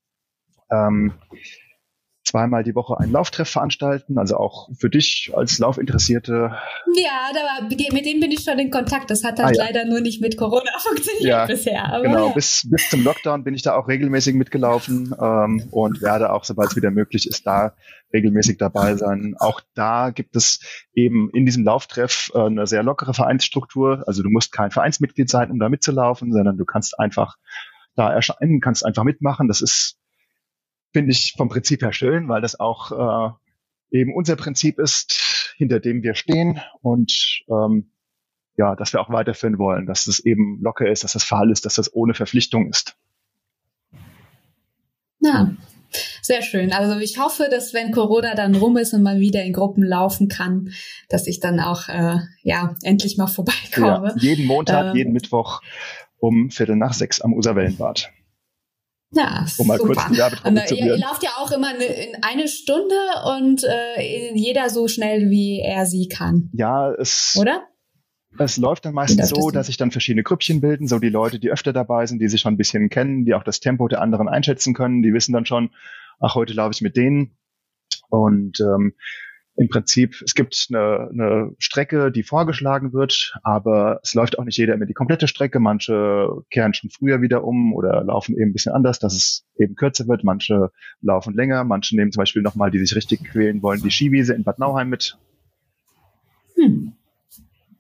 ähm, 0.72 1.14
zweimal 2.30 2.64
die 2.64 2.76
Woche 2.76 3.00
einen 3.00 3.12
Lauftreff 3.12 3.50
veranstalten, 3.50 4.18
also 4.18 4.38
auch 4.38 4.70
für 4.78 4.90
dich 4.90 5.32
als 5.34 5.58
Laufinteressierte. 5.58 6.52
Ja, 6.96 7.32
da, 7.34 7.66
mit 7.68 8.06
denen 8.06 8.20
bin 8.20 8.32
ich 8.32 8.44
schon 8.44 8.60
in 8.60 8.70
Kontakt. 8.70 9.10
Das 9.10 9.24
hat 9.24 9.40
dann 9.40 9.48
ah, 9.48 9.52
ja. 9.52 9.66
leider 9.66 9.86
nur 9.86 10.02
nicht 10.02 10.22
mit 10.22 10.38
Corona 10.38 10.70
funktioniert 10.80 11.24
ja, 11.24 11.46
bisher. 11.46 11.86
Aber 11.92 12.04
genau, 12.04 12.28
ja. 12.28 12.34
bis, 12.34 12.68
bis 12.70 12.90
zum 12.90 13.04
Lockdown 13.04 13.44
bin 13.44 13.56
ich 13.56 13.64
da 13.64 13.76
auch 13.76 13.88
regelmäßig 13.88 14.36
mitgelaufen 14.36 15.16
ähm, 15.20 15.68
und 15.72 16.02
werde 16.02 16.32
auch, 16.32 16.44
sobald 16.44 16.70
es 16.72 16.76
wieder 16.76 16.92
möglich 16.92 17.28
ist, 17.28 17.48
da 17.48 17.74
regelmäßig 18.14 18.58
dabei 18.58 18.96
sein. 18.96 19.36
Auch 19.40 19.62
da 19.74 20.12
gibt 20.12 20.36
es 20.36 20.60
eben 20.94 21.30
in 21.34 21.46
diesem 21.46 21.64
Lauftreff 21.64 22.32
äh, 22.36 22.42
eine 22.42 22.68
sehr 22.68 22.84
lockere 22.84 23.14
Vereinsstruktur. 23.14 24.04
Also 24.06 24.22
du 24.22 24.30
musst 24.30 24.52
kein 24.52 24.72
Vereinsmitglied 24.72 25.30
sein, 25.30 25.50
um 25.50 25.60
da 25.60 25.70
mitzulaufen, 25.70 26.32
sondern 26.32 26.58
du 26.58 26.66
kannst 26.66 27.00
einfach 27.00 27.38
da 27.96 28.14
erscheinen, 28.14 28.62
kannst 28.62 28.86
einfach 28.86 29.04
mitmachen. 29.04 29.48
Das 29.48 29.62
ist 29.62 29.99
finde 30.94 31.12
ich 31.12 31.34
vom 31.38 31.50
Prinzip 31.50 31.82
her 31.82 31.94
schön, 31.94 32.28
weil 32.28 32.42
das 32.42 32.60
auch 32.60 32.92
äh, 32.92 33.98
eben 33.98 34.14
unser 34.16 34.36
Prinzip 34.36 34.80
ist, 34.80 35.54
hinter 35.58 35.80
dem 35.80 36.04
wir 36.04 36.16
stehen 36.16 36.62
und 36.82 37.44
ähm, 37.50 37.92
ja, 38.58 38.76
dass 38.76 38.94
wir 38.94 39.00
auch 39.00 39.10
weiterführen 39.10 39.58
wollen, 39.58 39.86
dass 39.86 40.08
es 40.08 40.20
eben 40.20 40.60
locker 40.62 40.90
ist, 40.90 41.04
dass 41.04 41.14
das 41.14 41.24
Fall 41.24 41.50
ist, 41.50 41.66
dass 41.66 41.76
das 41.76 41.94
ohne 41.94 42.14
Verpflichtung 42.14 42.70
ist. 42.70 42.98
Ja, 45.22 45.52
sehr 46.22 46.42
schön. 46.42 46.74
Also 46.74 47.00
ich 47.00 47.18
hoffe, 47.18 47.48
dass 47.50 47.74
wenn 47.74 47.92
Corona 47.92 48.36
dann 48.36 48.56
rum 48.56 48.78
ist 48.78 48.94
und 48.94 49.02
man 49.02 49.20
wieder 49.20 49.44
in 49.44 49.54
Gruppen 49.54 49.84
laufen 49.84 50.28
kann, 50.28 50.72
dass 51.08 51.26
ich 51.28 51.40
dann 51.40 51.60
auch 51.60 51.88
äh, 51.88 52.18
ja 52.44 52.76
endlich 52.84 53.18
mal 53.18 53.28
vorbeikomme. 53.28 54.10
Ja, 54.10 54.16
jeden 54.18 54.46
Montag, 54.46 54.88
ähm, 54.88 54.96
jeden 54.96 55.14
Mittwoch 55.14 55.62
um 56.20 56.52
Viertel 56.52 56.76
nach 56.76 56.94
sechs 56.94 57.22
am 57.22 57.34
Userwellenbad. 57.34 58.12
Ja, 59.12 59.46
um 59.58 59.68
mal 59.68 59.80
super. 59.80 59.94
kurz 59.94 60.44
und, 60.44 60.58
äh, 60.58 60.76
ihr, 60.76 60.86
ihr 60.86 60.98
lauft 60.98 61.24
ja 61.24 61.32
auch 61.40 61.52
immer 61.52 61.70
eine, 61.70 61.86
in 61.86 62.24
eine 62.24 62.48
Stunde 62.48 62.96
und 63.38 63.64
äh, 63.64 64.36
jeder 64.36 64.70
so 64.70 64.88
schnell, 64.88 65.32
wie 65.32 65.62
er 65.62 65.88
sie 65.88 66.08
kann. 66.08 66.50
Ja, 66.54 66.92
es. 66.92 67.36
Oder? 67.40 67.64
Es 68.38 68.58
läuft 68.58 68.86
dann 68.86 68.94
meistens 68.94 69.30
so, 69.30 69.50
dass 69.50 69.66
sich 69.66 69.78
dann 69.78 69.90
verschiedene 69.90 70.22
Grüppchen 70.22 70.62
bilden, 70.62 70.88
so 70.88 71.00
die 71.00 71.10
Leute, 71.10 71.40
die 71.40 71.50
öfter 71.50 71.74
dabei 71.74 72.06
sind, 72.06 72.20
die 72.20 72.28
sich 72.28 72.42
schon 72.42 72.54
ein 72.54 72.58
bisschen 72.58 72.90
kennen, 72.90 73.26
die 73.26 73.34
auch 73.34 73.44
das 73.44 73.60
Tempo 73.60 73.88
der 73.88 74.02
anderen 74.02 74.30
einschätzen 74.30 74.76
können, 74.76 75.02
die 75.02 75.14
wissen 75.14 75.34
dann 75.34 75.46
schon, 75.48 75.72
ach, 76.20 76.36
heute 76.36 76.54
laufe 76.54 76.72
ich 76.74 76.82
mit 76.82 76.96
denen. 76.96 77.36
Und 78.10 78.60
ähm, 78.60 78.94
im 79.60 79.68
Prinzip, 79.68 80.22
es 80.24 80.36
gibt 80.36 80.68
eine, 80.70 81.10
eine 81.12 81.52
Strecke, 81.58 82.14
die 82.14 82.24
vorgeschlagen 82.24 82.94
wird, 82.94 83.38
aber 83.44 84.00
es 84.04 84.14
läuft 84.14 84.40
auch 84.40 84.46
nicht 84.46 84.58
jeder 84.58 84.74
immer 84.74 84.86
die 84.86 84.94
komplette 84.94 85.28
Strecke. 85.28 85.60
Manche 85.60 86.44
kehren 86.50 86.74
schon 86.74 86.90
früher 86.90 87.22
wieder 87.22 87.44
um 87.44 87.74
oder 87.74 88.02
laufen 88.06 88.38
eben 88.38 88.52
ein 88.52 88.54
bisschen 88.54 88.72
anders, 88.72 89.00
dass 89.00 89.14
es 89.14 89.46
eben 89.58 89.76
kürzer 89.76 90.08
wird. 90.08 90.24
Manche 90.24 90.72
laufen 91.02 91.34
länger, 91.34 91.66
manche 91.66 91.98
nehmen 91.98 92.14
zum 92.14 92.22
Beispiel 92.22 92.42
nochmal, 92.42 92.72
die 92.72 92.80
sich 92.80 92.96
richtig 92.96 93.26
quälen 93.26 93.62
wollen, 93.62 93.82
die 93.82 93.92
Skiwiese 93.92 94.34
in 94.34 94.46
Bad 94.46 94.60
Nauheim 94.60 94.88
mit. 94.88 95.18
Hm. 96.56 96.94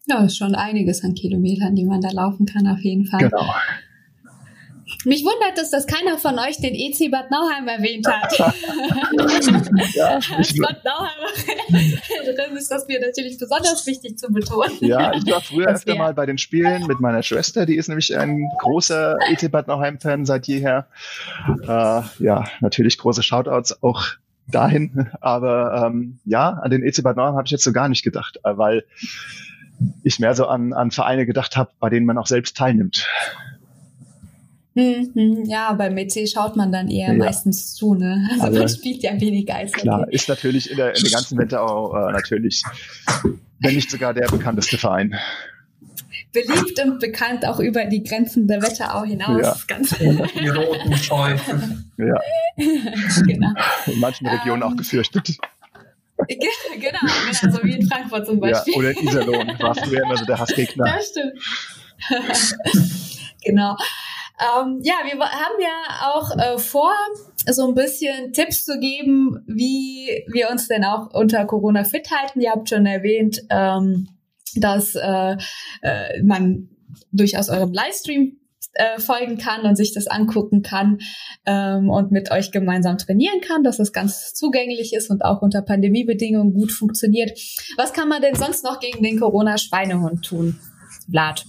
Ja, 0.05 0.25
ist 0.25 0.38
schon 0.38 0.55
einiges 0.55 1.05
an 1.05 1.13
Kilometern, 1.13 1.75
die 1.75 1.86
man 1.86 2.01
da 2.01 2.09
laufen 2.11 2.45
kann, 2.45 2.67
auf 2.67 2.80
jeden 2.80 3.05
Fall. 3.05 3.21
Genau. 3.21 3.53
Mich 5.06 5.24
wundert 5.24 5.58
es, 5.58 5.72
dass 5.72 5.88
keiner 5.88 6.18
von 6.18 6.38
euch 6.39 6.58
den 6.58 6.76
EC 6.76 7.10
Bad 7.10 7.32
Nauheim 7.32 7.68
erwähnt 7.70 8.06
hat. 8.06 8.38
ja, 9.93 10.20
Als 10.36 10.58
Bad 10.58 10.84
Nauheim 10.84 12.58
ist 12.58 12.70
das 12.70 12.86
mir 12.86 13.00
natürlich 13.00 13.38
besonders 13.38 13.86
wichtig 13.88 14.18
zu 14.18 14.30
betonen. 14.32 14.78
Ja, 14.82 15.14
ich 15.14 15.26
war 15.32 15.39
früher 15.39 15.70
öfter 15.70 15.95
mal 15.95 16.14
bei 16.14 16.26
den 16.26 16.38
Spielen 16.38 16.86
mit 16.86 17.00
meiner 17.00 17.24
Schwester, 17.24 17.66
die 17.66 17.76
ist 17.76 17.88
nämlich 17.88 18.18
ein 18.18 18.50
großer 18.60 19.18
EC 19.32 19.50
Bad 19.50 19.68
Nauheim-Fan 19.68 20.26
seit 20.26 20.47
jeher. 20.47 20.88
Äh, 21.64 22.02
ja, 22.20 22.45
natürlich 22.60 22.97
große 22.97 23.24
Shoutouts 23.24 23.82
auch 23.82 24.04
dahin. 24.47 25.10
Aber 25.22 25.86
ähm, 25.88 26.20
ja, 26.26 26.50
an 26.50 26.72
den 26.72 26.84
EC 26.84 27.04
Bad 27.04 27.16
Nauheim 27.16 27.36
habe 27.36 27.45
ich 27.45 27.52
jetzt 27.52 27.64
so 27.64 27.72
gar 27.72 27.88
nicht 27.88 28.04
gedacht, 28.04 28.39
äh, 28.43 28.58
weil 28.58 28.84
ich 30.04 30.20
mehr 30.20 30.36
so 30.36 30.47
an, 30.47 30.74
an 30.74 30.91
Vereine 30.91 31.26
gedacht 31.26 31.56
habe, 31.56 31.72
bei 31.80 31.89
denen 31.89 32.06
man 32.06 32.18
auch 32.18 32.28
selbst 32.28 32.58
teilnimmt. 32.58 33.08
Mhm, 34.80 35.45
ja, 35.45 35.73
beim 35.73 35.97
EC 35.97 36.27
schaut 36.27 36.55
man 36.55 36.71
dann 36.71 36.89
eher 36.89 37.09
ja. 37.09 37.13
meistens 37.13 37.73
zu, 37.75 37.95
ne? 37.95 38.27
Also, 38.32 38.43
also 38.45 38.59
man 38.59 38.69
spielt 38.69 39.03
ja 39.03 39.19
weniger 39.19 39.55
als 39.55 39.73
Klar, 39.73 40.07
ist 40.11 40.30
natürlich 40.30 40.71
in 40.71 40.77
der, 40.77 40.95
in 40.95 41.03
der 41.03 41.11
ganzen 41.11 41.38
Wetterau 41.38 41.95
äh, 41.95 42.11
natürlich, 42.11 42.63
wenn 43.59 43.75
nicht 43.75 43.91
sogar 43.91 44.13
der 44.13 44.27
bekannteste 44.27 44.77
Verein. 44.77 45.15
Beliebt 46.32 46.80
und 46.84 46.99
bekannt 46.99 47.45
auch 47.45 47.59
über 47.59 47.86
die 47.86 48.03
Grenzen 48.03 48.47
der 48.47 48.61
Wetterau 48.61 49.03
hinaus. 49.03 49.41
Ja. 49.41 49.57
Ganz 49.67 49.97
die 49.97 50.47
roten 50.47 50.95
Scheuchen. 50.95 51.91
Ja. 51.97 52.19
genau. 53.25 53.53
In 53.88 53.99
manchen 53.99 54.27
Regionen 54.27 54.61
ähm, 54.61 54.67
auch 54.67 54.75
gefürchtet. 54.75 55.38
Genau, 56.27 56.38
genau, 56.80 57.55
so 57.55 57.63
wie 57.63 57.75
in 57.77 57.88
Frankfurt 57.88 58.27
zum 58.27 58.39
Beispiel. 58.39 58.73
Ja, 58.73 58.80
oder 58.80 58.91
in 58.91 59.07
Iserlohn 59.07 59.47
war 59.59 59.73
früher 59.73 60.03
immer 60.03 60.17
so 60.17 60.25
der 60.25 60.38
Hassgegner. 60.38 60.86
Das 60.86 61.09
stimmt. 61.09 61.34
genau. 63.43 63.75
Ähm, 64.40 64.80
ja, 64.84 64.96
wir 65.04 65.20
haben 65.20 65.62
ja 65.62 66.14
auch 66.14 66.38
äh, 66.38 66.58
vor, 66.58 66.94
so 67.46 67.68
ein 67.68 67.76
bisschen 67.76 68.32
Tipps 68.32 68.64
zu 68.64 68.80
geben, 68.80 69.44
wie 69.48 70.24
wir 70.32 70.50
uns 70.50 70.68
denn 70.68 70.86
auch 70.86 71.14
unter 71.14 71.46
Corona 71.46 71.84
fit 71.84 72.10
halten. 72.10 72.40
Ihr 72.40 72.52
habt 72.52 72.70
schon 72.70 72.86
erwähnt, 72.86 73.42
ähm, 73.50 74.08
dass 74.56 74.96
äh, 74.96 75.36
äh, 75.82 76.24
man 76.24 76.70
durchaus 77.12 77.50
eurem 77.50 77.74
Livestream 77.74 78.40
äh, 78.74 79.00
folgen 79.00 79.38
kann 79.38 79.66
und 79.66 79.76
sich 79.76 79.94
das 79.94 80.08
angucken 80.08 80.62
kann 80.62 81.00
ähm, 81.46 81.90
und 81.90 82.12
mit 82.12 82.32
euch 82.32 82.52
gemeinsam 82.52 82.98
trainieren 82.98 83.42
kann, 83.42 83.64
dass 83.64 83.80
es 83.80 83.94
ganz 83.94 84.34
zugänglich 84.34 84.94
ist 84.94 85.10
und 85.10 85.24
auch 85.24 85.42
unter 85.42 85.62
Pandemiebedingungen 85.62 86.54
gut 86.54 86.72
funktioniert. 86.72 87.38
Was 87.78 87.94
kann 87.94 88.08
man 88.08 88.22
denn 88.22 88.36
sonst 88.36 88.64
noch 88.64 88.80
gegen 88.80 89.04
den 89.04 89.20
Corona-Schweinehund 89.20 90.24
tun, 90.24 90.60
Vlad? 91.10 91.46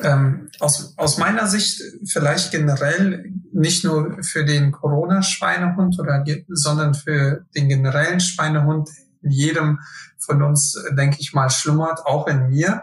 Ähm, 0.00 0.50
aus, 0.58 0.94
aus 0.96 1.18
meiner 1.18 1.46
Sicht 1.46 1.80
vielleicht 2.04 2.50
generell 2.50 3.32
nicht 3.52 3.84
nur 3.84 4.22
für 4.24 4.44
den 4.44 4.72
Corona-Schweinehund 4.72 5.98
oder 6.00 6.24
sondern 6.48 6.94
für 6.94 7.44
den 7.54 7.68
generellen 7.68 8.18
Schweinehund 8.18 8.88
in 9.22 9.30
jedem 9.30 9.80
von 10.18 10.42
uns, 10.42 10.76
denke 10.96 11.18
ich 11.20 11.32
mal, 11.32 11.50
schlummert, 11.50 12.06
auch 12.06 12.26
in 12.26 12.48
mir, 12.48 12.82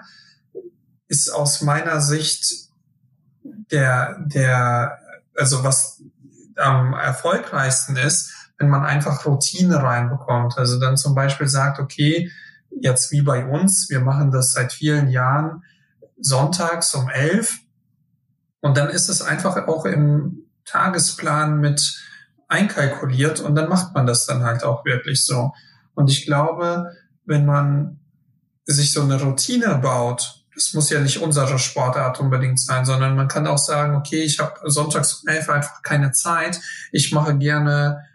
ist 1.07 1.29
aus 1.29 1.61
meiner 1.61 1.99
Sicht 1.99 2.69
der, 3.43 4.17
der, 4.25 4.97
also 5.35 5.63
was 5.63 6.01
am 6.55 6.93
erfolgreichsten 6.93 7.97
ist, 7.97 8.33
wenn 8.57 8.69
man 8.69 8.85
einfach 8.85 9.25
Routine 9.25 9.81
reinbekommt. 9.81 10.57
Also 10.57 10.79
dann 10.79 10.97
zum 10.97 11.15
Beispiel 11.15 11.47
sagt, 11.47 11.79
okay, 11.79 12.31
jetzt 12.79 13.11
wie 13.11 13.21
bei 13.21 13.45
uns, 13.45 13.89
wir 13.89 13.99
machen 13.99 14.31
das 14.31 14.53
seit 14.53 14.71
vielen 14.71 15.09
Jahren, 15.09 15.63
sonntags 16.21 16.93
um 16.95 17.09
elf. 17.09 17.59
Und 18.61 18.77
dann 18.77 18.89
ist 18.89 19.09
es 19.09 19.21
einfach 19.21 19.67
auch 19.67 19.85
im 19.85 20.45
Tagesplan 20.65 21.59
mit 21.59 21.99
einkalkuliert 22.47 23.39
und 23.39 23.55
dann 23.55 23.69
macht 23.69 23.93
man 23.93 24.05
das 24.05 24.25
dann 24.25 24.43
halt 24.43 24.63
auch 24.63 24.85
wirklich 24.85 25.25
so. 25.25 25.53
Und 25.95 26.09
ich 26.09 26.25
glaube, 26.25 26.91
wenn 27.25 27.45
man 27.45 27.99
sich 28.65 28.91
so 28.91 29.01
eine 29.01 29.19
Routine 29.19 29.79
baut, 29.81 30.43
das 30.53 30.73
muss 30.73 30.89
ja 30.89 30.99
nicht 30.99 31.21
unsere 31.21 31.57
Sportart 31.57 32.19
unbedingt 32.19 32.59
sein, 32.59 32.85
sondern 32.85 33.15
man 33.15 33.27
kann 33.27 33.47
auch 33.47 33.57
sagen, 33.57 33.95
okay, 33.95 34.21
ich 34.21 34.39
habe 34.39 34.59
sonntags 34.69 35.13
um 35.15 35.29
elf 35.29 35.49
einfach 35.49 35.81
keine 35.81 36.11
Zeit. 36.11 36.59
Ich 36.91 37.11
mache 37.11 37.37
gerne 37.37 38.05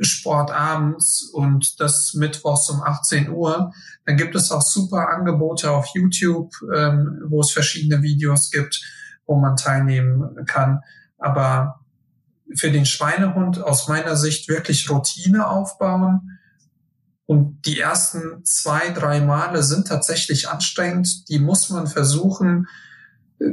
Sport 0.00 0.50
abends 0.50 1.22
und 1.22 1.80
das 1.80 2.14
mittwochs 2.14 2.68
um 2.70 2.82
18 2.82 3.30
Uhr. 3.30 3.72
Dann 4.06 4.16
gibt 4.16 4.34
es 4.34 4.50
auch 4.50 4.62
super 4.62 5.08
Angebote 5.08 5.70
auf 5.70 5.86
YouTube, 5.94 6.52
ähm, 6.74 7.22
wo 7.26 7.40
es 7.40 7.50
verschiedene 7.50 8.02
Videos 8.02 8.50
gibt, 8.50 8.82
wo 9.26 9.36
man 9.36 9.56
teilnehmen 9.56 10.44
kann. 10.46 10.80
Aber 11.18 11.80
für 12.54 12.70
den 12.70 12.86
Schweinehund 12.86 13.62
aus 13.62 13.88
meiner 13.88 14.16
Sicht 14.16 14.48
wirklich 14.48 14.90
Routine 14.90 15.46
aufbauen. 15.48 16.38
Und 17.26 17.62
die 17.66 17.80
ersten 17.80 18.44
zwei, 18.44 18.90
drei 18.90 19.20
Male 19.20 19.62
sind 19.62 19.88
tatsächlich 19.88 20.48
anstrengend. 20.48 21.28
Die 21.28 21.38
muss 21.38 21.70
man 21.70 21.86
versuchen 21.86 22.68
äh, 23.38 23.52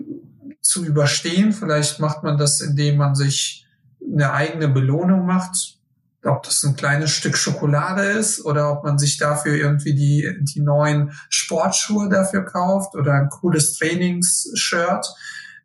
zu 0.61 0.85
überstehen. 0.85 1.53
Vielleicht 1.53 1.99
macht 1.99 2.23
man 2.23 2.37
das, 2.37 2.59
indem 2.59 2.97
man 2.97 3.15
sich 3.15 3.65
eine 4.01 4.33
eigene 4.33 4.67
Belohnung 4.67 5.25
macht 5.25 5.80
ob 6.24 6.43
das 6.43 6.63
ein 6.63 6.76
kleines 6.76 7.11
Stück 7.11 7.36
Schokolade 7.36 8.03
ist 8.03 8.45
oder 8.45 8.72
ob 8.72 8.84
man 8.84 8.99
sich 8.99 9.17
dafür 9.17 9.55
irgendwie 9.55 9.95
die, 9.95 10.38
die 10.41 10.61
neuen 10.61 11.11
Sportschuhe 11.30 12.09
dafür 12.09 12.45
kauft 12.45 12.95
oder 12.95 13.13
ein 13.13 13.30
cooles 13.30 13.78
Trainingsshirt 13.78 15.07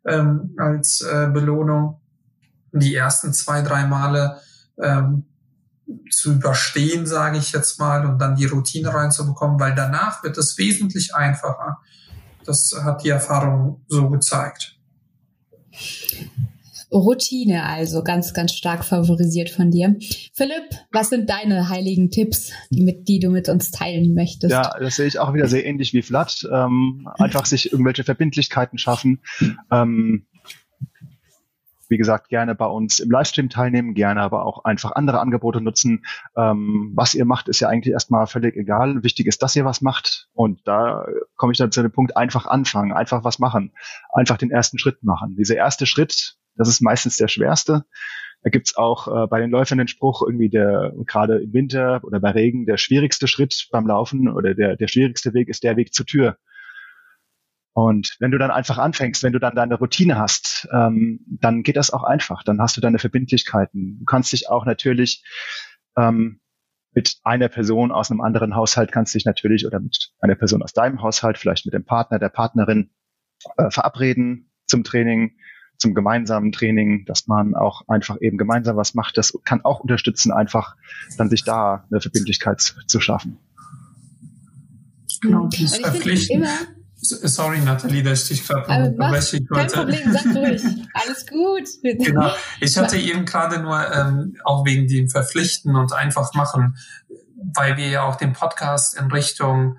ähm, 0.05 0.55
als 0.57 1.01
äh, 1.01 1.27
Belohnung. 1.27 2.01
Die 2.71 2.95
ersten 2.95 3.33
zwei, 3.33 3.61
drei 3.61 3.85
Male 3.85 4.37
ähm, 4.81 5.25
zu 6.11 6.33
überstehen, 6.33 7.05
sage 7.05 7.37
ich 7.37 7.51
jetzt 7.51 7.79
mal, 7.79 8.05
und 8.05 8.19
dann 8.19 8.35
die 8.35 8.45
Routine 8.45 8.93
reinzubekommen, 8.93 9.59
weil 9.59 9.73
danach 9.73 10.23
wird 10.23 10.37
es 10.37 10.57
wesentlich 10.57 11.15
einfacher. 11.15 11.77
Das 12.45 12.75
hat 12.83 13.03
die 13.03 13.09
Erfahrung 13.09 13.83
so 13.87 14.09
gezeigt. 14.09 14.77
Routine 16.97 17.63
also 17.63 18.03
ganz, 18.03 18.33
ganz 18.33 18.53
stark 18.53 18.83
favorisiert 18.85 19.49
von 19.49 19.71
dir. 19.71 19.95
Philipp, 20.33 20.69
was 20.91 21.09
sind 21.09 21.29
deine 21.29 21.69
heiligen 21.69 22.11
Tipps, 22.11 22.51
die, 22.69 22.83
mit, 22.83 23.07
die 23.07 23.19
du 23.19 23.29
mit 23.29 23.49
uns 23.49 23.71
teilen 23.71 24.13
möchtest? 24.13 24.51
Ja, 24.51 24.73
das 24.79 24.95
sehe 24.95 25.07
ich 25.07 25.19
auch 25.19 25.33
wieder 25.33 25.47
sehr 25.47 25.65
ähnlich 25.65 25.93
wie 25.93 26.01
Vlad. 26.01 26.47
Ähm, 26.51 27.07
einfach 27.17 27.45
sich 27.45 27.71
irgendwelche 27.71 28.03
Verbindlichkeiten 28.03 28.77
schaffen. 28.77 29.21
Ähm, 29.71 30.25
wie 31.89 31.97
gesagt, 31.97 32.29
gerne 32.29 32.55
bei 32.55 32.65
uns 32.65 32.99
im 32.99 33.09
Livestream 33.09 33.49
teilnehmen, 33.49 33.93
gerne 33.93 34.21
aber 34.21 34.45
auch 34.45 34.65
einfach 34.65 34.91
andere 34.93 35.19
Angebote 35.19 35.61
nutzen. 35.61 36.05
Ähm, 36.35 36.91
was 36.95 37.15
ihr 37.15 37.25
macht, 37.25 37.47
ist 37.47 37.59
ja 37.59 37.69
eigentlich 37.69 37.93
erstmal 37.93 38.27
völlig 38.27 38.55
egal. 38.55 39.03
Wichtig 39.03 39.27
ist, 39.27 39.41
dass 39.41 39.55
ihr 39.55 39.65
was 39.65 39.81
macht. 39.81 40.29
Und 40.33 40.67
da 40.67 41.05
komme 41.35 41.51
ich 41.53 41.57
dann 41.57 41.71
zu 41.71 41.81
dem 41.81 41.91
Punkt, 41.91 42.17
einfach 42.17 42.45
anfangen, 42.47 42.91
einfach 42.91 43.23
was 43.23 43.39
machen, 43.39 43.73
einfach 44.11 44.37
den 44.37 44.51
ersten 44.51 44.77
Schritt 44.77 45.03
machen. 45.03 45.35
Dieser 45.37 45.55
erste 45.55 45.85
Schritt, 45.85 46.37
das 46.57 46.67
ist 46.67 46.81
meistens 46.81 47.17
der 47.17 47.27
schwerste. 47.27 47.85
Da 48.43 48.49
gibt's 48.49 48.75
auch 48.75 49.07
äh, 49.07 49.27
bei 49.27 49.39
den 49.39 49.49
Läufern 49.49 49.77
den 49.77 49.87
Spruch, 49.87 50.21
irgendwie 50.21 50.49
der 50.49 50.93
gerade 51.05 51.39
im 51.39 51.53
Winter 51.53 52.01
oder 52.03 52.19
bei 52.19 52.31
Regen 52.31 52.65
der 52.65 52.77
schwierigste 52.77 53.27
Schritt 53.27 53.67
beim 53.71 53.87
Laufen 53.87 54.29
oder 54.29 54.53
der, 54.53 54.75
der 54.75 54.87
schwierigste 54.87 55.33
Weg 55.33 55.49
ist 55.49 55.63
der 55.63 55.75
Weg 55.75 55.93
zur 55.93 56.05
Tür. 56.05 56.37
Und 57.73 58.15
wenn 58.19 58.31
du 58.31 58.39
dann 58.39 58.49
einfach 58.49 58.79
anfängst, 58.79 59.21
wenn 59.21 59.33
du 59.33 59.39
dann 59.39 59.55
deine 59.55 59.75
Routine 59.75 60.17
hast, 60.17 60.67
ähm, 60.71 61.19
dann 61.27 61.61
geht 61.61 61.77
das 61.77 61.91
auch 61.91 62.03
einfach. 62.03 62.43
Dann 62.43 62.59
hast 62.59 62.75
du 62.75 62.81
deine 62.81 62.97
Verbindlichkeiten. 62.97 63.99
Du 63.99 64.05
kannst 64.05 64.33
dich 64.33 64.49
auch 64.49 64.65
natürlich 64.65 65.23
ähm, 65.95 66.39
mit 66.93 67.17
einer 67.23 67.49
Person 67.49 67.91
aus 67.91 68.09
einem 68.09 68.21
anderen 68.21 68.55
Haushalt 68.55 68.91
kannst 68.91 69.13
dich 69.13 69.25
natürlich 69.25 69.67
oder 69.67 69.79
mit 69.79 70.11
einer 70.19 70.33
Person 70.33 70.63
aus 70.63 70.73
deinem 70.73 71.03
Haushalt, 71.03 71.37
vielleicht 71.37 71.65
mit 71.65 71.75
dem 71.75 71.85
Partner, 71.85 72.17
der 72.17 72.29
Partnerin 72.29 72.89
äh, 73.57 73.69
verabreden 73.69 74.51
zum 74.65 74.83
Training, 74.83 75.37
zum 75.77 75.93
gemeinsamen 75.93 76.51
Training, 76.51 77.05
dass 77.05 77.27
man 77.27 77.55
auch 77.55 77.87
einfach 77.87 78.17
eben 78.19 78.37
gemeinsam 78.37 78.75
was 78.77 78.93
macht. 78.93 79.17
Das 79.17 79.37
kann 79.43 79.63
auch 79.63 79.79
unterstützen, 79.79 80.31
einfach 80.31 80.75
dann 81.17 81.29
sich 81.29 81.43
da 81.43 81.85
eine 81.89 82.01
Verbindlichkeit 82.01 82.61
zu 82.61 82.99
schaffen. 82.99 83.37
Genau, 85.21 85.47
das 85.47 85.77
verpflichten. 85.77 86.45
Sorry, 86.99 87.59
Nathalie, 87.59 88.01
dass 88.01 88.23
ich 88.23 88.39
dich 88.39 88.47
gerade 88.47 88.89
unterbreche. 88.89 89.43
Kein 89.45 89.67
Problem, 89.67 90.11
sag 90.11 90.35
ruhig. 90.35 90.63
Alles 90.93 91.27
gut. 91.27 91.69
genau. 91.81 92.31
Ich 92.59 92.77
hatte 92.77 92.97
eben 92.97 93.23
gerade 93.25 93.61
nur 93.61 93.79
ähm, 93.93 94.35
auch 94.43 94.65
wegen 94.65 94.87
dem 94.87 95.07
Verpflichten 95.07 95.75
und 95.75 95.93
einfach 95.93 96.33
machen, 96.33 96.75
weil 97.55 97.77
wir 97.77 97.87
ja 97.87 98.03
auch 98.03 98.15
den 98.15 98.33
Podcast 98.33 98.97
in 98.97 99.11
Richtung 99.11 99.77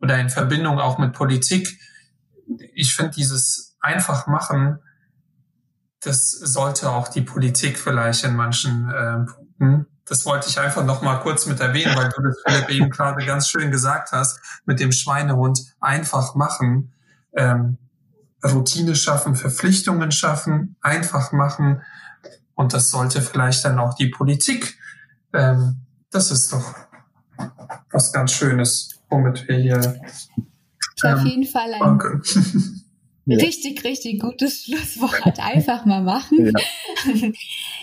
oder 0.00 0.18
in 0.20 0.28
Verbindung 0.28 0.78
auch 0.78 0.98
mit 0.98 1.14
Politik, 1.14 1.78
ich 2.74 2.94
finde 2.94 3.12
dieses 3.12 3.76
einfach 3.80 4.26
machen, 4.26 4.78
das 6.02 6.30
sollte 6.30 6.90
auch 6.90 7.08
die 7.08 7.22
Politik 7.22 7.78
vielleicht 7.78 8.24
in 8.24 8.34
manchen 8.34 8.90
äh, 8.90 9.24
Punkten 9.24 9.86
das 10.12 10.26
wollte 10.26 10.48
ich 10.48 10.58
einfach 10.58 10.84
noch 10.84 11.02
mal 11.02 11.20
kurz 11.20 11.46
mit 11.46 11.60
erwähnen, 11.60 11.96
weil 11.96 12.10
du 12.10 12.22
das 12.22 12.36
Philipp 12.44 12.68
eben 12.68 12.90
gerade 12.90 13.24
ganz 13.24 13.48
schön 13.48 13.70
gesagt 13.70 14.12
hast, 14.12 14.40
mit 14.66 14.80
dem 14.80 14.92
Schweinehund 14.92 15.74
einfach 15.80 16.34
machen, 16.34 16.92
ähm, 17.34 17.78
Routine 18.44 18.96
schaffen, 18.96 19.36
Verpflichtungen 19.36 20.10
schaffen, 20.10 20.76
einfach 20.80 21.32
machen. 21.32 21.82
Und 22.54 22.74
das 22.74 22.90
sollte 22.90 23.22
vielleicht 23.22 23.64
dann 23.64 23.78
auch 23.78 23.94
die 23.94 24.08
Politik. 24.08 24.78
Ähm, 25.32 25.86
das 26.10 26.30
ist 26.30 26.52
doch 26.52 26.74
was 27.90 28.12
ganz 28.12 28.32
Schönes, 28.32 29.00
womit 29.08 29.46
wir 29.48 29.56
hier. 29.56 30.00
Ähm, 31.04 31.14
auf 31.14 31.24
jeden 31.24 31.46
Fall 31.46 31.72
ein, 31.72 32.22
danke. 33.26 33.46
Richtig, 33.46 33.84
richtig 33.84 34.20
gutes 34.20 34.62
Schlusswort. 34.64 35.38
Einfach 35.38 35.84
mal 35.84 36.02
machen. 36.02 36.52
Ja. 36.52 36.52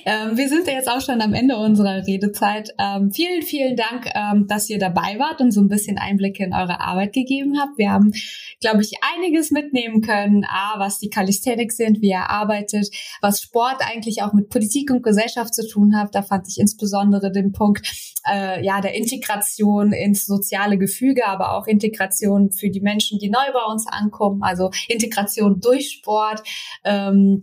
ähm, 0.05 0.37
wir 0.37 0.49
sind 0.49 0.67
ja 0.67 0.73
jetzt 0.73 0.89
auch 0.89 1.01
schon 1.01 1.21
am 1.21 1.33
Ende 1.33 1.57
unserer 1.57 2.05
Redezeit. 2.05 2.73
Ähm, 2.77 3.11
vielen, 3.11 3.41
vielen 3.43 3.75
Dank, 3.75 4.09
ähm, 4.13 4.47
dass 4.47 4.69
ihr 4.69 4.79
dabei 4.79 5.17
wart 5.17 5.39
und 5.41 5.51
so 5.51 5.61
ein 5.61 5.69
bisschen 5.69 5.97
Einblicke 5.97 6.43
in 6.43 6.53
eure 6.53 6.81
Arbeit 6.81 7.13
gegeben 7.13 7.59
habt. 7.59 7.77
Wir 7.77 7.91
haben, 7.91 8.11
glaube 8.59 8.81
ich, 8.81 8.93
einiges 9.15 9.51
mitnehmen 9.51 10.01
können. 10.01 10.43
A, 10.45 10.77
was 10.77 10.99
die 10.99 11.09
Calisthenics 11.09 11.77
sind, 11.77 12.01
wie 12.01 12.09
ihr 12.09 12.29
arbeitet, 12.29 12.89
was 13.21 13.41
Sport 13.41 13.81
eigentlich 13.81 14.21
auch 14.23 14.33
mit 14.33 14.49
Politik 14.49 14.91
und 14.91 15.03
Gesellschaft 15.03 15.53
zu 15.53 15.67
tun 15.67 15.95
hat. 15.97 16.15
Da 16.15 16.21
fand 16.21 16.47
ich 16.47 16.59
insbesondere 16.59 17.31
den 17.31 17.53
Punkt, 17.53 17.87
äh, 18.29 18.63
ja, 18.63 18.81
der 18.81 18.95
Integration 18.95 19.93
ins 19.93 20.25
soziale 20.25 20.77
Gefüge, 20.77 21.27
aber 21.27 21.53
auch 21.53 21.67
Integration 21.67 22.51
für 22.51 22.69
die 22.69 22.81
Menschen, 22.81 23.19
die 23.19 23.29
neu 23.29 23.51
bei 23.53 23.71
uns 23.71 23.87
ankommen. 23.87 24.43
Also 24.43 24.71
Integration 24.87 25.28
Integration 25.30 25.59
durch 25.59 25.91
Sport, 25.91 26.43
ähm, 26.84 27.41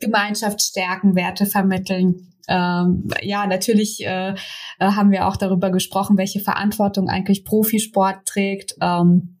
Gemeinschaft 0.00 0.62
stärken, 0.62 1.14
Werte 1.14 1.46
vermitteln. 1.46 2.32
Ähm, 2.48 3.08
ja, 3.20 3.46
natürlich 3.46 4.04
äh, 4.04 4.30
äh, 4.30 4.34
haben 4.78 5.10
wir 5.10 5.28
auch 5.28 5.36
darüber 5.36 5.70
gesprochen, 5.70 6.16
welche 6.16 6.40
Verantwortung 6.40 7.08
eigentlich 7.08 7.44
Profisport 7.44 8.24
trägt. 8.24 8.74
Ähm, 8.80 9.37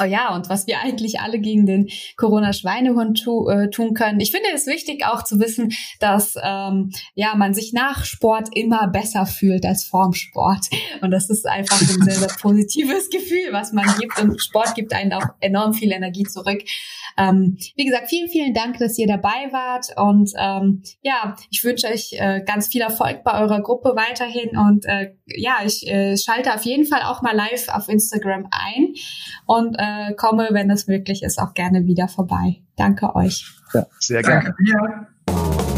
Oh 0.00 0.04
ja, 0.04 0.34
und 0.34 0.48
was 0.48 0.66
wir 0.66 0.80
eigentlich 0.80 1.20
alle 1.20 1.38
gegen 1.38 1.66
den 1.66 1.88
Corona-Schweinehund 2.16 3.22
tu, 3.22 3.48
äh, 3.48 3.70
tun 3.70 3.94
können. 3.94 4.18
Ich 4.20 4.32
finde 4.32 4.48
es 4.52 4.66
wichtig 4.66 5.04
auch 5.06 5.22
zu 5.22 5.38
wissen, 5.38 5.72
dass 6.00 6.34
ähm, 6.42 6.90
ja 7.14 7.34
man 7.36 7.54
sich 7.54 7.72
nach 7.72 8.04
Sport 8.04 8.48
immer 8.54 8.88
besser 8.88 9.26
fühlt 9.26 9.64
als 9.64 9.84
vorm 9.84 10.12
Sport. 10.12 10.66
Und 11.00 11.10
das 11.10 11.30
ist 11.30 11.46
einfach 11.46 11.80
ein 11.80 12.02
sehr, 12.02 12.14
sehr 12.14 12.36
positives 12.40 13.08
Gefühl, 13.10 13.52
was 13.52 13.72
man 13.72 13.86
gibt. 13.98 14.20
Und 14.20 14.40
Sport 14.40 14.74
gibt 14.74 14.92
einen 14.92 15.12
auch 15.12 15.26
enorm 15.40 15.74
viel 15.74 15.92
Energie 15.92 16.24
zurück. 16.24 16.62
Ähm, 17.16 17.56
wie 17.76 17.84
gesagt, 17.84 18.08
vielen, 18.08 18.28
vielen 18.28 18.54
Dank, 18.54 18.78
dass 18.78 18.98
ihr 18.98 19.06
dabei 19.06 19.52
wart. 19.52 19.86
Und 19.96 20.32
ähm, 20.36 20.82
ja, 21.02 21.36
ich 21.50 21.62
wünsche 21.62 21.86
euch 21.86 22.12
äh, 22.14 22.42
ganz 22.44 22.68
viel 22.68 22.82
Erfolg 22.82 23.22
bei 23.22 23.40
eurer 23.40 23.60
Gruppe 23.60 23.94
weiterhin. 23.94 24.56
Und 24.56 24.84
äh, 24.86 25.14
ja, 25.26 25.58
ich 25.64 25.86
äh, 25.86 26.16
schalte 26.16 26.52
auf 26.52 26.64
jeden 26.64 26.86
Fall 26.86 27.02
auch 27.02 27.22
mal 27.22 27.34
live 27.34 27.68
auf 27.68 27.88
Instagram 27.88 28.48
ein 28.50 28.94
und 29.46 29.76
äh, 29.84 30.14
komme, 30.14 30.48
wenn 30.52 30.70
es 30.70 30.86
möglich 30.86 31.22
ist, 31.22 31.40
auch 31.40 31.54
gerne 31.54 31.86
wieder 31.86 32.08
vorbei. 32.08 32.60
Danke 32.76 33.14
euch. 33.14 33.46
Ja, 33.72 33.86
sehr 33.98 34.22
gerne. 34.22 34.54
Danke 34.54 34.64
dir. 34.64 35.73